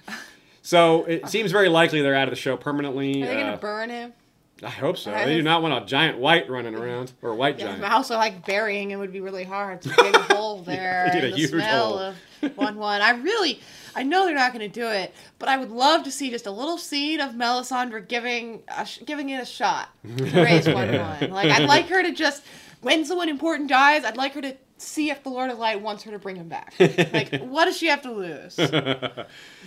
[0.61, 3.23] So it seems very likely they're out of the show permanently.
[3.23, 4.13] Are they Uh, gonna burn him?
[4.63, 5.11] I hope so.
[5.11, 7.81] They do not want a giant white running around or a white Yeah, giant.
[7.81, 9.85] but also like burying it would be really hard.
[9.85, 11.09] It's a big hole there.
[11.13, 11.99] did a the huge smell hole.
[11.99, 13.01] of Wun Wun.
[13.01, 13.61] I really,
[13.95, 16.47] I know they're not going to do it, but I would love to see just
[16.47, 21.29] a little scene of Melisandre giving a giving it a shot to raise Wun Wun.
[21.31, 22.43] Like I'd like her to just
[22.81, 26.03] when someone important dies, I'd like her to see if the Lord of Light wants
[26.03, 26.73] her to bring him back.
[26.79, 28.55] Like what does she have to lose?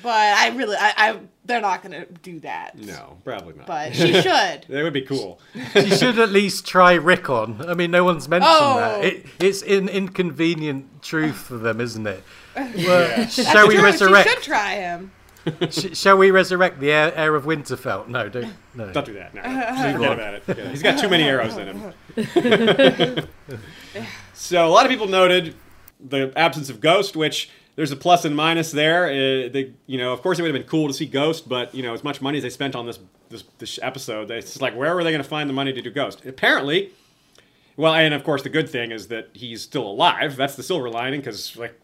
[0.02, 2.74] But I really, I, I they're not going to do that.
[2.78, 3.66] No, probably not.
[3.66, 4.64] But she should.
[4.68, 5.38] That would be cool.
[5.74, 7.60] she should at least try Rickon.
[7.68, 8.76] I mean, no one's mentioned Oh.
[8.76, 9.04] that.
[9.04, 12.22] It, it's an inconvenient truth for them, isn't it?
[12.56, 14.26] Well, shall we True, resurrect?
[14.28, 15.12] She should try him.
[15.70, 18.08] sh- shall we resurrect the heir, heir of Winterfell?
[18.08, 18.54] No, don't.
[18.74, 18.90] No.
[18.92, 19.34] Don't do that.
[19.34, 20.42] No, forget about it.
[20.44, 20.70] Forget it.
[20.70, 23.26] He's got too many arrows in him.
[24.40, 25.54] So a lot of people noted
[26.00, 29.04] the absence of Ghost, which there's a plus and minus there.
[29.04, 31.74] Uh, they, you know, of course, it would have been cool to see Ghost, but
[31.74, 32.98] you know, as much money as they spent on this
[33.28, 35.82] this, this episode, they, it's like where were they going to find the money to
[35.82, 36.24] do Ghost?
[36.24, 36.90] Apparently,
[37.76, 40.36] well, and of course, the good thing is that he's still alive.
[40.36, 41.78] That's the silver lining, because like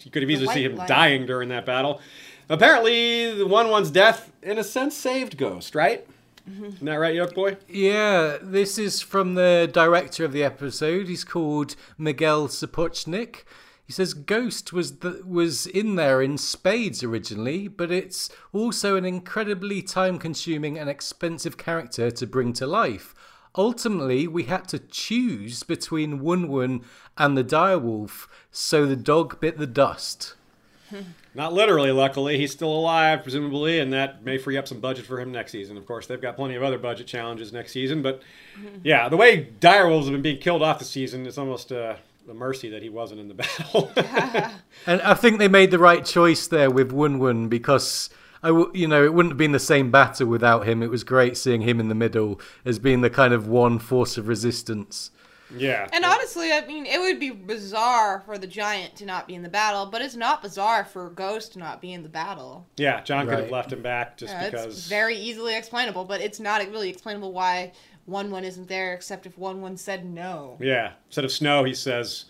[0.00, 0.88] you could have easily seen him lining.
[0.88, 2.00] dying during that battle.
[2.48, 6.06] Apparently, the Wun Wun's death, in a sense, saved Ghost, right?
[6.46, 7.58] Isn't that right, Yolkboy?
[7.68, 11.08] Yeah, this is from the director of the episode.
[11.08, 13.44] He's called Miguel Sapochnik.
[13.86, 19.04] He says Ghost was the, was in there in spades originally, but it's also an
[19.04, 23.14] incredibly time-consuming and expensive character to bring to life.
[23.56, 26.84] Ultimately, we had to choose between Wun Wun
[27.18, 30.34] and the direwolf, so the dog bit the dust.
[31.34, 32.38] Not literally, luckily.
[32.38, 35.76] He's still alive, presumably, and that may free up some budget for him next season.
[35.76, 38.22] Of course, they've got plenty of other budget challenges next season, but
[38.82, 41.94] yeah, the way direwolves have been being killed off the season, it's almost uh,
[42.28, 43.92] a mercy that he wasn't in the battle.
[44.86, 48.08] And I think they made the right choice there with Wun Wun because
[48.42, 50.82] I, w- you know, it wouldn't have been the same battle without him.
[50.82, 54.16] It was great seeing him in the middle as being the kind of one force
[54.16, 55.10] of resistance.
[55.56, 55.88] Yeah.
[55.92, 59.42] And honestly, I mean, it would be bizarre for the giant to not be in
[59.42, 62.66] the battle, but it's not bizarre for Ghost to not be in the battle.
[62.76, 64.66] yeah, Jon could have left him back just Yeah, because.
[64.66, 67.72] It's very easily explainable, but it's not really explainable why
[68.06, 70.56] Wun Wun isn't there, except if Wun Wun said no.
[70.60, 70.92] Yeah.
[71.06, 72.26] Instead of snow, he says,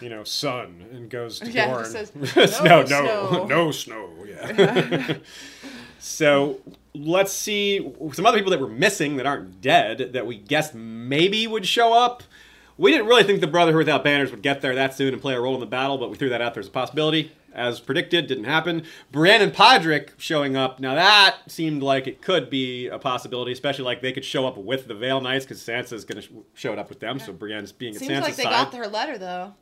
[0.00, 2.12] you know, sun, and goes to Yeah, he says,
[2.62, 4.10] no, "No no, snow." no snow.
[4.26, 5.16] Yeah.
[5.98, 6.60] so
[6.94, 11.46] let's see some other people that were missing that aren't dead that we guessed maybe
[11.46, 12.22] would show up.
[12.76, 15.34] We didn't really think the Brotherhood without banners would get there that soon and play
[15.34, 17.32] a role in the battle, but we threw that out there as a possibility.
[17.52, 18.84] As predicted, didn't happen.
[19.10, 20.78] Brienne and Podrick showing up.
[20.78, 24.56] Now that seemed like it could be a possibility, especially like they could show up
[24.56, 27.18] with the Vale Knights because Sansa's going to sh- show up with them.
[27.18, 28.50] So Brienne's being at Seems Sansa's like they side.
[28.52, 29.52] got their letter though.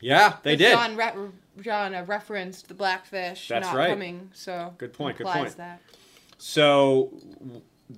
[0.00, 0.72] yeah, they did.
[0.72, 1.30] Jon, re-
[1.60, 3.90] Jon uh, referenced the blackfish That's not right.
[3.90, 5.56] coming, so Good point, good point.
[5.56, 5.80] That.
[6.38, 7.12] So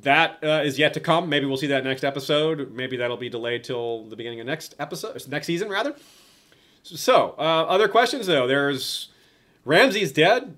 [0.02, 1.28] that uh, is yet to come.
[1.28, 2.72] Maybe we'll see that next episode.
[2.72, 5.94] Maybe that'll be delayed till the beginning of next episode, next season rather.
[6.82, 8.46] So, uh, other questions though.
[8.46, 9.08] There's
[9.64, 10.56] Ramsay's dead.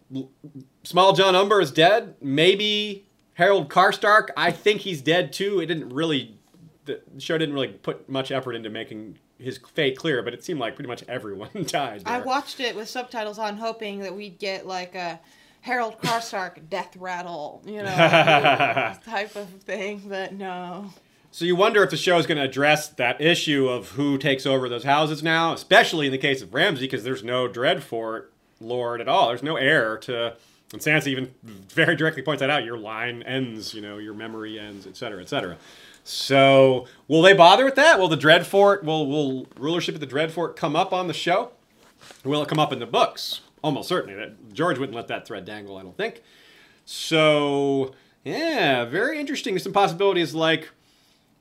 [0.85, 2.15] Small John Umber is dead.
[2.21, 4.29] Maybe Harald Karstark.
[4.37, 5.61] I think he's dead too.
[5.61, 6.37] It didn't really.
[6.85, 10.61] The show didn't really put much effort into making his fate clear, but it seemed
[10.61, 12.03] like pretty much everyone died.
[12.07, 15.21] I watched it with subtitles on, hoping that we'd get like a
[15.63, 17.85] Harald Karstark death rattle, you know,
[19.05, 20.93] type of thing, but no.
[21.31, 24.45] So you wonder if the show is going to address that issue of who takes
[24.45, 28.27] over those houses now, especially in the case of Ramsay, because there's no Dreadfort
[28.61, 29.29] lord at all.
[29.29, 30.37] There's no heir to.
[30.73, 31.35] And Sansa even
[31.69, 32.65] very directly points that out.
[32.65, 35.59] Your line ends, you know, your memory ends, et cetera, et cetera.
[36.03, 37.99] So will they bother with that?
[37.99, 41.51] Will the Dreadfort, will will rulership of the Dreadfort come up on the show?
[42.25, 43.43] Will it come up in the books?
[43.63, 44.15] Almost certainly.
[44.15, 46.23] That George wouldn't let that thread dangle, I don't think.
[46.85, 47.95] So
[48.25, 49.59] yeah, very interesting.
[49.59, 50.71] Some possibilities like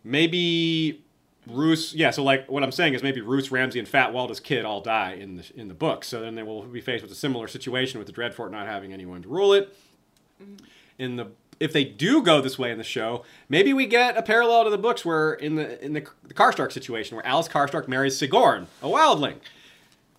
[0.03, 1.03] maybe
[1.47, 1.93] Roose.
[1.93, 4.81] Yeah, so like what I'm saying is maybe Roose, Ramsay, and Fat Walda's kid all
[4.81, 6.03] die in the in the book.
[6.03, 8.93] So then they will be faced with a similar situation with the Dreadfort not having
[8.93, 9.75] anyone to rule it.
[10.41, 10.65] Mm-hmm.
[10.99, 11.27] In the
[11.59, 14.69] if they do go this way in the show, maybe we get a parallel to
[14.69, 18.67] the books where in the in the, the Karstark situation where Alys Karstark marries Sigorn,
[18.81, 19.37] a wildling.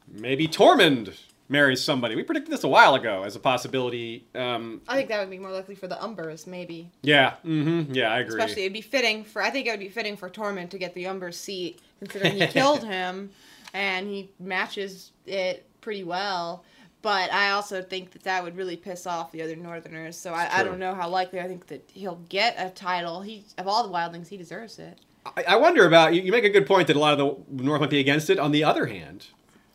[0.08, 1.14] Maybe Tormund
[1.48, 2.16] marries somebody.
[2.16, 4.26] We predicted this a while ago as a possibility.
[4.34, 6.90] Um, I think that would be more likely for the Umbers, maybe.
[7.02, 8.40] yeah, mm-hmm, yeah, I agree.
[8.40, 9.42] Especially, it'd be fitting for.
[9.42, 12.46] I think it would be fitting for Tormund to get the Umber's seat, considering he
[12.46, 13.30] killed him,
[13.74, 16.64] and he matches it pretty well.
[17.02, 20.16] But I also think that that would really piss off the other Northerners.
[20.16, 23.22] So I, I don't know how likely I think that he'll get a title.
[23.22, 25.00] He of all the wildlings, he deserves it.
[25.26, 26.22] I, I wonder about you.
[26.22, 28.38] You make a good point that a lot of the North might be against it.
[28.38, 29.26] On the other hand,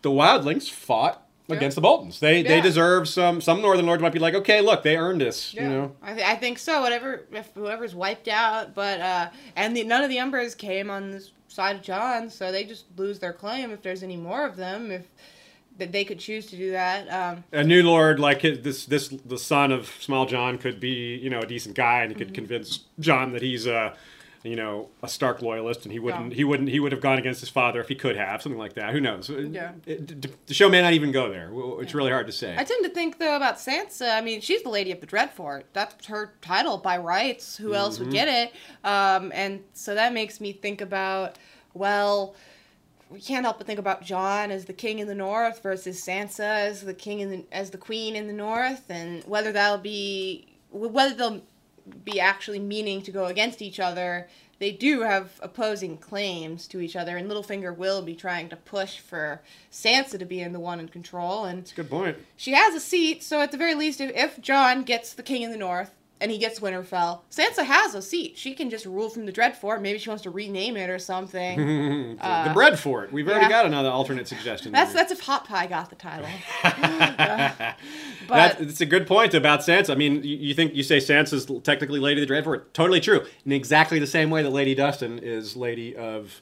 [0.02, 1.56] the Wildlings fought Yeah.
[1.56, 2.20] against the Boltons.
[2.20, 3.40] They they deserve some.
[3.42, 5.54] Some Northern Lords might be like, okay, look, they earned this.
[5.54, 6.82] You know, I, th- I think so.
[6.82, 11.12] Whatever, if whoever's wiped out, but uh, and the, none of the Umbers came on
[11.12, 14.58] this side of Jon, so they just lose their claim if there's any more of
[14.58, 14.92] them.
[14.92, 15.08] If
[15.78, 17.08] that they could choose to do that.
[17.08, 21.30] Um, a new Lord like this this the son of Small John could be you
[21.30, 22.26] know a decent guy and he Mm-hmm.
[22.26, 23.96] could convince Jon that he's a
[24.48, 26.36] you know a Stark loyalist and he wouldn't Yeah.
[26.36, 28.74] he wouldn't he would have gone against his father if he could have something like
[28.74, 28.92] that.
[28.94, 29.30] Who knows?
[29.30, 29.72] Yeah.
[29.86, 31.52] It- d- the show may not even go there.
[31.82, 32.56] It's really hard to say.
[32.58, 34.16] I tend to think though about Sansa.
[34.16, 35.64] I mean, she's the Lady of the Dreadfort.
[35.74, 37.58] That's her title by rights.
[37.58, 38.06] Who else Mm-hmm.
[38.06, 38.54] would get it?
[38.84, 41.38] Um, and so that makes me think about
[41.74, 42.36] well.
[43.10, 46.40] We can't help but think about Jon as the king in the north versus Sansa
[46.42, 50.48] as the king in the, as the queen in the north, and whether that'll be
[50.72, 51.42] whether they'll
[52.04, 54.28] be actually meaning to go against each other.
[54.60, 58.98] They do have opposing claims to each other, and Littlefinger will be trying to push
[59.00, 59.42] for
[59.72, 62.18] Sansa to be in the one in control, and That's a Good point.
[62.36, 65.44] she has a seat, so at the very least, if, if Jon gets the king
[65.44, 68.38] in the north and he gets Winterfell, Sansa has a seat.
[68.38, 69.82] She can just rule from the Dreadfort.
[69.82, 72.18] Maybe she wants to rename it or something.
[72.18, 73.12] the bread for it.
[73.14, 73.56] We've already Uh, yeah.
[73.56, 74.72] got another alternate suggestion.
[74.72, 75.02] that's there.
[75.04, 76.28] that's if Hot Pie got the title.
[76.64, 77.76] That's
[78.28, 79.92] but it's a good point about Sansa.
[79.92, 82.74] I mean, you, you think you say Sansa's technically Lady of the Dreadfort?
[82.74, 83.26] Totally true.
[83.46, 86.42] In exactly the same way that Lady Dustin is Lady of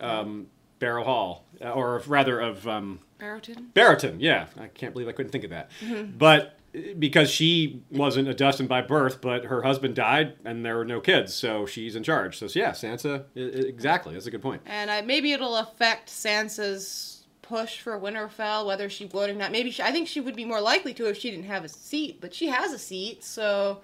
[0.00, 0.46] um,
[0.78, 3.72] Barrow Hall, uh, or rather of um, Barrowton.
[3.72, 4.16] Barrowton.
[4.18, 5.70] Yeah, I can't believe I couldn't think of that.
[6.18, 6.50] But uh,
[6.98, 11.00] because she wasn't a Dustin by birth, but her husband died and there were no
[11.00, 12.38] kids, so she's in charge.
[12.38, 13.24] So yeah, Sansa.
[13.36, 14.14] i- i- Exactly.
[14.14, 14.62] That's a good point.
[14.66, 19.52] And uh, maybe it'll affect Sansa's push for Winterfell, whether she would or not.
[19.52, 21.68] Maybe she, I think she would be more likely to if she didn't have a
[21.68, 23.80] seat, but she has a seat, so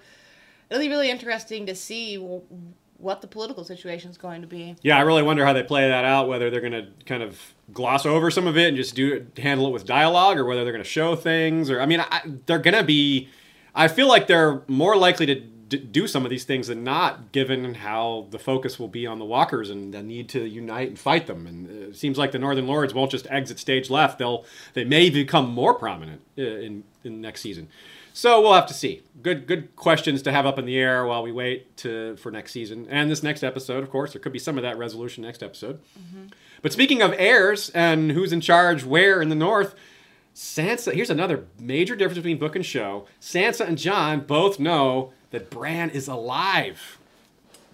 [0.69, 2.15] it'll be really interesting to see
[2.97, 4.75] what the political situation is going to be.
[4.81, 6.27] Yeah, I really wonder how they play that out.
[6.27, 7.39] Whether they're going to kind of
[7.73, 10.73] gloss over some of it and just do handle it with dialogue, or whether they're
[10.73, 11.69] going to show things.
[11.69, 13.29] Or I mean, I, they're going to be.
[13.73, 17.31] I feel like they're more likely to d- do some of these things and not,
[17.31, 20.99] given how the focus will be on the Walkers and the need to unite and
[20.99, 21.47] fight them.
[21.47, 25.09] And it seems like the Northern Lords won't just exit stage left; they'll they may
[25.09, 27.69] become more prominent uh, in in next season.
[28.13, 29.03] So we'll have to see.
[29.21, 32.51] Good good questions to have up in the air while we wait to for next
[32.51, 33.83] season and this next episode.
[33.83, 35.79] Of course, there could be some of that resolution next episode.
[36.61, 39.75] But speaking of heirs and who's in charge where in the North.
[40.33, 43.05] Sansa, here's another major difference between book and show.
[43.19, 46.97] Sansa and Jon both know that Bran is alive.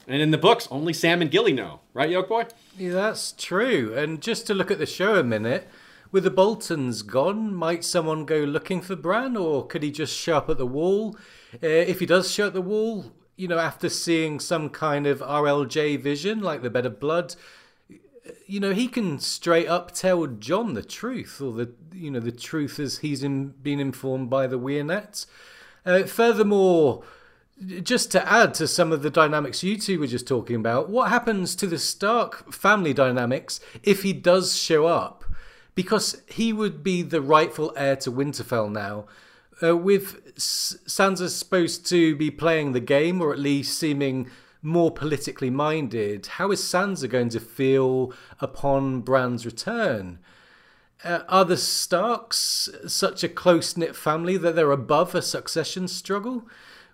[0.08, 1.82] And in the books, only Sam and Gilly know.
[1.94, 2.50] Right, Yolkboy?
[2.78, 3.94] Yeah, that's true.
[3.96, 5.68] And just to look at the show a minute,
[6.12, 10.38] with the Boltons gone, might someone go looking for Bran, or could he just show
[10.38, 11.18] up at the wall?
[11.56, 15.06] Uh, if he does show up at the wall, you know, after seeing some kind
[15.06, 17.36] of RLJ vision, like the Bed of Blood,
[18.45, 22.32] you know, he can straight up tell Jon the truth, or the you know the
[22.32, 25.26] truth as he's in, been informed by the Weirnets.
[25.86, 27.04] Uh, furthermore,
[27.82, 31.10] just to add to some of the dynamics you two were just talking about, what
[31.10, 35.24] happens to the Stark family dynamics if he does show up?
[35.74, 39.06] Because he would be the rightful heir to Winterfell now.
[39.62, 44.30] Uh, with Sansa supposed to be playing the game, or at least seeming
[44.62, 50.20] more politically minded, how is Sansa going to feel upon Bran's return?
[51.04, 56.48] Uh, are the Starks such a close knit family that they're above a succession struggle?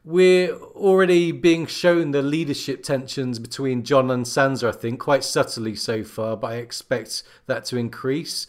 [0.05, 5.75] We're already being shown the leadership tensions between Jon and Sansa, I think, quite subtly
[5.75, 8.45] so far, but I expect that to increase.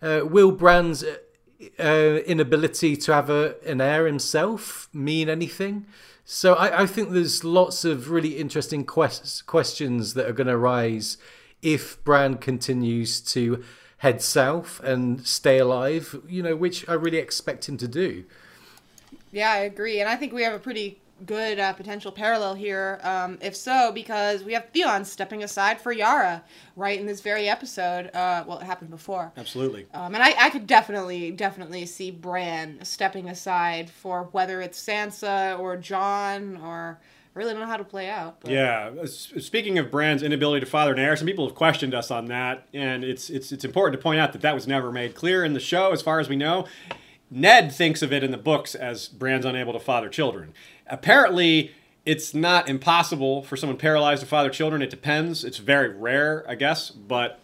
[0.00, 1.04] Uh, will Bran's
[1.78, 5.86] uh, inability to have a, an heir himself mean anything?
[6.32, 10.54] So I, I think there's lots of really interesting quest- questions that are going to
[10.54, 11.18] arise
[11.60, 13.62] if Bran continues to
[13.98, 18.24] head south and stay alive, you know, which I really expect him to do.
[19.30, 23.00] Yeah, I agree, and I think we have a pretty good uh, potential parallel here.
[23.02, 26.42] Um, if so, because we have Theon stepping aside for Yara
[26.76, 28.06] right in this very episode.
[28.14, 29.32] Uh, well, it happened before.
[29.36, 29.86] Absolutely.
[29.94, 35.58] Um, and I, I could definitely, definitely see Bran stepping aside for whether it's Sansa
[35.58, 37.00] or Jon or
[37.34, 38.40] I really don't know how to play out.
[38.40, 38.50] But.
[38.50, 38.90] Yeah.
[39.06, 42.66] Speaking of Bran's inability to father an heir, some people have questioned us on that,
[42.74, 45.54] and it's it's it's important to point out that that was never made clear in
[45.54, 46.66] the show, as far as we know.
[47.32, 50.52] Ned thinks of it in the books as Bran's unable to father children.
[50.86, 51.72] Apparently,
[52.04, 54.82] it's not impossible for someone paralyzed to father children.
[54.82, 55.42] It depends.
[55.44, 57.40] It's very rare, I guess, but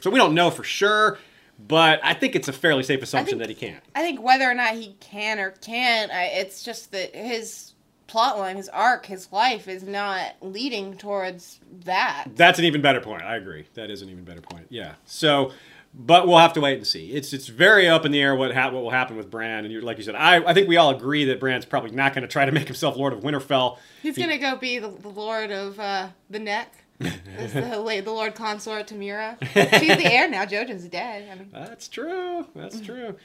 [0.00, 1.18] so we don't know for sure.
[1.66, 3.82] But I think it's a fairly safe assumption that he can't.
[3.94, 7.72] I think whether or not he can or can't, I, it's just that his
[8.08, 12.26] plotline, his arc, his life is not leading towards that.
[12.36, 13.22] That's an even better point.
[13.22, 13.64] I agree.
[13.74, 14.66] That is an even better point.
[14.68, 14.94] Yeah.
[15.06, 15.52] So,
[15.98, 17.12] but we'll have to wait and see.
[17.12, 19.64] It's it's very up in the air what ha- what will happen with Bran.
[19.64, 22.12] And you're like you said, I, I think we all agree that Bran's probably not
[22.12, 23.78] going to try to make himself Lord of Winterfell.
[24.02, 26.72] He's gonna go be the, the lord of uh, the neck.
[26.98, 29.36] The, the Lord Consort to Meera.
[29.78, 30.46] She's the heir now.
[30.46, 31.28] Jojen's dead.
[31.30, 32.46] I mean, That's true.
[32.54, 33.16] That's true.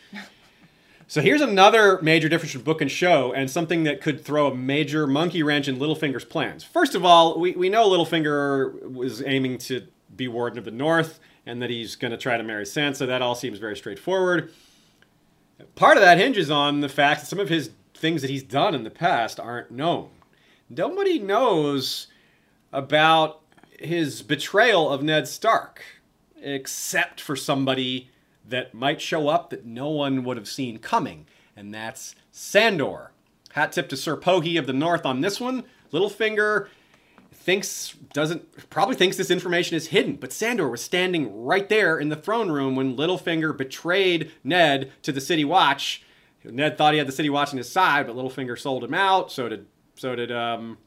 [1.07, 4.55] So here's another major difference between book and show, and something that could throw a
[4.55, 6.63] major monkey wrench in Littlefinger's plans.
[6.65, 11.19] First of all, we, we know Littlefinger was aiming to be Warden of the North,
[11.45, 13.07] and that he's going to try to marry Sansa.
[13.07, 14.51] That all seems very straightforward.
[15.75, 18.73] Part of that hinges on the fact that some of his things that he's done
[18.73, 20.09] in the past aren't known.
[20.69, 22.07] Nobody knows
[22.71, 23.41] about
[23.79, 25.83] his betrayal of Ned Stark,
[26.41, 28.09] except for somebody
[28.47, 33.11] that might show up that no one would have seen coming, and that's Sandor.
[33.53, 35.63] Hat tip to Sir Pohi of the North on this one.
[35.91, 36.69] Littlefinger
[37.41, 42.09] thinks doesn't probably thinks this information is hidden, but Sandor was standing right there in
[42.09, 46.03] the throne room when Littlefinger betrayed Ned to the City Watch.
[46.43, 49.31] Ned thought he had the City Watch on his side, but Littlefinger sold him out.
[49.31, 49.65] So did
[49.95, 50.77] so did um,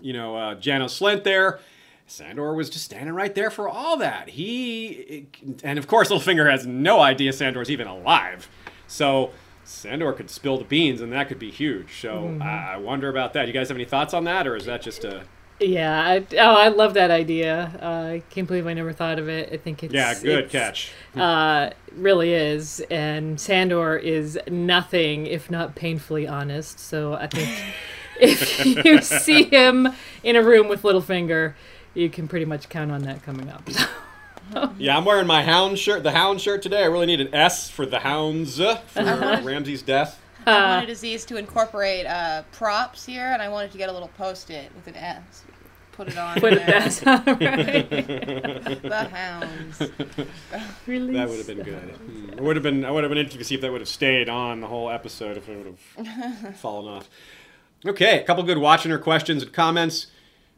[0.00, 1.60] you know uh, Janos Slynt there.
[2.06, 4.30] Sandor was just standing right there for all that.
[4.30, 5.26] He
[5.62, 8.48] and of course Littlefinger has no idea Sandor's even alive.
[8.86, 9.32] So
[9.64, 12.00] Sandor could spill the beans, and that could be huge.
[12.00, 13.46] So I, I wonder about that.
[13.46, 15.24] You guys have any thoughts on that, or is that just a
[15.60, 16.02] Yeah.
[16.02, 17.72] I, oh, I love that idea.
[17.80, 19.52] Uh, I can't believe I never thought of it.
[19.52, 20.92] I think it's yeah good it's, catch?
[21.14, 26.78] Uh, really is, and Sandor is nothing if not painfully honest.
[26.78, 27.48] So I think
[28.20, 29.88] if you see him
[30.22, 31.54] in a room with Littlefinger,
[31.94, 33.68] you can pretty much count on that coming up.
[34.78, 36.82] Yeah, I'm wearing my hound shirt, the hound shirt today.
[36.82, 40.20] I really need an S for the hounds uh, for Ramsay's death.
[40.46, 44.10] I wanted Aziz to incorporate uh, props here, and I wanted to get a little
[44.16, 45.42] post-it with an S.
[45.96, 46.80] Put it on Put it there.
[46.80, 48.82] that's all right.
[48.82, 49.80] The hounds.
[50.86, 51.16] Release.
[51.16, 51.90] That would have been good.
[51.96, 52.28] Hmm.
[52.30, 52.84] It would have been.
[52.84, 54.90] I would have been interested to see if that would have stayed on the whole
[54.90, 57.08] episode if it would have fallen off.
[57.84, 60.08] Okay, a couple good watching her questions and comments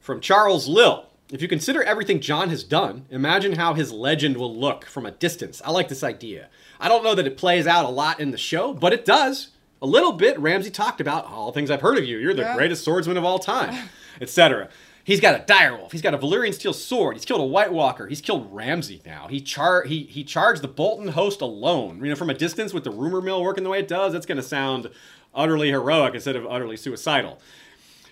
[0.00, 1.06] from Charles Lill.
[1.30, 5.10] If you consider everything Jon has done, imagine how his legend will look from a
[5.10, 5.60] distance.
[5.64, 6.48] I like this idea.
[6.80, 9.48] I don't know that it plays out a lot in the show, but it does.
[9.82, 10.38] A little bit.
[10.40, 12.16] Ramsay talked about all things I've heard of you.
[12.18, 12.56] You're the Yeah.
[12.56, 13.88] greatest swordsman of all time,
[14.20, 14.70] etc.
[15.08, 15.90] He's got a direwolf.
[15.90, 17.16] He's got a Valyrian steel sword.
[17.16, 18.06] He's killed a White Walker.
[18.08, 19.26] He's killed Ramsay now.
[19.28, 21.98] He char he he charged the Bolton host alone.
[22.04, 24.26] You know, from a distance with the rumor mill working the way it does, that's
[24.26, 24.90] going to sound
[25.34, 27.40] utterly heroic instead of utterly suicidal.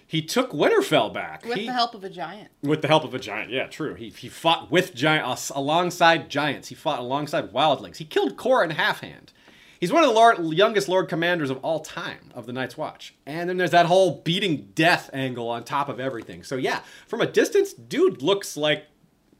[0.06, 1.44] He took Winterfell back.
[1.44, 2.48] With He- the help of a giant.
[2.62, 3.92] with the help of a giant, yeah, true.
[3.94, 6.68] He, he fought with giant alongside giants.
[6.68, 7.96] He fought alongside wildlings.
[7.98, 9.34] He killed Qhorin Halfhand.
[9.80, 13.14] He's one of the lord, youngest Lord Commanders of all time of the Night's Watch.
[13.26, 16.42] And then there's that whole beating death angle on top of everything.
[16.42, 18.84] So yeah, from a distance, dude looks like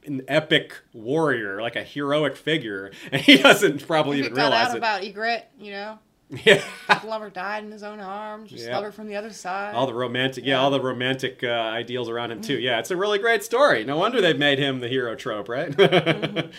[0.07, 4.79] an epic warrior, like a heroic figure, and he doesn't probably even realize out it.
[4.79, 5.99] about Ygritte, you know,
[6.45, 6.63] yeah.
[7.03, 8.51] Glover died in his own arms.
[8.51, 8.91] Just Yeah.
[8.91, 9.75] from the other side.
[9.77, 10.61] All the romantic, yeah, Yeah.
[10.61, 12.59] all the romantic uh, ideals around him too.
[12.59, 13.85] Yeah, it's a really great story.
[13.85, 15.73] No wonder they've made him the hero trope, right?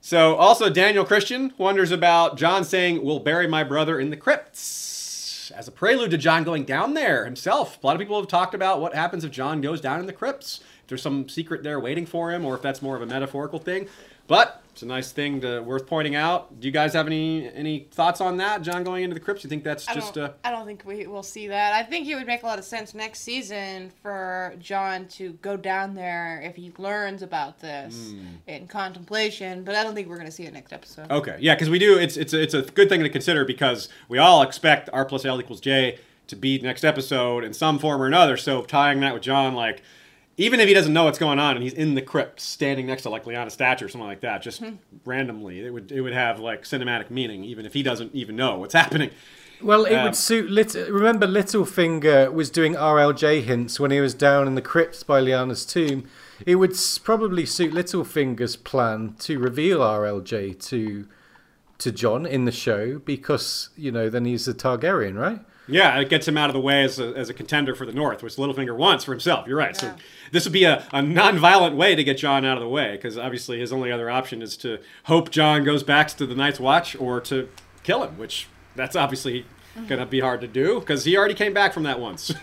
[0.00, 5.50] so, also Daniel Christian wonders about Jon saying, "We'll bury my brother in the crypts,"
[5.54, 7.78] as a prelude to Jon going down there himself.
[7.82, 10.12] A lot of people have talked about what happens if Jon goes down in the
[10.12, 10.60] crypts.
[10.82, 13.58] If there's some secret there waiting for him, or if that's more of a metaphorical
[13.58, 13.88] thing.
[14.26, 16.58] But it's a nice thing to worth pointing out.
[16.58, 18.62] Do you guys have any any thoughts on that?
[18.62, 19.44] Jon going into the crypts?
[19.44, 21.74] You think that's I just don't, uh, I don't think we will see that.
[21.74, 25.58] I think it would make a lot of sense next season for Jon to go
[25.58, 28.20] down there if he learns about this Hmm.
[28.46, 29.64] in contemplation.
[29.64, 31.10] But I don't think we're going to see it next episode.
[31.10, 31.98] Okay, yeah, because we do.
[31.98, 35.26] It's it's a, it's a good thing to consider because we all expect R plus
[35.26, 35.98] L equals J
[36.28, 38.38] to be next episode in some form or another.
[38.38, 39.82] So tying that with Jon, like
[40.40, 43.02] even if he doesn't know what's going on and he's in the crypt standing next
[43.02, 44.62] to like Lyanna statue or something like that, just
[45.04, 48.56] randomly, it would it would have like cinematic meaning even if he doesn't even know
[48.58, 49.10] what's happening.
[49.62, 50.50] Well, it Um, would suit.
[50.50, 55.20] Lit- remember, Littlefinger was doing RLJ hints when he was down in the crypts by
[55.20, 56.08] Lyanna's tomb.
[56.46, 61.06] It would s- probably suit Littlefinger's plan to reveal RLJ to
[61.78, 65.40] to Jon in the show because you know then he's a Targaryen, right?
[65.70, 67.92] Yeah, it gets him out of the way as a, as a contender for the
[67.92, 69.46] North, which Littlefinger wants for himself.
[69.46, 69.76] You're right.
[69.76, 69.94] So
[70.32, 73.16] this would be a, a non-violent way to get Jon out of the way, because
[73.16, 76.96] obviously his only other option is to hope Jon goes back to the Night's Watch
[76.96, 77.48] or to
[77.82, 79.44] kill him, which that's obviously
[79.88, 82.30] gonna be hard to do because he already came back from that once.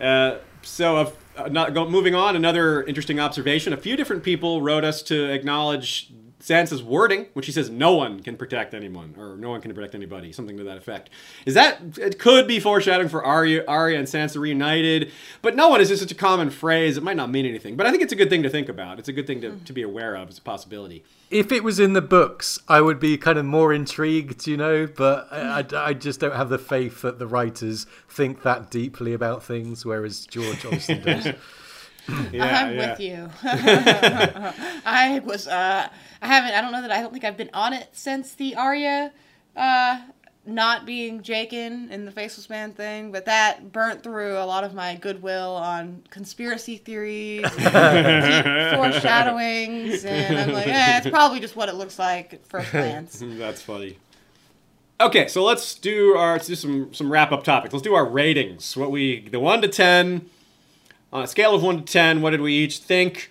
[0.00, 3.72] uh, so, uh, uh, not go, moving on, another interesting observation.
[3.72, 8.20] A few different people wrote us to acknowledge Sansa's wording, when she says no one
[8.20, 11.10] can protect anyone, or no one can protect anybody, something to that effect.
[11.44, 15.12] Is that, it could be foreshadowing for Arya, Arya and Sansa reunited,
[15.42, 17.76] but no one is just such a common phrase, it might not mean anything.
[17.76, 18.98] But I think it's a good thing to think about.
[18.98, 21.04] It's a good thing to, to be aware of, it's a possibility.
[21.30, 24.88] If it was in the books, I would be kind of more intrigued, you know.
[24.88, 29.12] But I, I, I just don't have the faith that the writers think that deeply
[29.12, 31.28] about things, whereas George Austin does.
[32.32, 32.90] Yeah, I'm yeah.
[32.90, 33.30] with you.
[34.84, 35.48] I was.
[35.48, 35.88] Uh,
[36.22, 36.52] I haven't.
[36.52, 36.92] I don't know that.
[36.92, 39.12] I don't think I've been on it since the Arya
[39.56, 40.00] uh,
[40.46, 44.74] not being Jaqen in the Faceless Man thing, but that burnt through a lot of
[44.74, 51.68] my goodwill on conspiracy theories, and foreshadowings, and I'm like, eh, it's probably just what
[51.68, 53.22] it looks like at first glance.
[53.22, 53.98] That's funny.
[55.00, 57.72] Okay, so let's do our let's do some some wrap up topics.
[57.72, 58.76] Let's do our ratings.
[58.76, 60.28] What we the one to ten
[61.12, 62.22] on a scale of one to ten.
[62.22, 63.30] What did we each think?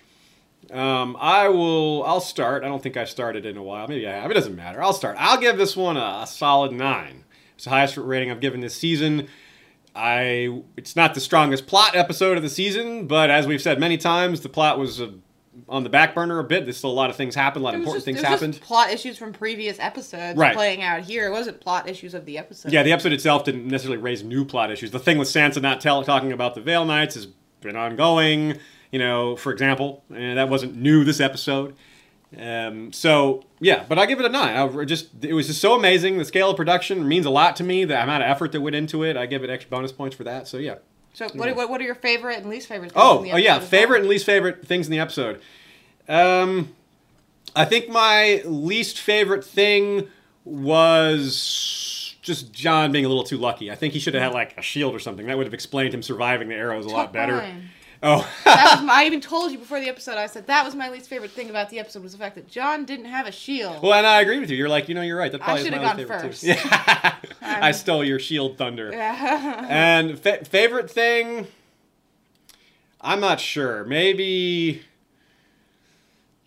[0.72, 2.04] Um, I will.
[2.04, 2.62] I'll start.
[2.62, 3.88] I don't think I've started in a while.
[3.88, 4.30] Maybe I have.
[4.30, 4.82] It doesn't matter.
[4.82, 5.16] I'll start.
[5.18, 7.24] I'll give this one a, a solid nine.
[7.56, 9.28] It's the highest rating I've given this season.
[9.94, 10.62] I.
[10.76, 14.40] It's not the strongest plot episode of the season, but as we've said many times,
[14.42, 15.10] the plot was uh
[15.68, 16.64] on the back burner a bit.
[16.64, 17.62] There's still a lot of things happened.
[17.62, 18.54] A lot of important just, things it was happened.
[18.54, 20.54] just plot issues from previous episodes Right.
[20.54, 21.26] playing out here.
[21.26, 22.72] It wasn't plot issues of the episode.
[22.72, 24.92] Yeah, the episode itself didn't necessarily raise new plot issues.
[24.92, 27.26] The thing with Sansa not tell, talking about the Vale Knights has
[27.60, 28.58] been ongoing.
[28.90, 31.76] You know, for example, and that wasn't new this episode.
[32.36, 34.56] Um, so yeah, but I give it a nine.
[34.56, 36.18] I just it was just so amazing.
[36.18, 37.84] The scale of production means a lot to me.
[37.84, 40.24] The amount of effort that went into it, I give it extra bonus points for
[40.24, 40.48] that.
[40.48, 40.76] So yeah.
[41.12, 43.36] So what, what, what are your favorite and least favorite things Oh, in the oh
[43.36, 43.80] yeah, episode well?
[43.80, 45.40] favorite and least favorite things in the episode.
[46.08, 46.72] Um,
[47.56, 50.08] I think my least favorite thing
[50.44, 51.36] was
[52.30, 53.70] just Jon being a little too lucky.
[53.70, 55.26] I think he should have had like a shield or something.
[55.26, 57.36] That would have explained him surviving the arrows a lot better.
[57.36, 57.70] mine.
[58.02, 60.16] Oh, that was my, I even told you before the episode.
[60.16, 62.48] I said that was my least favorite thing about the episode was the fact that
[62.48, 63.82] Jon didn't have a shield.
[63.82, 64.56] well, and I agree with you.
[64.56, 65.30] You're like, you know, you're right.
[65.30, 66.40] That probably is should my gone favorite first.
[66.42, 66.48] too.
[66.54, 68.90] Yeah, I stole your shield thunder.
[68.92, 69.66] Yeah.
[69.68, 71.46] And fa- favorite thing,
[73.02, 73.84] I'm not sure.
[73.84, 74.82] Maybe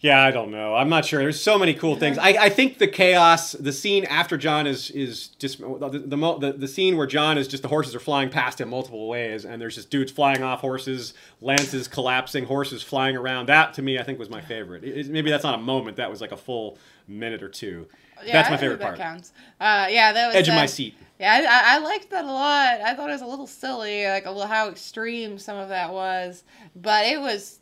[0.03, 0.75] Yeah, I don't know.
[0.75, 1.21] I'm not sure.
[1.21, 2.17] There's so many cool things.
[2.17, 6.53] I, I think the chaos, the scene after Jon is is just the the, the
[6.57, 9.61] the scene where Jon is just the horses are flying past him multiple ways, and
[9.61, 13.47] there's just dudes flying off horses, lances collapsing, horses flying around.
[13.47, 14.83] That to me, I think was my favorite.
[14.83, 15.95] It- maybe that's not a moment.
[15.95, 16.77] That was like a full
[17.07, 17.87] minute or two.
[18.25, 18.97] Yeah, that's I my think favorite that part.
[18.97, 19.31] Counts.
[19.57, 20.95] Uh, yeah, that was Edge of uh, my seat.
[21.17, 22.81] Yeah, I, I, I liked that a lot.
[22.81, 25.93] I thought it was a little silly, like a little how extreme some of that
[25.93, 26.43] was,
[26.75, 27.59] but it was.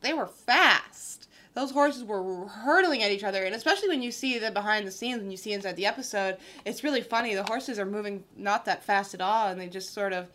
[0.00, 1.23] They were fast.
[1.54, 4.90] Those horses were hurtling at each other, and especially when you see the behind the
[4.90, 7.34] scenes, and you see inside the episode, it's really funny.
[7.34, 10.26] The horses are moving not that fast at all, and they just sort of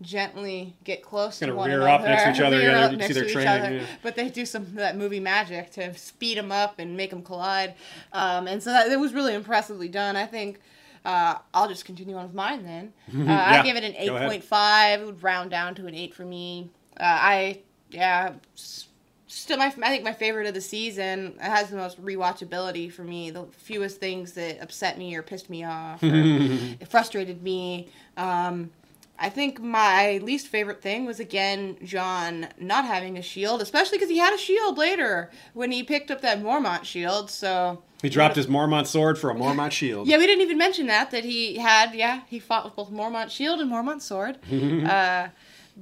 [0.00, 1.92] gently get close Kinda to one rear another.
[1.94, 3.76] up next to each other, rear yeah, next see their to each training, other.
[3.78, 3.86] yeah.
[4.02, 7.22] But they do some of that movie magic to speed them up and make them
[7.22, 7.74] collide,
[8.12, 10.16] um, and so that it was really impressively done.
[10.16, 10.60] I think.
[11.04, 12.92] Uh, I'll just continue on with mine then.
[13.08, 14.98] Uh, Yeah, I give it an 8.5.
[15.00, 16.70] It would round down to an 8 for me.
[16.98, 17.60] Uh, I,
[17.90, 18.87] yeah, s-
[19.28, 21.34] still my, I think my favorite of the season.
[21.36, 23.30] It has the most rewatchability for me.
[23.30, 26.00] The fewest things that upset me or pissed me off
[26.88, 27.88] frustrated me.
[28.16, 28.70] Um,
[29.20, 34.10] I think my least favorite thing was again Jon not having a shield, especially because
[34.10, 37.28] he had a shield later when he picked up that Mormont shield.
[37.30, 40.06] So He dropped his Mormont sword for a Mormont shield.
[40.06, 41.94] yeah, we didn't even mention that that he had.
[41.94, 44.38] Yeah, he fought with both Mormont shield and Mormont sword.
[44.88, 45.28] uh,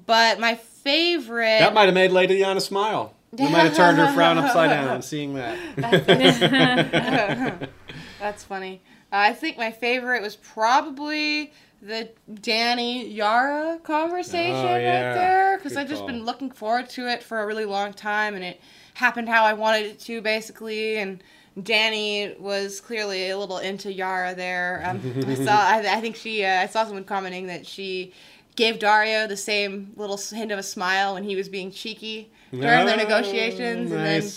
[0.06, 1.58] but my favorite.
[1.58, 3.12] That might have made Lady Diana smile.
[3.32, 5.58] That might have turned her frown upside down seeing that.
[8.20, 8.80] That's funny.
[9.12, 15.08] Uh, I think my favorite was probably the Dany Yara conversation Oh, yeah.
[15.08, 16.08] right there because I've just call.
[16.08, 18.60] been looking forward to it for a really long time, and it
[18.94, 20.96] happened how I wanted it to, basically.
[20.96, 21.22] And
[21.58, 24.82] Dany was clearly a little into Yara there.
[24.84, 25.52] Um, I saw.
[25.52, 26.44] I, I think she.
[26.44, 28.12] Uh, I saw someone commenting that she
[28.56, 32.30] gave Daario the same little hint of a smile when he was being cheeky
[32.60, 34.30] during their Oh, negotiations, and then.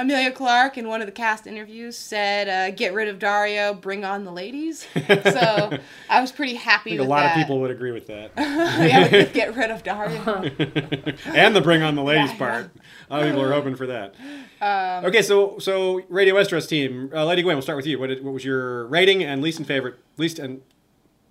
[0.00, 4.04] Emilia Clarke in one of the cast interviews said, uh, "Get rid of Daario, bring
[4.04, 5.76] on the ladies." so
[6.08, 7.32] I was pretty happy I think a lot that.
[7.36, 8.30] of people would agree with that.
[8.38, 11.34] yeah, we get rid of Daario.
[11.34, 12.38] and the bring on the ladies Yeah, yeah.
[12.38, 12.70] part.
[13.10, 14.14] A lot of people are hoping for that.
[14.60, 17.98] Um, Okay, so so Radio Westeros team, uh, Lady Gwyn, we'll start with you.
[17.98, 20.60] What, did, what was your rating and least and favorite, least and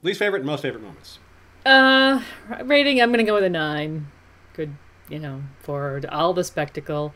[0.04, 1.20] least favorite and most favorite moments?
[1.66, 2.22] Uh,
[2.66, 3.02] rating.
[3.02, 4.08] I'm gonna go with a nine.
[4.54, 4.76] Good,
[5.10, 7.14] you know, for all the spectacle.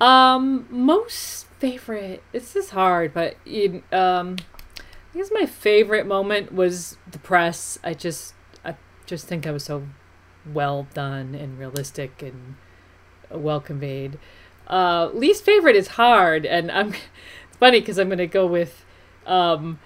[0.00, 2.22] Um, most favorite.
[2.32, 3.36] This is hard, but
[3.92, 4.36] um,
[5.14, 7.78] I guess my favorite moment was the press.
[7.84, 8.34] I just,
[8.64, 8.76] I
[9.06, 9.86] just think I was so
[10.52, 12.56] well done and realistic and
[13.30, 14.18] well conveyed.
[14.66, 16.94] Uh, least favorite is hard, and I'm.
[17.48, 18.86] It's funny because I'm gonna go with,
[19.26, 19.80] um,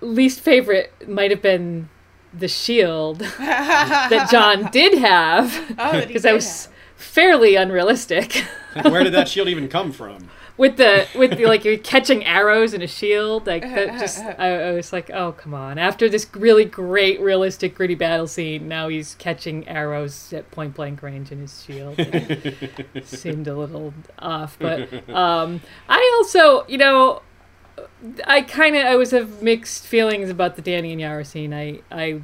[0.00, 1.90] least favorite might have been
[2.32, 6.74] the shield that Jon did have Oh, that he because I did was have.
[6.96, 8.44] fairly unrealistic
[8.82, 10.28] Where did that shield even come from?
[10.56, 14.70] with the with the like you're catching arrows in a shield like that just I,
[14.70, 18.88] I was like oh come on after this really great realistic gritty battle scene now
[18.88, 24.56] he's catching arrows at point blank range in his shield It seemed a little off
[24.58, 27.22] but um I also you know
[28.26, 31.52] I kind of I was of mixed feelings about the Dany and Yara scene.
[31.52, 32.22] I I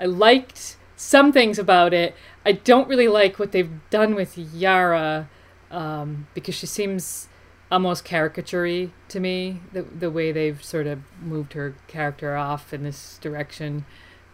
[0.00, 2.14] I liked some things about it.
[2.44, 5.28] I don't really like what they've done with Yara
[5.70, 7.28] um, because she seems
[7.70, 9.60] almost caricature to me.
[9.72, 13.84] The the way they've sort of moved her character off in this direction.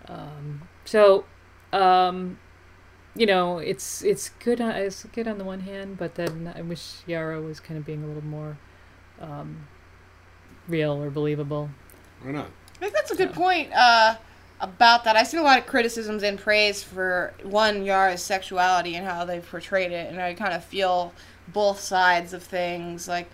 [0.07, 1.25] Um, so.
[1.71, 2.39] Um,
[3.15, 4.61] you know, it's it's good.
[4.61, 7.85] On, it's good on the one hand, but then I wish Yara was kind of
[7.85, 8.57] being a little more
[9.21, 9.67] um,
[10.69, 11.71] real or believable.
[12.23, 12.47] Why not?
[12.77, 14.17] I think that's a good point uh,
[14.61, 15.17] about that.
[15.17, 19.47] I've seen a lot of criticisms and praise for one Yara's sexuality and how they've
[19.49, 21.13] portrayed it, and I kind of feel
[21.49, 23.09] both sides of things.
[23.09, 23.29] Like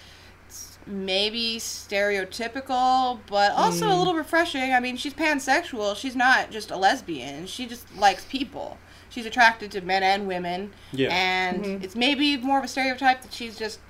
[0.47, 4.73] it's maybe stereotypical, but also a little refreshing.
[4.73, 5.97] I mean, she's pansexual.
[5.97, 7.47] She's not just a lesbian.
[7.47, 8.79] She just likes people.
[9.11, 11.09] She's attracted to men and women, Yeah.
[11.13, 13.83] and it's maybe more of a stereotype that she's just up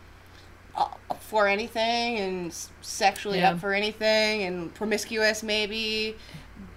[1.21, 3.53] for anything and sexually Yeah.
[3.53, 6.17] up for anything and promiscuous maybe.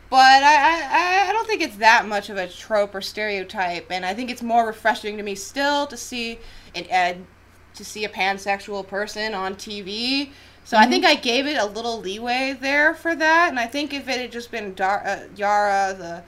[0.09, 4.05] But I, I, I don't think it's that much of a trope or stereotype and
[4.05, 6.39] i think it's more refreshing to me still to see
[6.75, 7.25] an ed
[7.75, 10.31] to see a pansexual person on tv
[10.63, 13.93] so i think i gave it a little leeway there for that and i think
[13.93, 16.23] if it had just been Dar- uh, yara the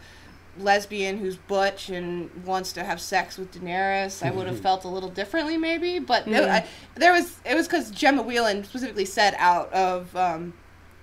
[0.60, 4.88] lesbian who's butch and wants to have sex with Daenerys, I would have felt a
[4.88, 6.00] little differently maybe.
[6.00, 6.66] But it- I,
[6.96, 10.54] there was it was because Gemma Whelan specifically said out of um,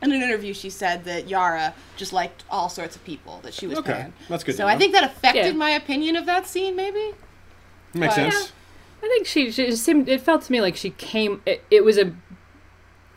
[0.02, 3.66] in an interview she said that Yara just liked all sorts of people that she
[3.66, 4.12] was Okay, pan.
[4.28, 4.78] that's good to So I know.
[4.78, 5.52] think that affected Yeah.
[5.52, 7.12] my opinion of that scene maybe.
[7.94, 8.52] Makes But- sense.
[9.02, 10.08] I think she, she just seemed.
[10.08, 11.42] It felt to me like she came.
[11.46, 12.14] It, it was a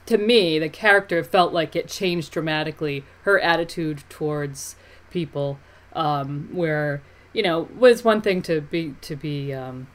[0.06, 3.04] to me, the character felt like it changed dramatically.
[3.24, 4.76] Her attitude towards
[5.12, 5.58] people,
[6.00, 7.02] um, where
[7.32, 9.88] you know, was one thing to be to be um,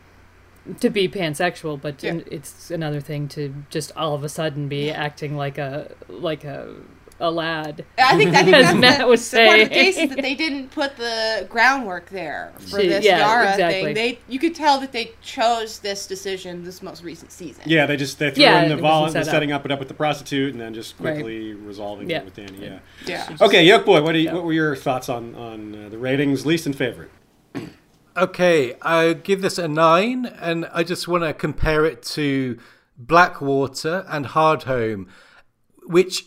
[0.81, 2.21] to be pansexual, but Yeah.
[2.31, 6.75] it's another thing to just all of a sudden be acting like a like a
[7.25, 7.85] a lad.
[7.99, 9.85] I think I think that's Matt the, was the part of the saying.
[9.93, 13.83] case is that they didn't put the groundwork there for She- this yeah, Yara exactly.
[13.83, 13.95] thing.
[13.95, 17.63] They you could tell that they chose this decision this most recent season.
[17.67, 19.73] Yeah, they just they threw Yeah, in the it vol- wasn't set setting up it
[19.73, 21.15] up with the prostitute, and then just Right.
[21.15, 22.19] quickly resolving Yeah.
[22.19, 22.61] it with Dany.
[22.61, 22.79] Yeah.
[23.07, 23.37] Yeah.
[23.41, 24.35] Okay, Yolkboy, what do you, Yeah.
[24.35, 27.11] what were your thoughts on on uh, the ratings, least and favorite?
[28.17, 32.59] Okay, I give this a nine, and I just want to compare it to
[32.97, 35.07] Blackwater and Hardhome,
[35.87, 36.25] which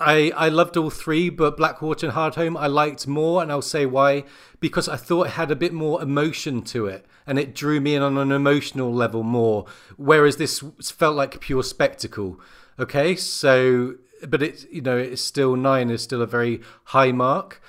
[0.00, 3.86] I I loved all three, but Blackwater and Hardhome I liked more, and I'll say
[3.86, 4.24] why.
[4.58, 7.94] Because I thought it had a bit more emotion to it, and it drew me
[7.94, 9.66] in on an emotional level more,
[9.96, 12.40] whereas this felt like pure spectacle.
[12.78, 13.96] Okay, so
[14.26, 17.62] but it's you know it's still nine is still a very high mark.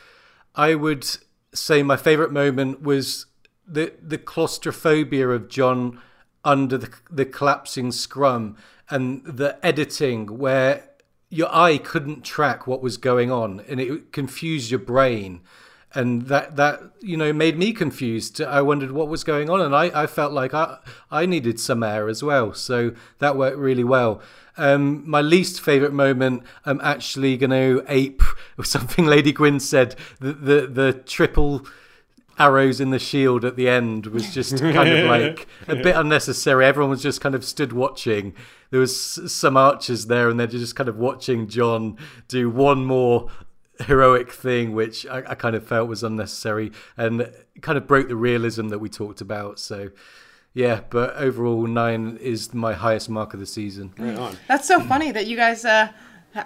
[0.56, 1.06] I would
[1.54, 3.26] say my favorite moment was
[3.68, 6.00] the the claustrophobia of Jon
[6.44, 8.58] under the the collapsing scrum
[8.90, 10.90] and the editing where
[11.32, 15.42] your eye couldn't track what was going on and it confused your brain.
[15.94, 18.40] And that that you know made me confused.
[18.40, 20.78] I wondered what was going on and i i felt like i
[21.10, 22.54] i needed some air as well.
[22.54, 24.22] So that worked really well.
[24.58, 28.22] Um my least favorite moment i'm actually going to ape
[28.64, 31.66] something lady gwyn said the the, the triple
[32.38, 36.66] arrows in the shield at the end was just kind of like a bit unnecessary.
[36.66, 38.34] Everyone was just kind of stood watching.
[38.70, 41.98] There was some archers there, and they're just kind of watching Jon
[42.28, 43.30] do one more
[43.82, 47.32] heroic thing, which I, I kind of felt was unnecessary and
[47.62, 49.60] kind of broke the realism that we talked about.
[49.60, 49.92] So.
[50.54, 53.94] Yeah, but overall, nine is my highest mark of the season.
[53.98, 54.36] Right on.
[54.50, 55.94] That's so funny that you guys uh ha-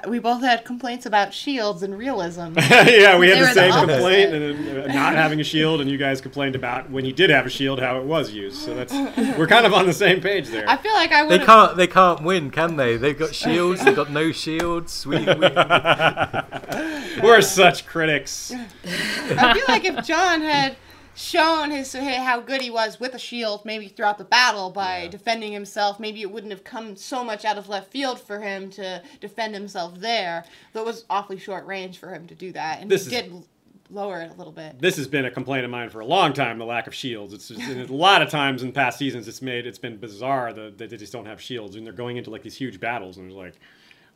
[0.07, 2.53] we both had complaints about shields and realism.
[2.57, 3.94] yeah, we had were the the same opposite.
[3.94, 7.30] complaint, and uh, not having a shield, and you guys complained about when he did
[7.30, 8.57] have a shield how it was used.
[8.57, 8.94] So that's
[9.38, 10.68] we're kind of on the same page there.
[10.68, 11.78] I feel like I They would can't.
[11.78, 12.98] They can't win, can they?
[12.98, 13.84] They've got shields.
[13.84, 15.06] They've got no shields.
[15.06, 15.26] We, we,
[17.22, 18.52] We're such critics.
[18.53, 20.78] I feel like if Jon had
[21.15, 25.53] shown his how good he was with a shield, maybe throughout the battle by defending
[25.53, 29.01] himself, maybe it wouldn't have come so much out of left field for him to
[29.21, 30.45] defend himself there.
[30.73, 33.23] Though it was awfully short range for him to do that, and This he is-
[33.23, 33.43] did
[33.91, 34.79] lower it a little bit.
[34.79, 36.57] This has been a complaint of mine for a long time.
[36.57, 37.33] The lack of shields.
[37.33, 40.77] It's just, a lot of times in past seasons, it's made it's been bizarre that
[40.79, 43.27] that they just don't have shields, and they're going into like these huge battles, and
[43.27, 43.53] it's like.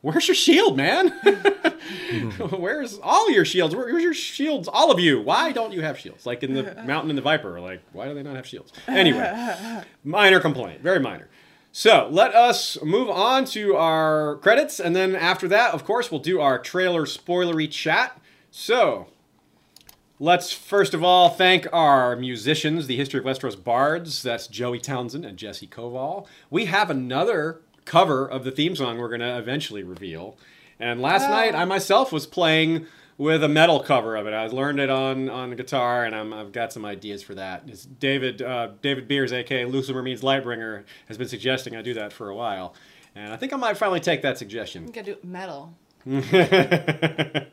[0.01, 1.09] Where's your shield, man?
[1.09, 2.55] Mm-hmm.
[2.61, 3.75] Where's all your shields?
[3.75, 4.67] Where- Where's your shields?
[4.71, 5.21] All of you.
[5.21, 6.25] Why don't you have shields?
[6.25, 7.59] Like in the Mountain and the Viper.
[7.59, 8.71] Like, why do they not have shields?
[8.87, 10.81] Anyway, minor complaint.
[10.81, 11.27] Very minor.
[11.71, 16.19] So let us move on to our credits, and then after that, of course, we'll
[16.21, 18.19] do our trailer spoilery chat.
[18.51, 19.07] So
[20.21, 24.21] Let's first of all thank our musicians, the History of Westeros Bards.
[24.21, 26.25] That's Joey Townsend and Jesse Koval.
[26.49, 30.37] We have another cover of the theme song we're going to eventually reveal.
[30.79, 32.85] And last night, I myself was playing
[33.17, 34.33] with a metal cover of it.
[34.33, 37.63] I learned it on on guitar, and I'm, I've got some ideas for that.
[37.67, 42.13] It's David uh, David Beers, aka Lucifer Means Lightbringer, has been suggesting I do that
[42.13, 42.75] for a while,
[43.15, 44.87] and I think I might finally take that suggestion.
[44.87, 45.73] You gotta do metal.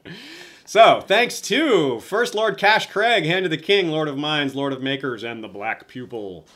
[0.65, 4.73] so, thanks to First Lord Cash Craig, Hand of the King, Lord of Mines, Lord
[4.73, 6.47] of Makers, and the Black Pupil.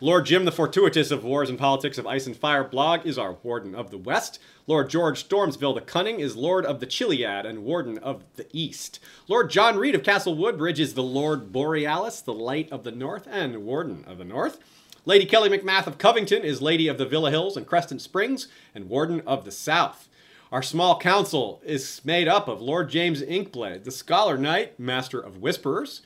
[0.00, 3.32] Lord Jim the Fortuitous of Wars and Politics of Ice and Fire blog is our
[3.42, 4.38] Warden of the West.
[4.68, 9.00] Lord George Stormsville the Cunning is Lord of the Chiliad and Warden of the East.
[9.26, 13.26] Lord John Reed of Castle Woodbridge is the Lord Borealis, the Light of the North,
[13.28, 14.60] and Warden of the North.
[15.04, 18.46] Lady Kelly McMath of Covington is Lady of the Villa Hills and Crescent Springs
[18.76, 20.08] and Warden of the South.
[20.52, 25.38] Our small council is made up of Lord James Inkblade, the Scholar Knight, Master of
[25.38, 26.02] Whisperers.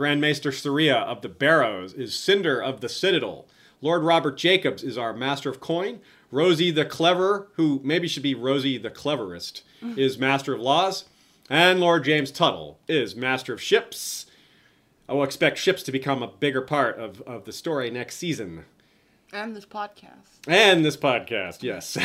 [0.00, 3.46] Grand Maester Saria of the Barrows is Cinder of the Citadel.
[3.82, 6.00] Lord Robert Jacobs is our Master of Coin.
[6.30, 9.98] Rosie the Clever, who maybe should be Rosie the Cleverest, mm.
[9.98, 11.04] is Master of Laws.
[11.50, 14.24] And Lord James Tuttle is Master of Ships.
[15.06, 18.64] I will expect ships to become a bigger part of, of the story next season.
[19.34, 20.48] And this podcast.
[20.48, 21.98] And this podcast, yes.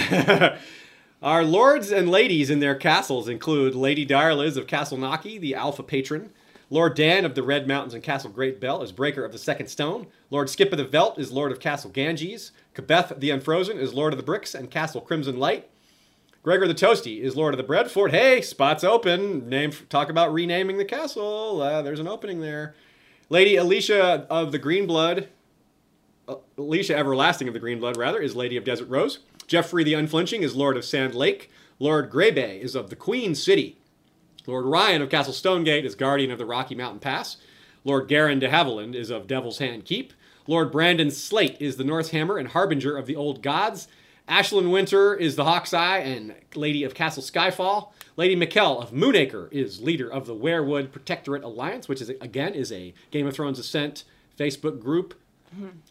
[1.23, 5.81] Our lords and ladies in their castles include Lady Direliz of Castle Naki, the Alpha
[5.81, 6.33] Patron.
[6.75, 9.67] Lord Dan of the Red Mountains and Castle Great Bell is Breaker of the Second
[9.67, 10.07] Stone.
[10.29, 12.51] Lord Skip of the Velt is Lord of Castle Ganges.
[12.73, 15.69] Kabeth the Unfrozen is Lord of the Bricks and Castle Crimson Light.
[16.43, 18.11] Gregor the Toasty is Lord of the Bread Fort.
[18.11, 19.47] Hey, spots open.
[19.47, 21.61] Name talk about renaming the castle.
[21.61, 22.75] Uh, there's an opening there.
[23.29, 25.29] Lady Alicia of the Green Blood
[26.27, 29.19] uh, Alicia Everlasting of the Green Blood, rather, is Lady of Desert Rose.
[29.47, 31.49] Geoffrey the Unflinching is Lord of Sand Lake.
[31.79, 33.77] Lord Greybay is of the Queen City.
[34.47, 37.37] Lord Ryan of Castle Stonegate is guardian of the Rocky Mountain Pass.
[37.83, 40.13] Lord Garin de Haviland is of Devil's Hand Keep.
[40.47, 43.87] Lord Brandon Slate is the North Hammer and harbinger of the old gods.
[44.27, 47.91] Ashlyn Winter is the Hawk's Eye and Lady of Castle Skyfall.
[48.17, 52.71] Lady Mikkel of Moonacre is leader of the Werewood Protectorate Alliance, which is again is
[52.71, 54.03] a Game of Thrones Ascent
[54.37, 55.13] Facebook group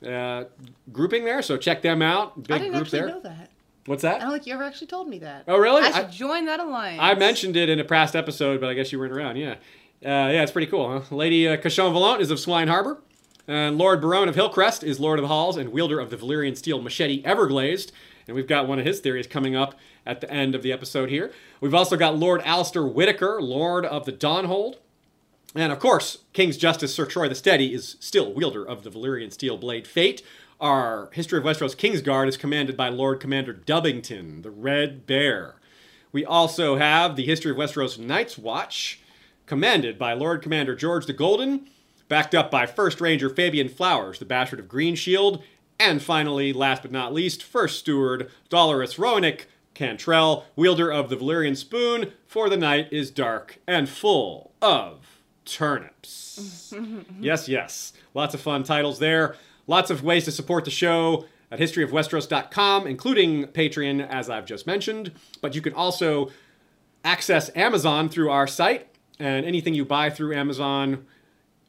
[0.07, 0.45] uh,
[0.93, 1.43] grouping there.
[1.43, 2.43] So check them out.
[2.43, 3.09] Big I didn't group actually there.
[3.09, 3.51] know that.
[3.87, 4.17] What's that?
[4.21, 5.45] I don't think you ever actually told me that.
[5.47, 5.83] Oh, really?
[5.83, 7.01] I I- should join that alliance.
[7.03, 9.37] I mentioned it in a past episode, but I guess you weren't around.
[9.37, 9.57] Yeah, uh,
[10.03, 11.01] yeah, it's pretty cool.
[11.01, 11.15] Huh?
[11.15, 13.03] Lady uh, Cachon Valente is of Swine Harbor,
[13.47, 16.57] and Lord Barone of Hillcrest is Lord of the Halls and wielder of the Valyrian
[16.57, 17.93] steel machete Everglazed.
[18.27, 19.75] And we've got one of his theories coming up
[20.07, 21.31] at the end of the episode here.
[21.61, 24.77] We've also got Lord Alistair Whitaker, Lord of the Dawnhold.
[25.55, 29.31] And of course, King's Justice Sir Troy the Steady is still wielder of the Valyrian
[29.31, 30.23] steel blade Fate.
[30.65, 35.57] Our History of Westeros Kingsguard is commanded by Lord Commander Dubbington, the Red Bear.
[36.11, 38.99] We also have the History of Westeros Night's Watch,
[39.45, 41.69] commanded by Lord Commander George the Golden,
[42.09, 45.43] backed up by First Ranger Fabian Flowers, the Bastard of Green Shield,
[45.79, 49.43] and finally, last but not least, First Steward Dolores Roenick
[49.75, 56.73] Cantrell, wielder of the Valyrian Spoon, for the night is dark and full of turnips.
[57.21, 57.93] yes, yes.
[58.15, 59.37] Lots of fun titles there.
[59.67, 65.13] Lots of ways to support the show at historyofwesteros.com, including Patreon, as I've just mentioned.
[65.41, 66.31] But you can also
[67.05, 68.89] access Amazon through our site,
[69.19, 71.07] and anything you buy through Amazon,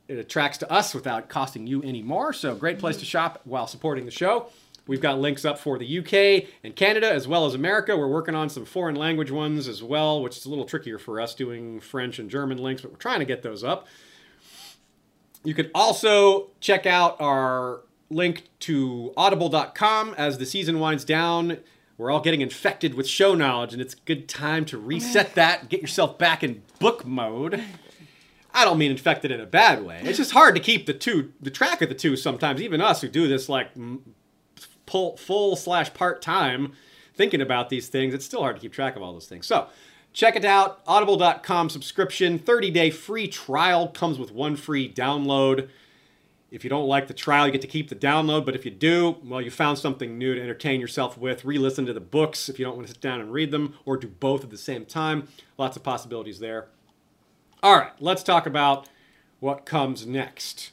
[0.07, 2.33] it attracts to us without costing you any more.
[2.33, 4.47] So, great place to shop while supporting the show.
[4.87, 7.97] We've got links up for the UK and Canada as well as America.
[7.97, 11.19] We're working on some foreign language ones as well, which is a little trickier for
[11.19, 13.87] us doing French and German links, but we're trying to get those up.
[15.45, 21.59] You can also check out our link to audible.com as the season winds down.
[21.97, 25.69] We're all getting infected with show knowledge, and it's a good time to reset that,
[25.69, 27.63] get yourself back in book mode.
[28.53, 30.01] I don't mean infected in a bad way.
[30.03, 32.61] It's just hard to keep the two, the track of the two sometimes.
[32.61, 33.69] Even us who do this like
[34.87, 36.73] full slash part time,
[37.13, 39.45] thinking about these things, it's still hard to keep track of all those things.
[39.45, 39.67] So
[40.15, 40.81] check it out.
[40.87, 45.69] Audible.com subscription, 30 day free trial comes with one free download.
[46.49, 48.45] If you don't like the trial, you get to keep the download.
[48.45, 51.43] But if you do, well, you found something new to entertain yourself with.
[51.43, 53.75] Re listen to the books if you don't want to sit down and read them,
[53.83, 55.27] or do both at the same time.
[55.57, 56.69] Lots of possibilities there.
[57.61, 58.87] All right, let's talk about
[59.41, 60.71] what comes next.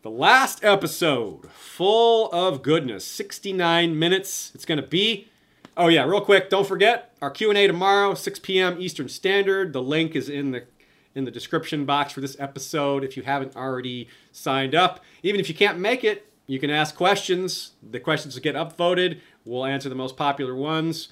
[0.00, 4.52] The last episode, full of goodness, 69 minutes.
[4.54, 5.28] It's going to be.
[5.76, 8.76] Oh yeah, real quick, don't forget our Q&A tomorrow, 6 p.m.
[8.80, 9.72] Eastern Standard.
[9.72, 10.64] The link is in the
[11.14, 15.00] in the description box for this episode if you haven't already signed up.
[15.22, 17.72] Even if you can't make it, you can ask questions.
[17.82, 19.20] The questions will get upvoted.
[19.44, 21.08] We'll answer the most popular ones,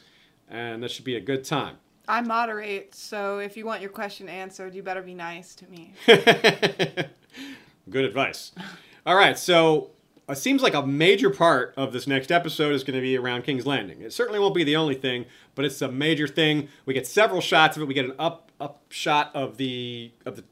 [0.48, 1.78] and that should be a good time.
[2.08, 5.92] I moderate, so if you want your question answered, you better be nice to me.
[7.90, 8.52] Good advice.
[9.04, 9.90] All right, so
[10.28, 13.42] it seems like a major part of this next episode is going to be around
[13.44, 14.02] King's Landing.
[14.02, 16.68] It certainly won't be the only thing, but it's a major thing.
[16.84, 17.86] We get several shots of it.
[17.86, 20.44] We get an up up shot of the of the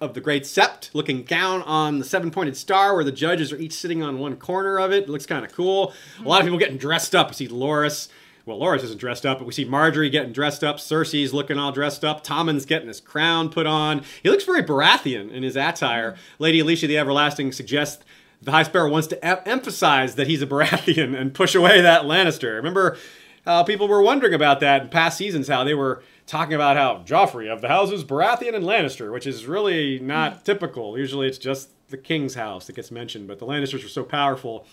[0.00, 3.56] of the Great Sept looking down on the seven pointed star where the judges are
[3.56, 5.04] each sitting on one corner of it.
[5.04, 5.92] It looks kind of cool.
[6.20, 7.28] A lot of people getting dressed up.
[7.28, 8.08] We see Loras.
[8.46, 10.76] Well, Loras isn't dressed up, but we see Margaery getting dressed up.
[10.76, 12.22] Cersei's looking all dressed up.
[12.22, 14.02] Tommen's getting his crown put on.
[14.22, 16.12] He looks very Baratheon in his attire.
[16.12, 16.42] Mm-hmm.
[16.42, 18.04] Lady Alicia the Everlasting suggests
[18.44, 22.02] the High Sparrow wants to em- emphasize that he's a Baratheon and push away that
[22.02, 22.56] Lannister.
[22.56, 22.96] Remember
[23.44, 27.02] how people were wondering about that in past seasons, how they were talking about how
[27.04, 30.42] Joffrey of the houses Baratheon and Lannister, which is really not hmm.
[30.44, 30.98] typical.
[30.98, 34.66] Usually it's just the king's house that gets mentioned, but the Lannisters are so powerful.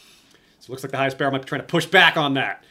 [0.60, 2.64] So it looks like the High Sparrow might be trying to push back on that.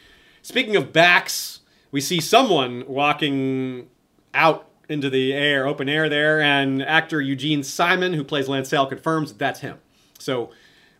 [0.42, 1.60] Speaking of backs,
[1.90, 3.88] we see someone walking
[4.32, 9.32] out into the air, open air there, and actor Eugene Simon, who plays Lancel, confirms
[9.32, 9.78] that that's him.
[10.18, 10.50] So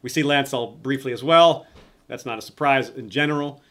[0.03, 1.67] we see Lancel briefly as well.
[2.09, 3.63] That's not a surprise in general.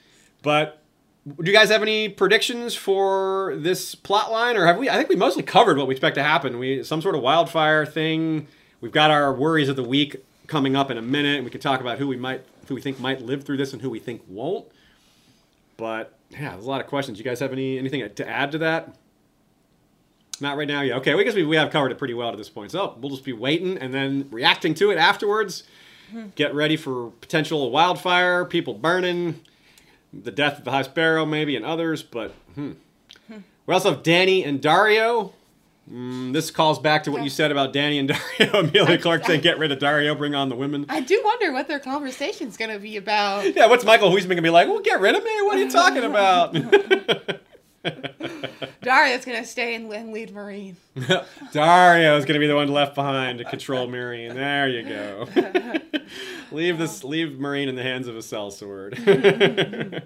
[0.42, 0.82] But
[1.26, 4.90] do you guys have any predictions for this plot line, or have we?
[4.90, 6.60] I think we mostly covered what we expect to happen.
[6.60, 8.48] We some sort of wildfire thing.
[8.82, 10.16] We've got our worries of the week
[10.50, 13.00] coming up in a minute, we can talk about who we might, who we think
[13.00, 14.66] might live through this, and who we think won't.
[15.78, 17.18] But yeah, there's a lot of questions.
[17.18, 18.96] You guys have any anything to add to that?
[20.42, 20.82] Not right now.
[20.82, 20.98] Yeah.
[20.98, 21.16] Okay.
[21.16, 22.72] We guess we, we have covered it pretty well to this point.
[22.72, 25.64] So we'll just be waiting and then reacting to it afterwards.
[26.36, 29.42] Get ready for potential wildfire, people burning,
[30.14, 32.04] the death of the High Sparrow, maybe, and others.
[32.04, 32.74] But hmm.
[33.66, 35.34] we also have Dany and Daario.
[35.92, 38.10] Mm, this calls back to what you said about Dany and
[38.40, 38.70] Daario.
[38.70, 41.68] Emilia Clarke saying, "Get rid of Daario, bring on the women." I do wonder what
[41.68, 43.56] their conversation's gonna be about.
[43.56, 44.68] Yeah, what's Michiel Huisman gonna be like?
[44.68, 45.32] Well, get rid of me.
[45.42, 46.56] What are you talking about?
[48.84, 50.76] Daario's gonna stay and and lead Meereen.
[51.54, 54.34] Daario's gonna be the one left behind to control Meereen.
[54.34, 55.28] There you go.
[56.52, 60.04] leave this, leave Meereen in the hands of a sellsword.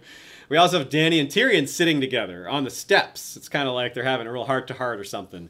[0.50, 3.36] we also have Dany and Tyrion sitting together on the steps.
[3.36, 5.50] It's kind of like they're having a real heart to heart or something.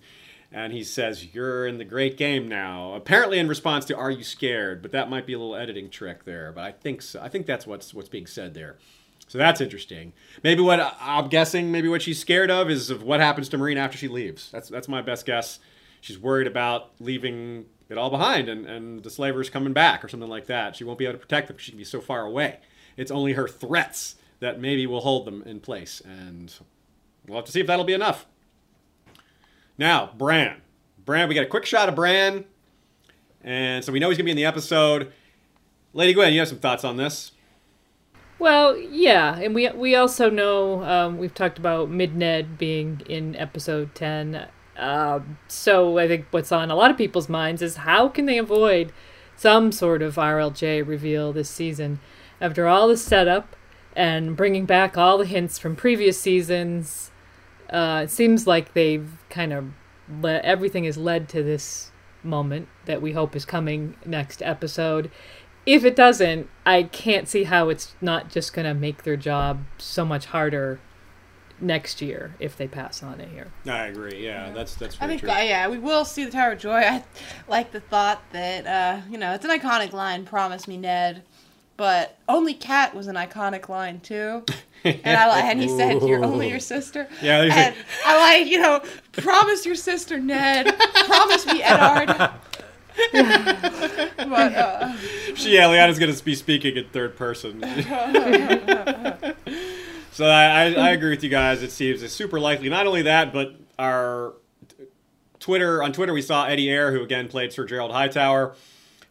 [0.49, 4.23] And he says, "You're in the great game now." Apparently, in response to "Are you
[4.23, 6.51] scared?" But that might be a little editing trick there.
[6.53, 7.19] But I think so.
[7.21, 8.77] I think that's what's what's being said there.
[9.27, 10.13] So that's interesting.
[10.43, 13.77] Maybe what I'm guessing, maybe what she's scared of is of what happens to Meereen
[13.77, 14.51] after she leaves.
[14.51, 15.59] That's that's my best guess.
[16.01, 20.29] She's worried about leaving it all behind and, and the slavers coming back or something
[20.29, 20.75] like that.
[20.75, 21.57] She won't be able to protect them.
[21.57, 22.59] She can be so far away.
[22.97, 26.01] It's only her threats that maybe will hold them in place.
[26.01, 26.53] And
[27.27, 28.25] we'll have to see if that'll be enough.
[29.77, 30.61] Now, Bran.
[31.05, 32.45] Bran, we got a quick shot of Bran.
[33.41, 35.11] And so we know he's going to be in the episode.
[35.93, 37.32] Lady Gwyn, you have some thoughts on this?
[38.43, 43.37] Well, yeah, and we we also know um, we've talked about Mid Ned being in
[43.37, 44.47] episode ten.
[44.75, 48.37] Um, so I think what's on a lot of people's minds is how can they
[48.37, 48.91] avoid
[49.37, 52.01] some sort of RLJ reveal this season
[52.41, 53.55] after all the setup
[53.95, 57.11] and bringing back all the hints from previous seasons.
[57.69, 59.71] Uh, it seems like they've kind of
[60.25, 61.93] everything is led to this
[62.23, 65.09] moment that we hope is coming next episode
[65.65, 69.63] if it doesn't, I can't see how it's not just going to make their job
[69.77, 70.79] so much harder
[71.61, 73.51] next year if they pass on it here.
[73.65, 74.23] I agree.
[74.25, 75.29] Yeah, that's that's I think true.
[75.29, 76.79] uh, yeah, we will see the Tower of Joy.
[76.81, 77.03] I
[77.47, 80.25] like the thought that uh, you know it's an iconic line.
[80.25, 81.23] Promise me, Ned.
[81.75, 84.43] But only Cat was an iconic line too.
[84.85, 87.73] And I li- and he said, "You're only your sister." Yeah, and say-
[88.05, 88.81] I like you know,
[89.13, 90.77] promise your sister, Ned.
[91.05, 92.31] promise me, Eddard.
[93.13, 94.93] but uh,
[95.35, 97.61] She, yeah, Lyanna's going to be speaking in third person.
[100.11, 101.63] so I, I, I agree with you guys.
[101.63, 102.69] It seems it's super likely.
[102.69, 104.33] Not only that, but our
[105.39, 108.55] Twitter on Twitter we saw Eddie Eyre, who again played Sir Gerold Hightower.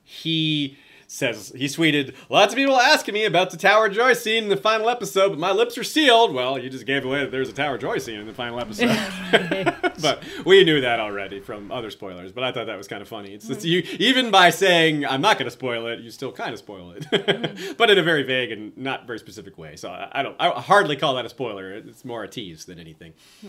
[0.04, 0.78] He
[1.12, 4.48] says he tweeted, "Lots of people asking me about the Tower of Joy scene in
[4.48, 7.50] the final episode, but my lips are sealed." Well, you just gave away that there's
[7.50, 8.88] a Tower of Joy scene in the final episode,
[10.00, 12.32] but we knew that already from other spoilers.
[12.32, 13.34] But I thought that was kind of funny.
[13.34, 16.54] It's, it's you even by saying I'm not going to spoil it, you still kind
[16.54, 19.76] of spoil it, but in a very vague and not very specific way.
[19.76, 21.72] So I, I don't, I hardly call that a spoiler.
[21.72, 23.12] It's more a tease than anything.
[23.42, 23.48] Hmm.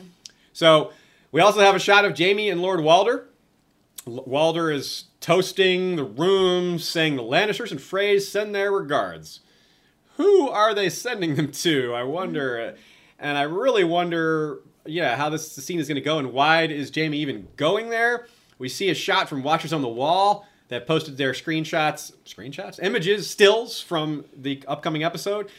[0.51, 0.91] So
[1.31, 3.29] we also have a shot of Jaime and Lord Walder.
[4.05, 9.39] L- Walder is toasting the room, saying the Lannisters and Freys send their regards.
[10.17, 11.93] Who are they sending them to?
[11.93, 12.75] I wonder.
[13.17, 16.91] And I really wonder, yeah, how this scene is going to go and why is
[16.93, 18.27] Jaime even going there?
[18.59, 23.29] We see a shot from Watchers on the Wall that posted their screenshots, screenshots, images,
[23.29, 25.49] stills from the upcoming episode.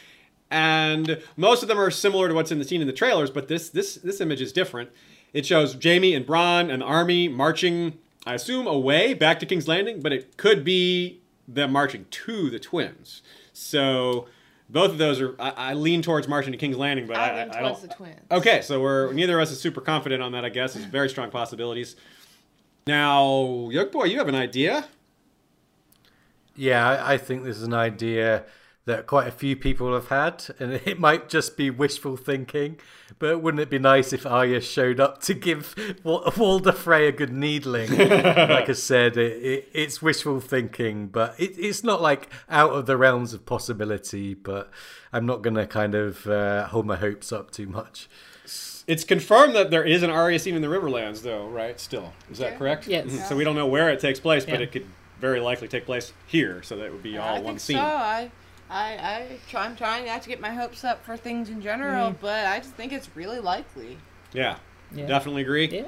[0.51, 3.47] And most of them are similar to what's in the scene in the trailers, but
[3.47, 4.91] this this this image is different.
[5.33, 10.01] It shows Jaime and Bronn and army marching, I assume, away back to King's Landing,
[10.01, 13.21] but it could be them marching to the twins.
[13.53, 14.27] So
[14.69, 15.35] both of those are.
[15.39, 17.81] I, I lean towards marching to King's Landing, but I, I lean I don't.
[17.81, 18.19] the twins.
[18.31, 20.43] Okay, so we're neither of us is super confident on that.
[20.43, 21.95] I guess it's very strong possibilities.
[22.87, 24.85] Now, Yoke Boy, you have an idea?
[26.55, 28.43] Yeah, I, I think this is an idea
[28.85, 32.79] that quite a few people have had, and it might just be wishful thinking.
[33.17, 37.11] But wouldn't it be nice if Arya showed up to give Wa- Walder Frey a
[37.11, 37.89] good needling?
[37.97, 42.85] like I said, it, it, it's wishful thinking, but it, it's not like out of
[42.85, 44.33] the realms of possibility.
[44.33, 44.69] But
[45.13, 48.09] I'm not going to kind of uh, hold my hopes up too much.
[48.87, 51.79] It's confirmed that there is an Arya scene in the Riverlands, though, right?
[51.79, 52.57] Still, is that Yeah.
[52.59, 52.87] correct?
[52.87, 53.07] Yes.
[53.07, 53.27] Mhm.
[53.29, 54.65] So we don't know where it takes place, but Yeah.
[54.65, 54.85] it could
[55.19, 56.61] very likely take place here.
[56.61, 57.77] So that would be all I one think scene.
[57.77, 57.81] so.
[57.81, 58.29] I,
[58.69, 62.11] I, I try, I'm trying not to get my hopes up for things in general,
[62.11, 62.15] Mm.
[62.19, 63.97] but I just think it's really likely.
[64.33, 64.57] Yeah,
[64.93, 65.05] Yeah.
[65.05, 65.67] definitely agree.
[65.67, 65.83] Yeah.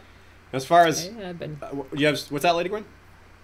[0.54, 1.58] As far as Yeah, I've been.
[1.62, 2.86] uh, you have, what's that, Lady Gwyn?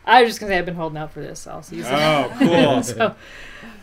[0.05, 1.93] I was just gonna say I've been holding out for this all season.
[1.95, 2.83] Oh, cool.
[2.83, 3.15] so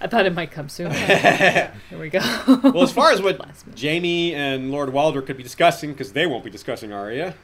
[0.00, 0.90] I thought it might come soon.
[0.94, 2.20] Here we go.
[2.62, 3.40] well, as far as what
[3.80, 7.34] Jaime and Lord Walder could be discussing, because they won't be discussing Arya.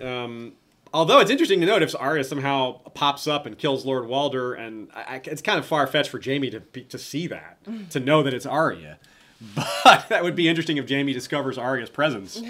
[0.00, 0.52] Um,
[0.92, 4.88] although it's interesting to note if Arya somehow pops up and kills Lord Walder, and
[4.94, 7.58] I, I- it's kind of far fetched for Jaime to to see that,
[7.90, 8.98] to know that it's Arya.
[9.54, 12.42] But that would be interesting if Jaime discovers Arya's presence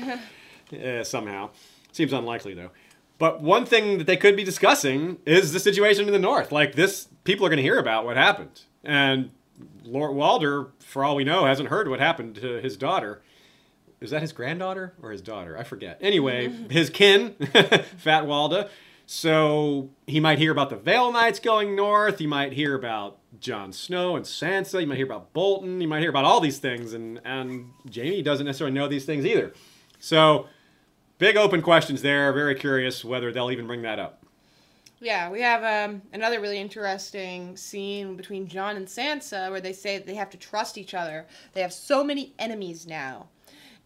[0.73, 1.51] uh, somehow.
[1.93, 2.71] Seems unlikely though.
[3.19, 6.51] But one thing that they could be discussing is the situation in the north.
[6.51, 9.31] Like this, people are going to hear about what happened, and
[9.85, 13.23] Lord Walder, for all we know, hasn't heard what happened to his daughter.
[14.01, 15.59] Is that his granddaughter or his daughter?
[15.59, 15.99] I forget.
[16.01, 17.35] Anyway, his kin,
[17.99, 18.71] Fat Walda.
[19.07, 22.19] So he might hear about the Vale Knights going north.
[22.19, 24.81] He might hear about Jon Snow and Sansa.
[24.81, 25.81] You might hear about Bolton.
[25.81, 29.27] You might hear about all these things, and and Jaime doesn't necessarily know these things
[29.27, 29.53] either.
[29.99, 30.47] So,
[31.19, 32.33] big open questions there.
[32.33, 34.25] Very curious whether they'll even bring that up.
[35.01, 39.97] Yeah, we have um, another really interesting scene between Jon and Sansa where they say
[39.97, 41.27] that they have to trust each other.
[41.55, 43.29] They have so many enemies now.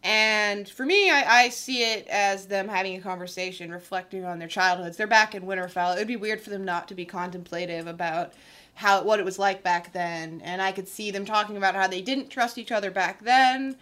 [0.03, 4.47] And for me, I, I see it as them having a conversation, reflecting on their
[4.47, 4.97] childhoods.
[4.97, 5.95] They're back in Winterfell.
[5.95, 8.33] It would be weird for them not to be contemplative about
[8.75, 10.41] how what it was like back then.
[10.43, 13.77] And I could see them talking about how they didn't trust each other back then.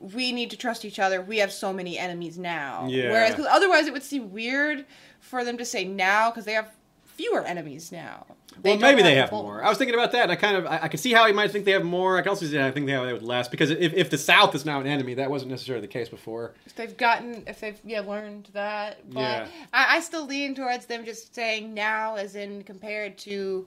[0.00, 1.20] We need to trust each other.
[1.20, 2.86] We have so many enemies now.
[2.88, 3.10] Yeah.
[3.10, 4.86] Whereas otherwise, it would seem weird
[5.20, 6.72] for them to say now because they have
[7.04, 8.26] fewer enemies now.
[8.62, 9.42] Well, don't maybe they have both.
[9.44, 9.64] more.
[9.64, 11.32] I was thinking about that, and I kind of I, I can see how he
[11.32, 12.18] might think they have more.
[12.18, 14.10] I can also see how I think they have, they have less because if, if
[14.10, 16.54] the South is now an enemy, that wasn't necessarily the case before.
[16.66, 19.46] If they've gotten, if they've yeah learned that, but Yeah.
[19.72, 23.66] I, I still lean towards them just saying now, as in compared to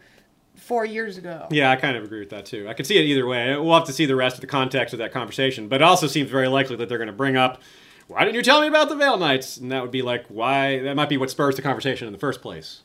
[0.56, 1.48] four years ago.
[1.50, 2.68] Yeah, I kind of agree with that too.
[2.70, 3.58] I can see it either way.
[3.58, 6.08] We'll have to see the rest of the context of that conversation, but it also
[6.08, 7.62] seems very likely that they're going to bring up,
[8.08, 10.80] "Why didn't you tell me about the Vale Knights?" And that would be like, why?
[10.84, 12.82] That might be what spurs the conversation in the first place.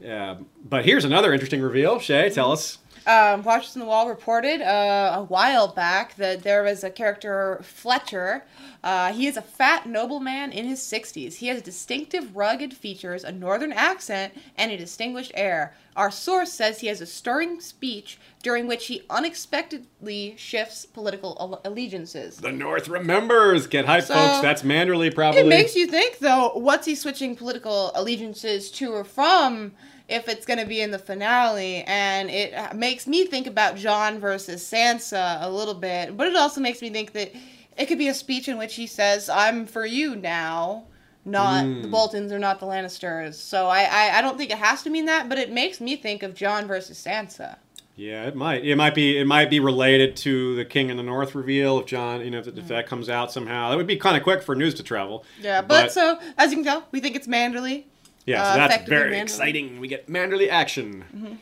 [0.00, 0.36] Yeah.
[0.64, 1.98] But here's another interesting reveal.
[1.98, 2.78] Shay, tell us.
[3.06, 8.44] Um, Watchers the Wall reported uh, a while back that there was a character, Fletcher.
[8.82, 11.34] Uh, he is a fat nobleman in his 60s.
[11.34, 15.74] He has distinctive, rugged features, a northern accent, and a distinguished air.
[15.96, 22.36] Our source says he has a stirring speech during which he unexpectedly shifts political allegiances.
[22.38, 23.66] The North remembers.
[23.66, 24.40] Get hype, So- folks.
[24.40, 25.40] That's Manderley, probably.
[25.40, 29.72] It makes you think, though, what's he switching political allegiances to or from
[30.10, 31.84] if it's going to be in the finale?
[31.86, 36.60] And it makes me think about Jon versus Sansa a little bit, but it also
[36.60, 37.32] makes me think that
[37.76, 40.84] it could be a speech in which he says, I'm for you now.
[41.22, 41.90] Not the hmm.
[41.90, 43.34] Boltons or not the Lannisters.
[43.34, 45.94] So I, I, I don't think it has to mean that, but it makes me
[45.94, 47.56] think of Jon versus Sansa.
[47.94, 48.64] Yeah, it might.
[48.64, 49.18] It might be.
[49.18, 51.80] It might be related to the King in the North reveal.
[51.80, 52.88] If Jon, you know, if, if that hmm.
[52.88, 55.26] comes out somehow, that would be kind of quick for news to travel.
[55.38, 57.84] Yeah, but, so, as you can tell, we think it's Manderley.
[58.26, 59.22] Yeah, Uh, so that's very Manderley.
[59.22, 59.80] exciting.
[59.80, 61.38] We get Manderley action.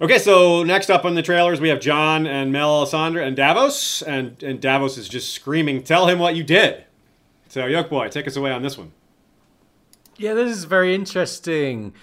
[0.00, 4.02] Okay, so next up on the trailers, we have Jon and Mel Melisandre and Davos,
[4.02, 6.84] and and Davos is just screaming, "Tell him what you did."
[7.48, 8.92] So, Yolkboy, take us away on this one.
[10.16, 11.94] Yeah, this is very interesting.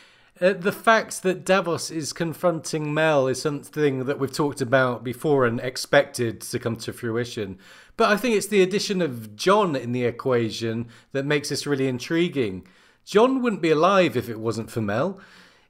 [0.42, 5.46] Uh, the fact that Davos is confronting Mel is something that we've talked about before
[5.46, 7.58] and expected to come to fruition.
[7.96, 11.88] But I think it's the addition of Jon in the equation that makes this really
[11.88, 12.68] intriguing.
[13.06, 15.20] Jon wouldn't be alive if it wasn't for Mel.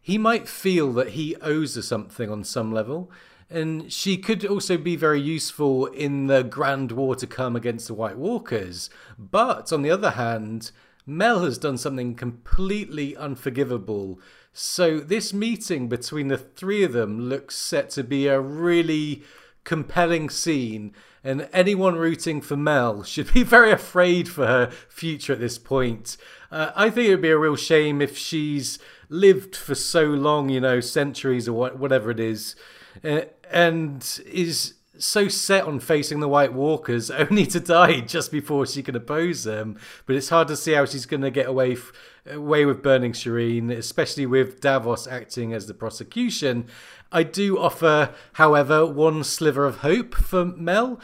[0.02, 3.12] He might feel that he owes her something on some level.
[3.50, 7.94] And she could also be very useful in the grand war to come against the
[7.94, 8.90] White Walkers.
[9.20, 10.72] But on the other hand,
[11.06, 14.20] Mel has done something completely unforgivable.
[14.54, 19.24] So this meeting between the three of them looks set to be a really
[19.66, 20.94] compelling scene.
[21.24, 26.16] And anyone rooting for Mel should be very afraid for her future at this point.
[26.50, 28.80] Uh, I think it would be a real shame if she's
[29.10, 32.56] lived for so long, you know, centuries or what, whatever it is,
[33.04, 33.22] uh,
[33.52, 38.84] and is so set on facing the White Walkers only to die just before she
[38.84, 39.78] can oppose them.
[40.06, 41.92] But it's hard to see how she's going to get away f-
[42.30, 46.68] away with burning Shireen, especially with Davos acting as the prosecution.
[47.12, 51.00] I do offer, however, one sliver of hope for Mel.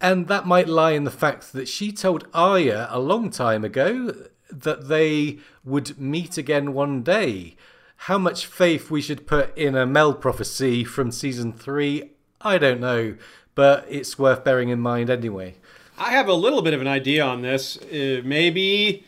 [0.00, 4.14] And that might lie in the fact that she told Arya a long time ago
[4.50, 7.56] that they would meet again one day.
[7.96, 12.10] How much faith we should put in a Mel prophecy from season three,
[12.40, 13.16] I don't know,
[13.54, 15.56] but it's worth bearing in mind anyway.
[15.96, 17.78] I have a little bit of an idea on this.
[17.78, 19.04] Uh, maybe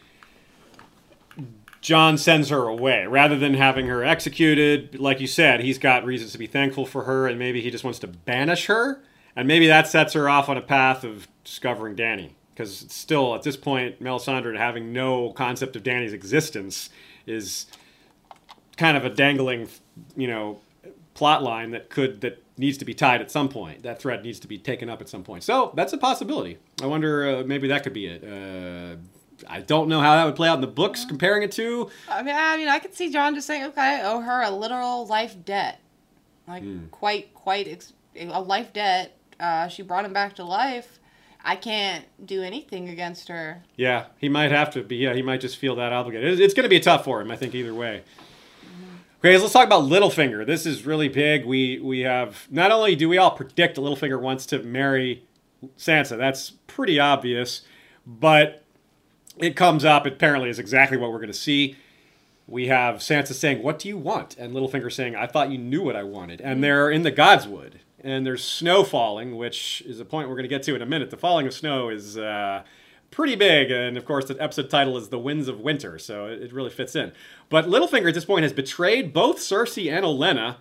[1.87, 4.99] Jon sends her away rather than having her executed.
[4.99, 7.85] Like you said, he's got reasons to be thankful for her, and maybe he just
[7.85, 9.01] wants to banish her.
[9.37, 12.31] And maybe that sets her off on a path of discovering Dany.
[12.53, 16.91] Because still, at this point, Melisandre having no concept of Dany's existence
[17.25, 17.67] is
[18.77, 19.69] kind of a dangling,
[20.17, 20.59] you know,
[21.15, 23.85] plot line that could that needs to be tied at some point.
[23.85, 25.45] That thread needs to be taken up at some point.
[25.45, 26.59] So that's a possibility.
[26.83, 28.25] I wonder uh, maybe that could be it.
[28.25, 28.97] Uh,
[29.49, 31.05] I don't know how that would play out in the books.
[31.05, 34.03] Comparing it to I mean, I mean, I could see Jon just saying, "Okay, I
[34.03, 35.81] owe her a literal life debt,
[36.49, 36.87] like Hmm.
[36.91, 39.17] quite, quite ex- a life debt.
[39.39, 40.99] Uh, she brought him back to life.
[41.45, 43.63] I can't do anything against her.
[43.77, 44.97] yeah, he might have to be.
[44.97, 46.33] Yeah, he might just feel that obligated.
[46.33, 47.31] It's, it's going to be tough for him.
[47.31, 48.03] I think either way.
[49.21, 50.45] Okay, so let's talk about Littlefinger.
[50.47, 51.45] This is really big.
[51.47, 55.25] We we have not only do we all predict Littlefinger wants to marry
[55.79, 56.17] Sansa.
[56.19, 57.63] That's pretty obvious,
[58.07, 58.63] but
[59.39, 60.07] it comes up.
[60.07, 61.77] Apparently, is exactly what we're going to see.
[62.47, 65.83] We have Sansa saying, "What do you want?" and Littlefinger saying, "I thought you knew
[65.83, 70.05] what I wanted." And they're in the Godswood, and there's snow falling, which is a
[70.05, 71.11] point we're going to get to in a minute.
[71.11, 72.63] The falling of snow is uh,
[73.11, 73.71] pretty big.
[73.71, 76.71] And of course, the episode title is The Winds of Winter, so it, it really
[76.71, 77.13] fits in.
[77.49, 80.57] But Littlefinger at this point has betrayed both Cersei and Olenna,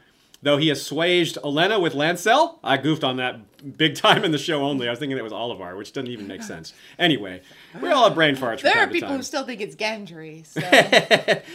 [0.46, 2.60] though he assuaged Olenna with Lancel.
[2.64, 4.88] I goofed on that big time in the show only.
[4.88, 6.72] I was thinking it was Olyvar, which doesn't even make sense.
[7.00, 7.42] Anyway,
[7.82, 10.46] we all have brain farts from There are people who still think it's Gendry.
[10.46, 10.62] So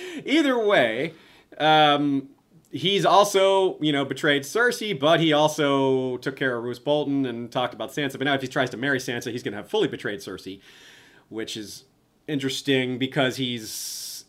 [0.27, 1.15] Either way,
[1.59, 2.31] um,
[2.73, 7.51] he's also, you know, betrayed Cersei, but he also took care of Roose Bolton and
[7.51, 8.19] talked about Sansa.
[8.19, 10.61] But now, if he tries to marry Sansa, he's going to have fully betrayed Cersei,
[11.29, 11.85] which is
[12.27, 13.71] interesting because he's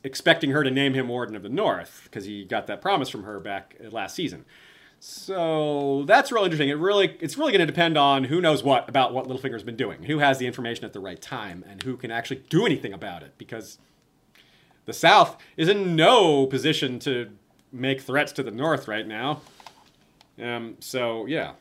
[0.03, 3.23] expecting her to name him Warden of the North because he got that promise from
[3.23, 4.45] her back uh, last season.
[4.99, 6.69] So that's real interesting.
[6.69, 9.75] It really, it's really going to depend on who knows what about what Littlefinger's been
[9.75, 12.93] doing, who has the information at the right time, and who can actually do anything
[12.93, 13.33] about it.
[13.39, 13.79] Because
[14.85, 17.31] the South is in no position to
[17.71, 19.41] make threats to the North right now.
[20.41, 21.53] Um, so yeah.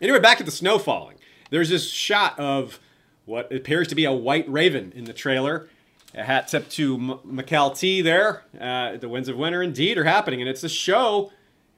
[0.00, 1.16] Anyway, back to the snow falling.
[1.50, 2.80] There's this shot of
[3.24, 5.68] what appears to be a white raven in the trailer.
[6.14, 8.44] A hat tip to M- T there.
[8.60, 11.32] Uh, the winds of winter indeed are happening, and it's a show,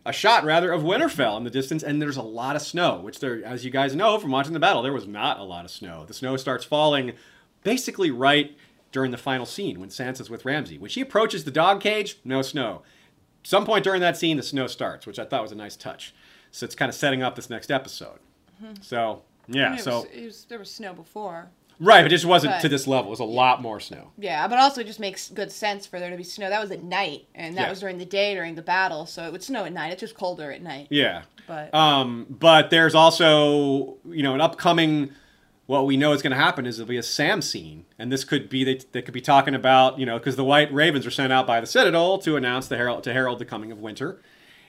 [0.04, 3.00] a shot rather of Winterfell in the distance, and there's a lot of snow.
[3.00, 5.64] Which there, as you guys know from watching the battle, there was not a lot
[5.64, 6.04] of snow.
[6.06, 7.12] The snow starts falling
[7.64, 8.56] basically right
[8.92, 10.78] during the final scene when Sansa's with Ramsay.
[10.78, 12.82] When she approaches the dog cage, no snow.
[13.42, 16.14] Some point during that scene, the snow starts, which I thought was a nice touch.
[16.50, 18.18] So it's kind of setting up this next episode.
[18.80, 21.50] So yeah, so was, it was, there was snow before.
[21.80, 23.06] Right, but it just wasn't But- to this level.
[23.08, 24.12] It was a lot more snow.
[24.18, 26.48] Yeah, but also it just makes good sense for there to be snow.
[26.48, 27.70] That was at night, and that Yeah.
[27.70, 29.92] was during the day during the battle, so it would snow at night.
[29.92, 30.86] It's just colder at night.
[30.90, 31.22] Yeah.
[31.46, 35.10] But Um, but there's also, you know, an upcoming.
[35.66, 38.22] What we know is going to happen is there'll be a Sam scene, and this
[38.22, 41.10] could be they, they could be talking about, you know, because the White Ravens are
[41.10, 44.20] sent out by the Citadel to announce the herald to herald the coming of winter,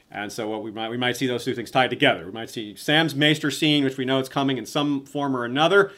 [0.09, 2.25] and so what we might we might see those two things tied together.
[2.25, 5.45] We might see Sam's Maester scene, which we know is coming in some form or
[5.45, 5.91] another.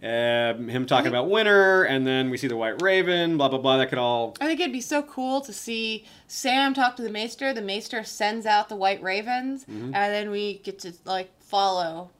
[0.00, 3.78] Um, him talking about winter, and then we see the White Raven, blah blah blah.
[3.78, 7.10] That could all I think it'd be so cool to see Sam talk to the
[7.10, 7.52] Maester.
[7.52, 9.94] The Maester sends out the White Ravens, Mm-hmm.
[9.94, 12.10] and then we get to like follow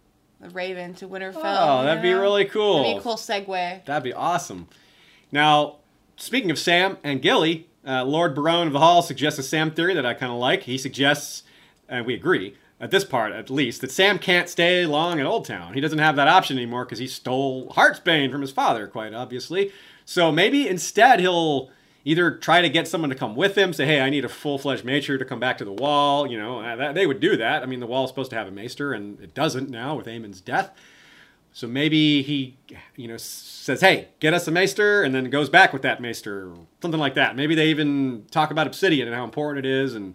[0.40, 1.36] the Raven to Winterfell.
[1.44, 2.82] Oh, that'd be really cool.
[2.82, 3.84] That'd be a cool segue.
[3.84, 4.66] That'd be awesome.
[5.30, 5.76] Now,
[6.16, 9.94] speaking of Sam and Gilly, uh, Lord Barone of the Hall suggests a Sam theory
[9.94, 10.64] that I kind of like.
[10.64, 11.44] He suggests,
[11.88, 15.74] and we agree, at this part at least, that Sam can't stay long in Oldtown.
[15.74, 19.72] He doesn't have that option anymore because he stole Heartsbane from his father, quite obviously.
[20.04, 21.70] So maybe instead he'll
[22.04, 24.58] either try to get someone to come with him, say, hey, I need a full
[24.58, 26.26] fledged maester to come back to the wall.
[26.26, 27.62] You know, uh, that, they would do that.
[27.62, 30.40] I mean, the wall's supposed to have a maester, and it doesn't now with Aemon's
[30.40, 30.70] death.
[31.52, 32.56] So maybe he,
[32.94, 36.52] you know, says, "Hey, get us a maester," and then goes back with that maester,
[36.80, 37.36] something like that.
[37.36, 40.14] Maybe they even talk about obsidian and how important it is, and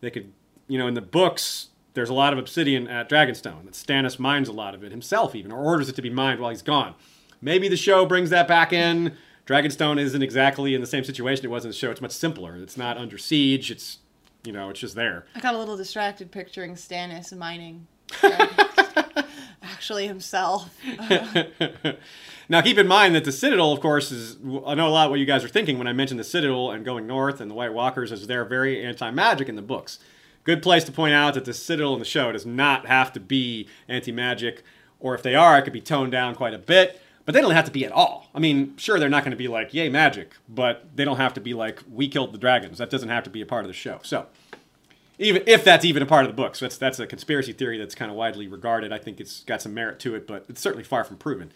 [0.00, 0.32] they could,
[0.68, 3.64] you know, in the books, there's a lot of obsidian at Dragonstone.
[3.64, 6.38] That Stannis mines a lot of it himself, even, or orders it to be mined
[6.38, 6.94] while he's gone.
[7.40, 9.16] Maybe the show brings that back in.
[9.46, 11.90] Dragonstone isn't exactly in the same situation it was in the show.
[11.90, 12.56] It's much simpler.
[12.56, 13.70] It's not under siege.
[13.70, 13.98] It's,
[14.44, 15.24] you know, it's just there.
[15.34, 17.86] I got a little distracted picturing Stannis mining.
[19.62, 20.76] Actually, himself.
[22.48, 24.36] now, keep in mind that the Citadel, of course, is.
[24.66, 26.84] I know a lot what you guys are thinking when I mentioned the Citadel and
[26.84, 29.98] going north and the White Walkers, as they're very anti magic in the books.
[30.46, 33.20] Good place to point out that the Citadel in the show does not have to
[33.20, 34.62] be anti magic,
[35.00, 37.02] or if they are, it could be toned down quite a bit.
[37.24, 38.28] But they don't have to be at all.
[38.32, 41.34] I mean, sure, they're not going to be like, yay, magic, but they don't have
[41.34, 42.78] to be like, we killed the dragons.
[42.78, 43.98] That doesn't have to be a part of the show.
[44.04, 44.28] So,
[45.18, 46.54] even if that's even a part of the book.
[46.54, 48.92] So that's that's a conspiracy theory that's kind of widely regarded.
[48.92, 51.50] I think it's got some merit to it, but it's certainly far from proven.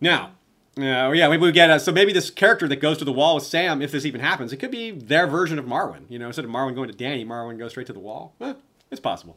[0.00, 0.30] Now,
[0.78, 3.34] uh, yeah, maybe we get a, so maybe this character that goes to the wall
[3.34, 6.04] with Sam, if this even happens, it could be their version of Marwyn.
[6.08, 8.34] You know, instead of Marwyn going to Dany, Marwyn goes straight to the wall.
[8.40, 8.54] Eh,
[8.90, 9.36] it's possible.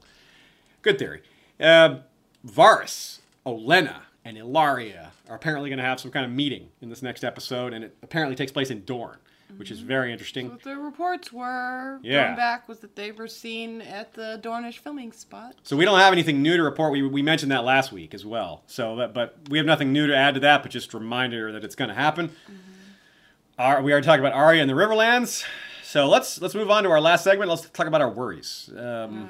[0.82, 1.24] Good theory.
[1.60, 2.00] Uh,
[2.46, 7.02] Varys, Olenna, and Ellaria are apparently going to have some kind of meeting in this
[7.02, 9.18] next episode, and it apparently takes place in Dorne,
[9.58, 10.50] which is very interesting.
[10.50, 12.26] What the reports were Yeah.
[12.26, 15.56] going back was that they were seen at the Dornish filming spot.
[15.64, 16.92] So we don't have anything new to report.
[16.92, 18.64] We, we mentioned that last week as well.
[18.68, 20.64] So, that, but we have nothing new to add to that.
[20.64, 22.32] But just a reminder that it's going to happen.
[23.60, 25.46] Our, we already talking about Arya and the Riverlands.
[25.84, 27.50] So let's let's move on to our last segment.
[27.52, 28.72] Let's talk about our worries.
[28.76, 29.30] Um,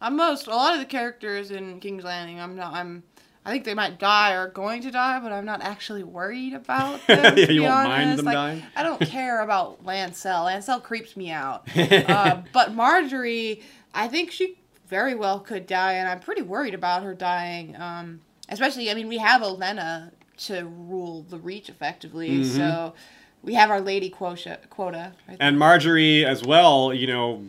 [0.00, 2.40] I'm most a lot of the characters in King's Landing.
[2.40, 2.72] I'm not.
[2.72, 3.02] I'm.
[3.46, 7.06] I think they might die or going to die, but I'm not actually worried about
[7.06, 7.36] them.
[7.36, 8.62] Yeah, you won't mind them like, dying?
[8.74, 10.46] I don't care about Lancel.
[10.46, 11.68] Lancel creeps me out.
[11.76, 13.62] uh, but Margaery,
[13.94, 14.56] I think she
[14.88, 17.76] very well could die, and I'm pretty worried about her dying.
[17.80, 22.56] Um, especially, I mean, we have Olenna to rule the Reach effectively, Mm-hmm.
[22.56, 22.94] so
[23.42, 24.58] we have our lady quota.
[24.70, 25.12] Quota.
[25.28, 26.94] Right and Margaery as well.
[26.94, 27.44] You know,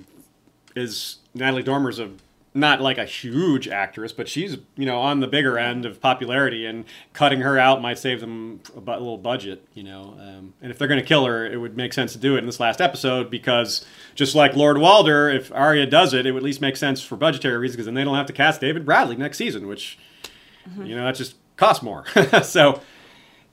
[0.75, 2.11] is Natalie Dormer's a
[2.55, 6.65] not like a huge actress, but she's you know on the bigger end of popularity,
[6.65, 9.67] and cutting her out might save them a little budget.
[9.73, 12.17] You know, um, and if they're going to kill her, it would make sense to
[12.17, 16.25] do it in this last episode because just like Lord Walder, if Arya does it,
[16.25, 18.33] it would at least make sense for budgetary reasons because then they don't have to
[18.33, 19.99] cast David Bradley next season, which
[20.81, 22.05] you know that just costs more.
[22.43, 22.81] so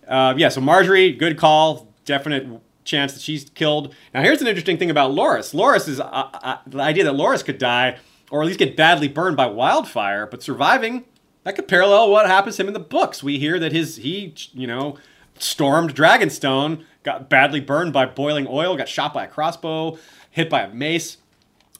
[0.06, 2.46] uh, yeah, so Margaery, good call, definite
[2.84, 3.94] chance that she's killed.
[4.12, 5.54] Now, here's an interesting thing about Loras.
[5.54, 7.98] Loras is uh, uh, the idea that Loras could die,
[8.32, 11.04] or at least get badly burned by wildfire, but surviving.
[11.44, 13.22] That could parallel what happens to him in the books.
[13.22, 14.96] We hear that his he, you know,
[15.38, 19.98] stormed Dragonstone, got badly burned by boiling oil, got shot by a crossbow,
[20.30, 21.18] hit by a mace.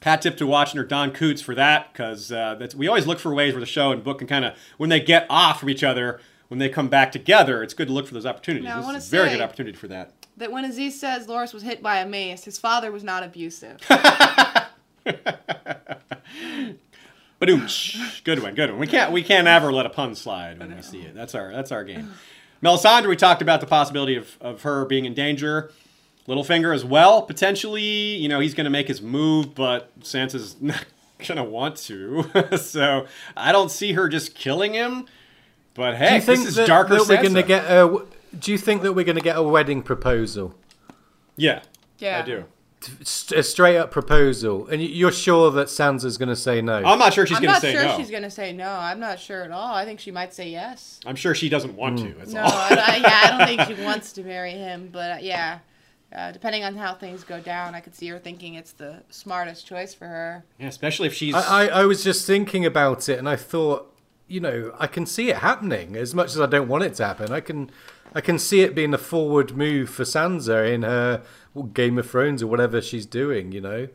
[0.02, 3.18] Hat tip to watching her Don Coots for that, because uh, that's we always look
[3.18, 5.70] for ways where the show and book can kind of when they get off from
[5.70, 8.66] each other, when they come back together, it's good to look for those opportunities.
[8.66, 10.12] Now, this is a very good opportunity for that.
[10.36, 13.78] That when Aziz says Loras was hit by a mace, his father was not abusive.
[15.04, 15.98] But
[18.22, 18.78] good one, good one.
[18.78, 21.12] We can't we can't ever let a pun slide when we see it.
[21.14, 22.12] That's our that's our game.
[22.62, 25.72] Melisandre, we talked about the possibility of, of her being in danger.
[26.28, 27.82] Littlefinger as well, potentially.
[27.82, 30.84] You know, he's going to make his move, but Sansa's not
[31.26, 32.56] going to want to.
[32.58, 35.06] so I don't see her just killing him.
[35.74, 37.22] But hey, Do you think this is that, darker that we're Sansa.
[37.22, 38.06] going to get a?
[38.38, 40.54] Do you think that we're going to get a wedding proposal?
[41.36, 41.62] yeah,
[41.98, 42.20] Yeah.
[42.20, 42.44] I do.
[43.02, 46.76] St- A straight up proposal, and you're sure that Sansa's going to say no?
[46.76, 47.96] I'm not sure she's I'm going to not say sure no.
[47.96, 48.68] she's gonna say no.
[48.70, 49.74] I'm not sure at all.
[49.74, 51.00] I think she might say yes.
[51.06, 52.06] I'm sure she doesn't want Hmm.
[52.09, 52.14] to.
[52.14, 52.50] That's No, all.
[52.52, 54.88] I, I, yeah, I don't think she wants to marry him.
[54.92, 55.59] But uh, yeah,
[56.14, 59.66] uh, depending on how things go down, I could see her thinking it's the smartest
[59.66, 60.44] choice for her.
[60.59, 61.34] yeah, especially if she's.
[61.34, 63.94] I, I, I was just thinking about it, and I thought,
[64.28, 65.94] you know, I can see it happening.
[65.96, 67.70] As much as I don't want it to happen, I can,
[68.14, 71.22] I can see it being a forward move for Sansa in her
[71.72, 73.52] Game of Thrones or whatever she's doing.
[73.52, 73.89] You know,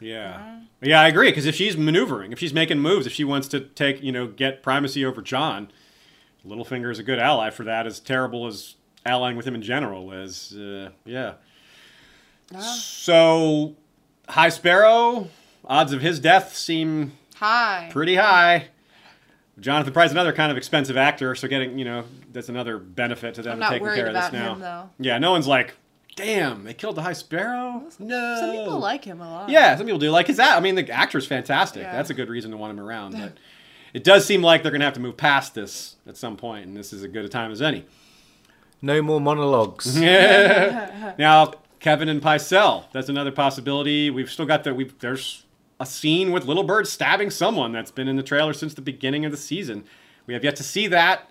[0.00, 0.60] Yeah.
[0.80, 1.30] Yeah, I agree.
[1.30, 4.26] Because if she's maneuvering, if she's making moves, if she wants to take, you know,
[4.26, 5.70] get primacy over Jon,
[6.46, 7.86] Littlefinger is a good ally for that.
[7.86, 11.34] As terrible as allying with him in general is, uh, yeah.
[12.60, 13.76] So,
[14.28, 15.28] High Sparrow,
[15.64, 17.88] odds of his death seem high.
[17.92, 18.68] pretty high.
[19.60, 23.42] Jonathan Pryce, another kind of expensive actor, so getting, you know, that's another benefit to
[23.42, 24.52] them I'm not taking worried care of this about now.
[24.54, 24.90] him though.
[24.98, 25.74] Yeah, no one's like,
[26.16, 27.84] damn, they killed the High Sparrow.
[27.98, 28.36] No.
[28.40, 29.48] Some people like him a lot.
[29.50, 30.10] Yeah, some people do.
[30.10, 30.56] Like his act.
[30.56, 31.82] I mean, the actor's fantastic.
[31.82, 31.92] Yeah.
[31.92, 33.12] That's a good reason to want him around.
[33.12, 33.34] But
[33.92, 36.66] it does seem like they're going to have to move past this at some point,
[36.66, 37.84] and this is as good a time as any.
[38.80, 39.96] no more monologues.
[41.18, 42.84] Now, Kevan and Pycelle.
[42.92, 44.08] That's another possibility.
[44.10, 44.72] We've still got the.
[44.74, 45.44] We've there's
[45.82, 49.24] a scene with Little Bird stabbing someone that's been in the trailer since the beginning
[49.24, 49.84] of the season.
[50.26, 51.28] We have yet to see that.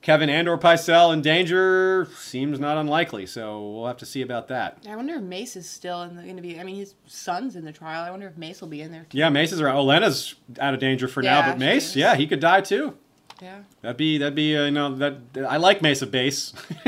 [0.00, 4.48] Kevan and or Pycelle in danger seems not unlikely, so we'll have to see about
[4.48, 4.78] that.
[4.88, 6.60] I wonder if Mace is still going to be.
[6.60, 8.04] I mean, his son's in the trial.
[8.04, 9.16] I wonder if Mace will be in there too.
[9.16, 9.76] Yeah, Mace is around.
[9.76, 12.96] Olenna's out of danger for now, but Mace, yeah, he could die too.
[13.42, 13.58] Yeah.
[13.82, 16.52] That'd be that'd be uh, you know that I like Mesa Base.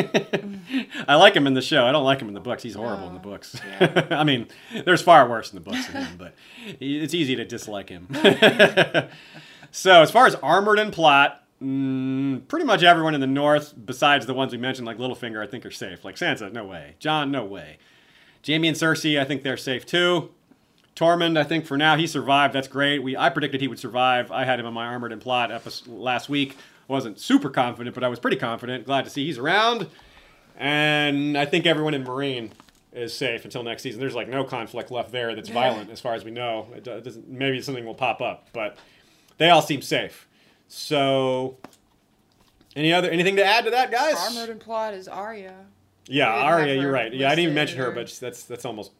[1.09, 1.85] I like him in the show.
[1.87, 2.63] I don't like him in the books.
[2.63, 3.61] He's horrible in the Oh, books.
[3.81, 4.07] yeah.
[4.13, 4.47] I mean,
[4.85, 6.35] there's far worse in the books than him, but
[6.81, 8.09] it's easy to dislike him.
[9.71, 14.27] so as far as armored and plot, mm, pretty much everyone in the north, besides
[14.27, 16.05] the ones we mentioned, like Littlefinger, I think are safe.
[16.05, 16.95] Like Sansa, no way.
[16.99, 17.79] Jon, no way.
[18.47, 20.31] Jaime and Cersei, I think they're safe too.
[20.97, 22.55] Tormund, I think for now he survived.
[22.55, 23.03] That's great.
[23.03, 24.33] We I predicted he would survive.
[24.33, 26.57] I had him in my armored and plot episode last week.
[26.89, 28.87] wasn't super confident, but I was pretty confident.
[28.87, 29.89] Glad to see he's around.
[30.57, 32.51] And I think everyone in Meereen
[32.95, 34.01] is safe until next season.
[34.01, 36.67] There's like no conflict left there that's violent, as far as we know.
[36.75, 37.29] It doesn't.
[37.29, 38.79] Maybe something will pop up, but
[39.37, 40.27] they all seem safe.
[40.69, 41.59] So,
[42.75, 44.17] any other anything to add to that, guys?
[44.17, 45.55] Armored and plot is Arya.
[46.09, 47.13] Yeah, Arya, you're right.
[47.13, 48.93] Yeah, I didn't even mention her, but that's that's almost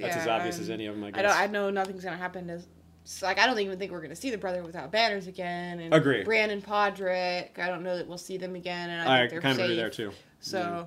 [0.00, 1.04] that's Yeah, as obvious as um, any of them.
[1.04, 1.18] I guess.
[1.18, 1.36] I don't.
[1.36, 2.60] I know nothing's gonna happen to.
[3.04, 5.80] so, Like I don't even think we're gonna see the brother without banners again.
[5.80, 6.24] And Agree.
[6.24, 7.58] Brandon Podrick.
[7.58, 8.90] I don't know that we'll see them again.
[8.90, 9.64] And I, I think they're kind of safe.
[9.66, 10.12] agree there too.
[10.40, 10.82] So, mm-hmm.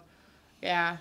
[0.62, 0.98] yeah.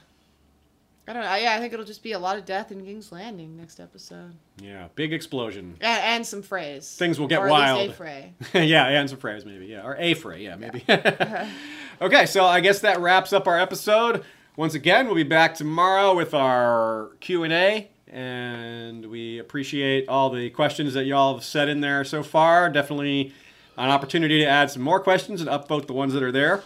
[1.09, 1.35] I don't know.
[1.35, 4.35] Yeah, I think it'll just be a lot of death in King's Landing next episode,
[4.59, 5.77] Yeah, big explosion.
[5.81, 6.95] and, and some frays.
[6.95, 7.91] Things will get or wild.
[7.91, 8.35] a fray.
[8.55, 9.67] yeah, and some phrase maybe.
[9.67, 10.45] Yeah, or a fray.
[10.45, 10.85] Yeah, maybe.
[12.01, 14.23] okay, so I guess that wraps up our episode.
[14.57, 20.29] Once again, we'll be back tomorrow with our Q and A, and we appreciate all
[20.31, 22.69] the questions that y'all have set in there so far.
[22.69, 23.33] Definitely
[23.79, 26.63] an opportunity to add some more questions and upvote the ones that are there.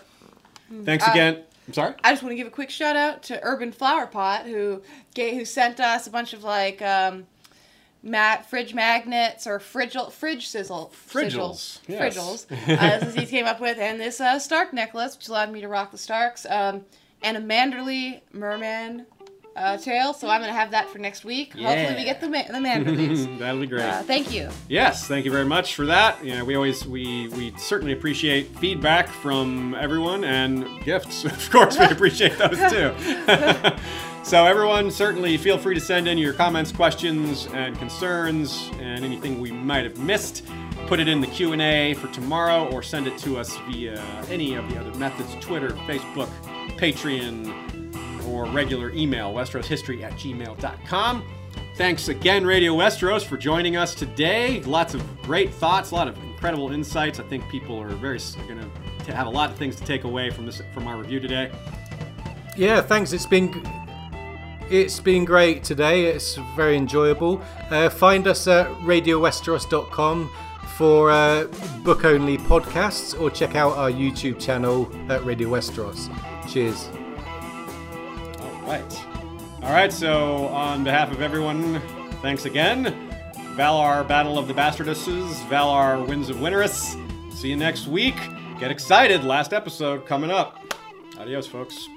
[0.84, 1.42] Thanks Uh, again.
[1.68, 1.94] I'm sorry.
[2.04, 4.82] I just want to give a quick shout out to Urban Flower Pot who
[5.14, 7.26] gave, who sent us a bunch of like um,
[8.02, 12.16] mat fridge magnets or fridge fridge sizzle Frigils, sizzles, yes.
[12.16, 12.46] fridgels.
[12.78, 15.60] uh, this is he came up with, and this uh, Stark necklace, which allowed me
[15.60, 16.84] to rock the Starks, um,
[17.22, 19.06] and a Manderley merman
[19.56, 21.54] uh, tale, so I'm gonna have that for next week.
[21.54, 23.26] Hopefully, we get the man, the man release.
[23.38, 23.82] That'll be great.
[23.82, 24.48] uh, thank you.
[24.68, 26.22] Yes, thank you very much for that.
[26.24, 31.24] You know, we always we we certainly appreciate feedback from everyone and gifts.
[31.36, 32.92] Of course, we appreciate those too.
[34.22, 39.40] so everyone, certainly feel free to send in your comments, questions, and concerns, and anything
[39.40, 40.44] we might have missed.
[40.86, 44.00] Put it in the Q and A for tomorrow, or send it to us via
[44.28, 46.28] any of the other methods: Twitter, Facebook,
[46.76, 47.75] Patreon,
[48.26, 51.24] or regular email, westroshistory at gmail.com.
[51.76, 54.62] Thanks again, Radio Westeros, for joining us today.
[54.62, 57.20] Lots of great thoughts, a lot of incredible insights.
[57.20, 58.70] I think people are very going
[59.04, 61.50] to have a lot of things to take away from this from our review today.
[62.56, 63.12] Yeah, thanks.
[63.12, 63.52] It's been
[64.70, 66.06] it's been great today.
[66.06, 67.42] It's very enjoyable.
[67.70, 70.30] Uh, find us at radiowesteros.com
[70.76, 71.44] for uh,
[71.84, 76.10] book only podcasts or check out our YouTube channel at Radio Westeros.
[76.50, 76.88] Cheers.
[78.66, 79.06] Right.
[79.62, 81.80] All right, so on behalf of everyone,
[82.20, 82.86] thanks again.
[83.56, 87.00] Valar Battle of the Bastardesses, Valar Winds of Winterus.
[87.32, 88.16] See you next week.
[88.58, 89.24] Get excited.
[89.24, 90.74] Last episode coming up.
[91.18, 91.88] Adios, folks.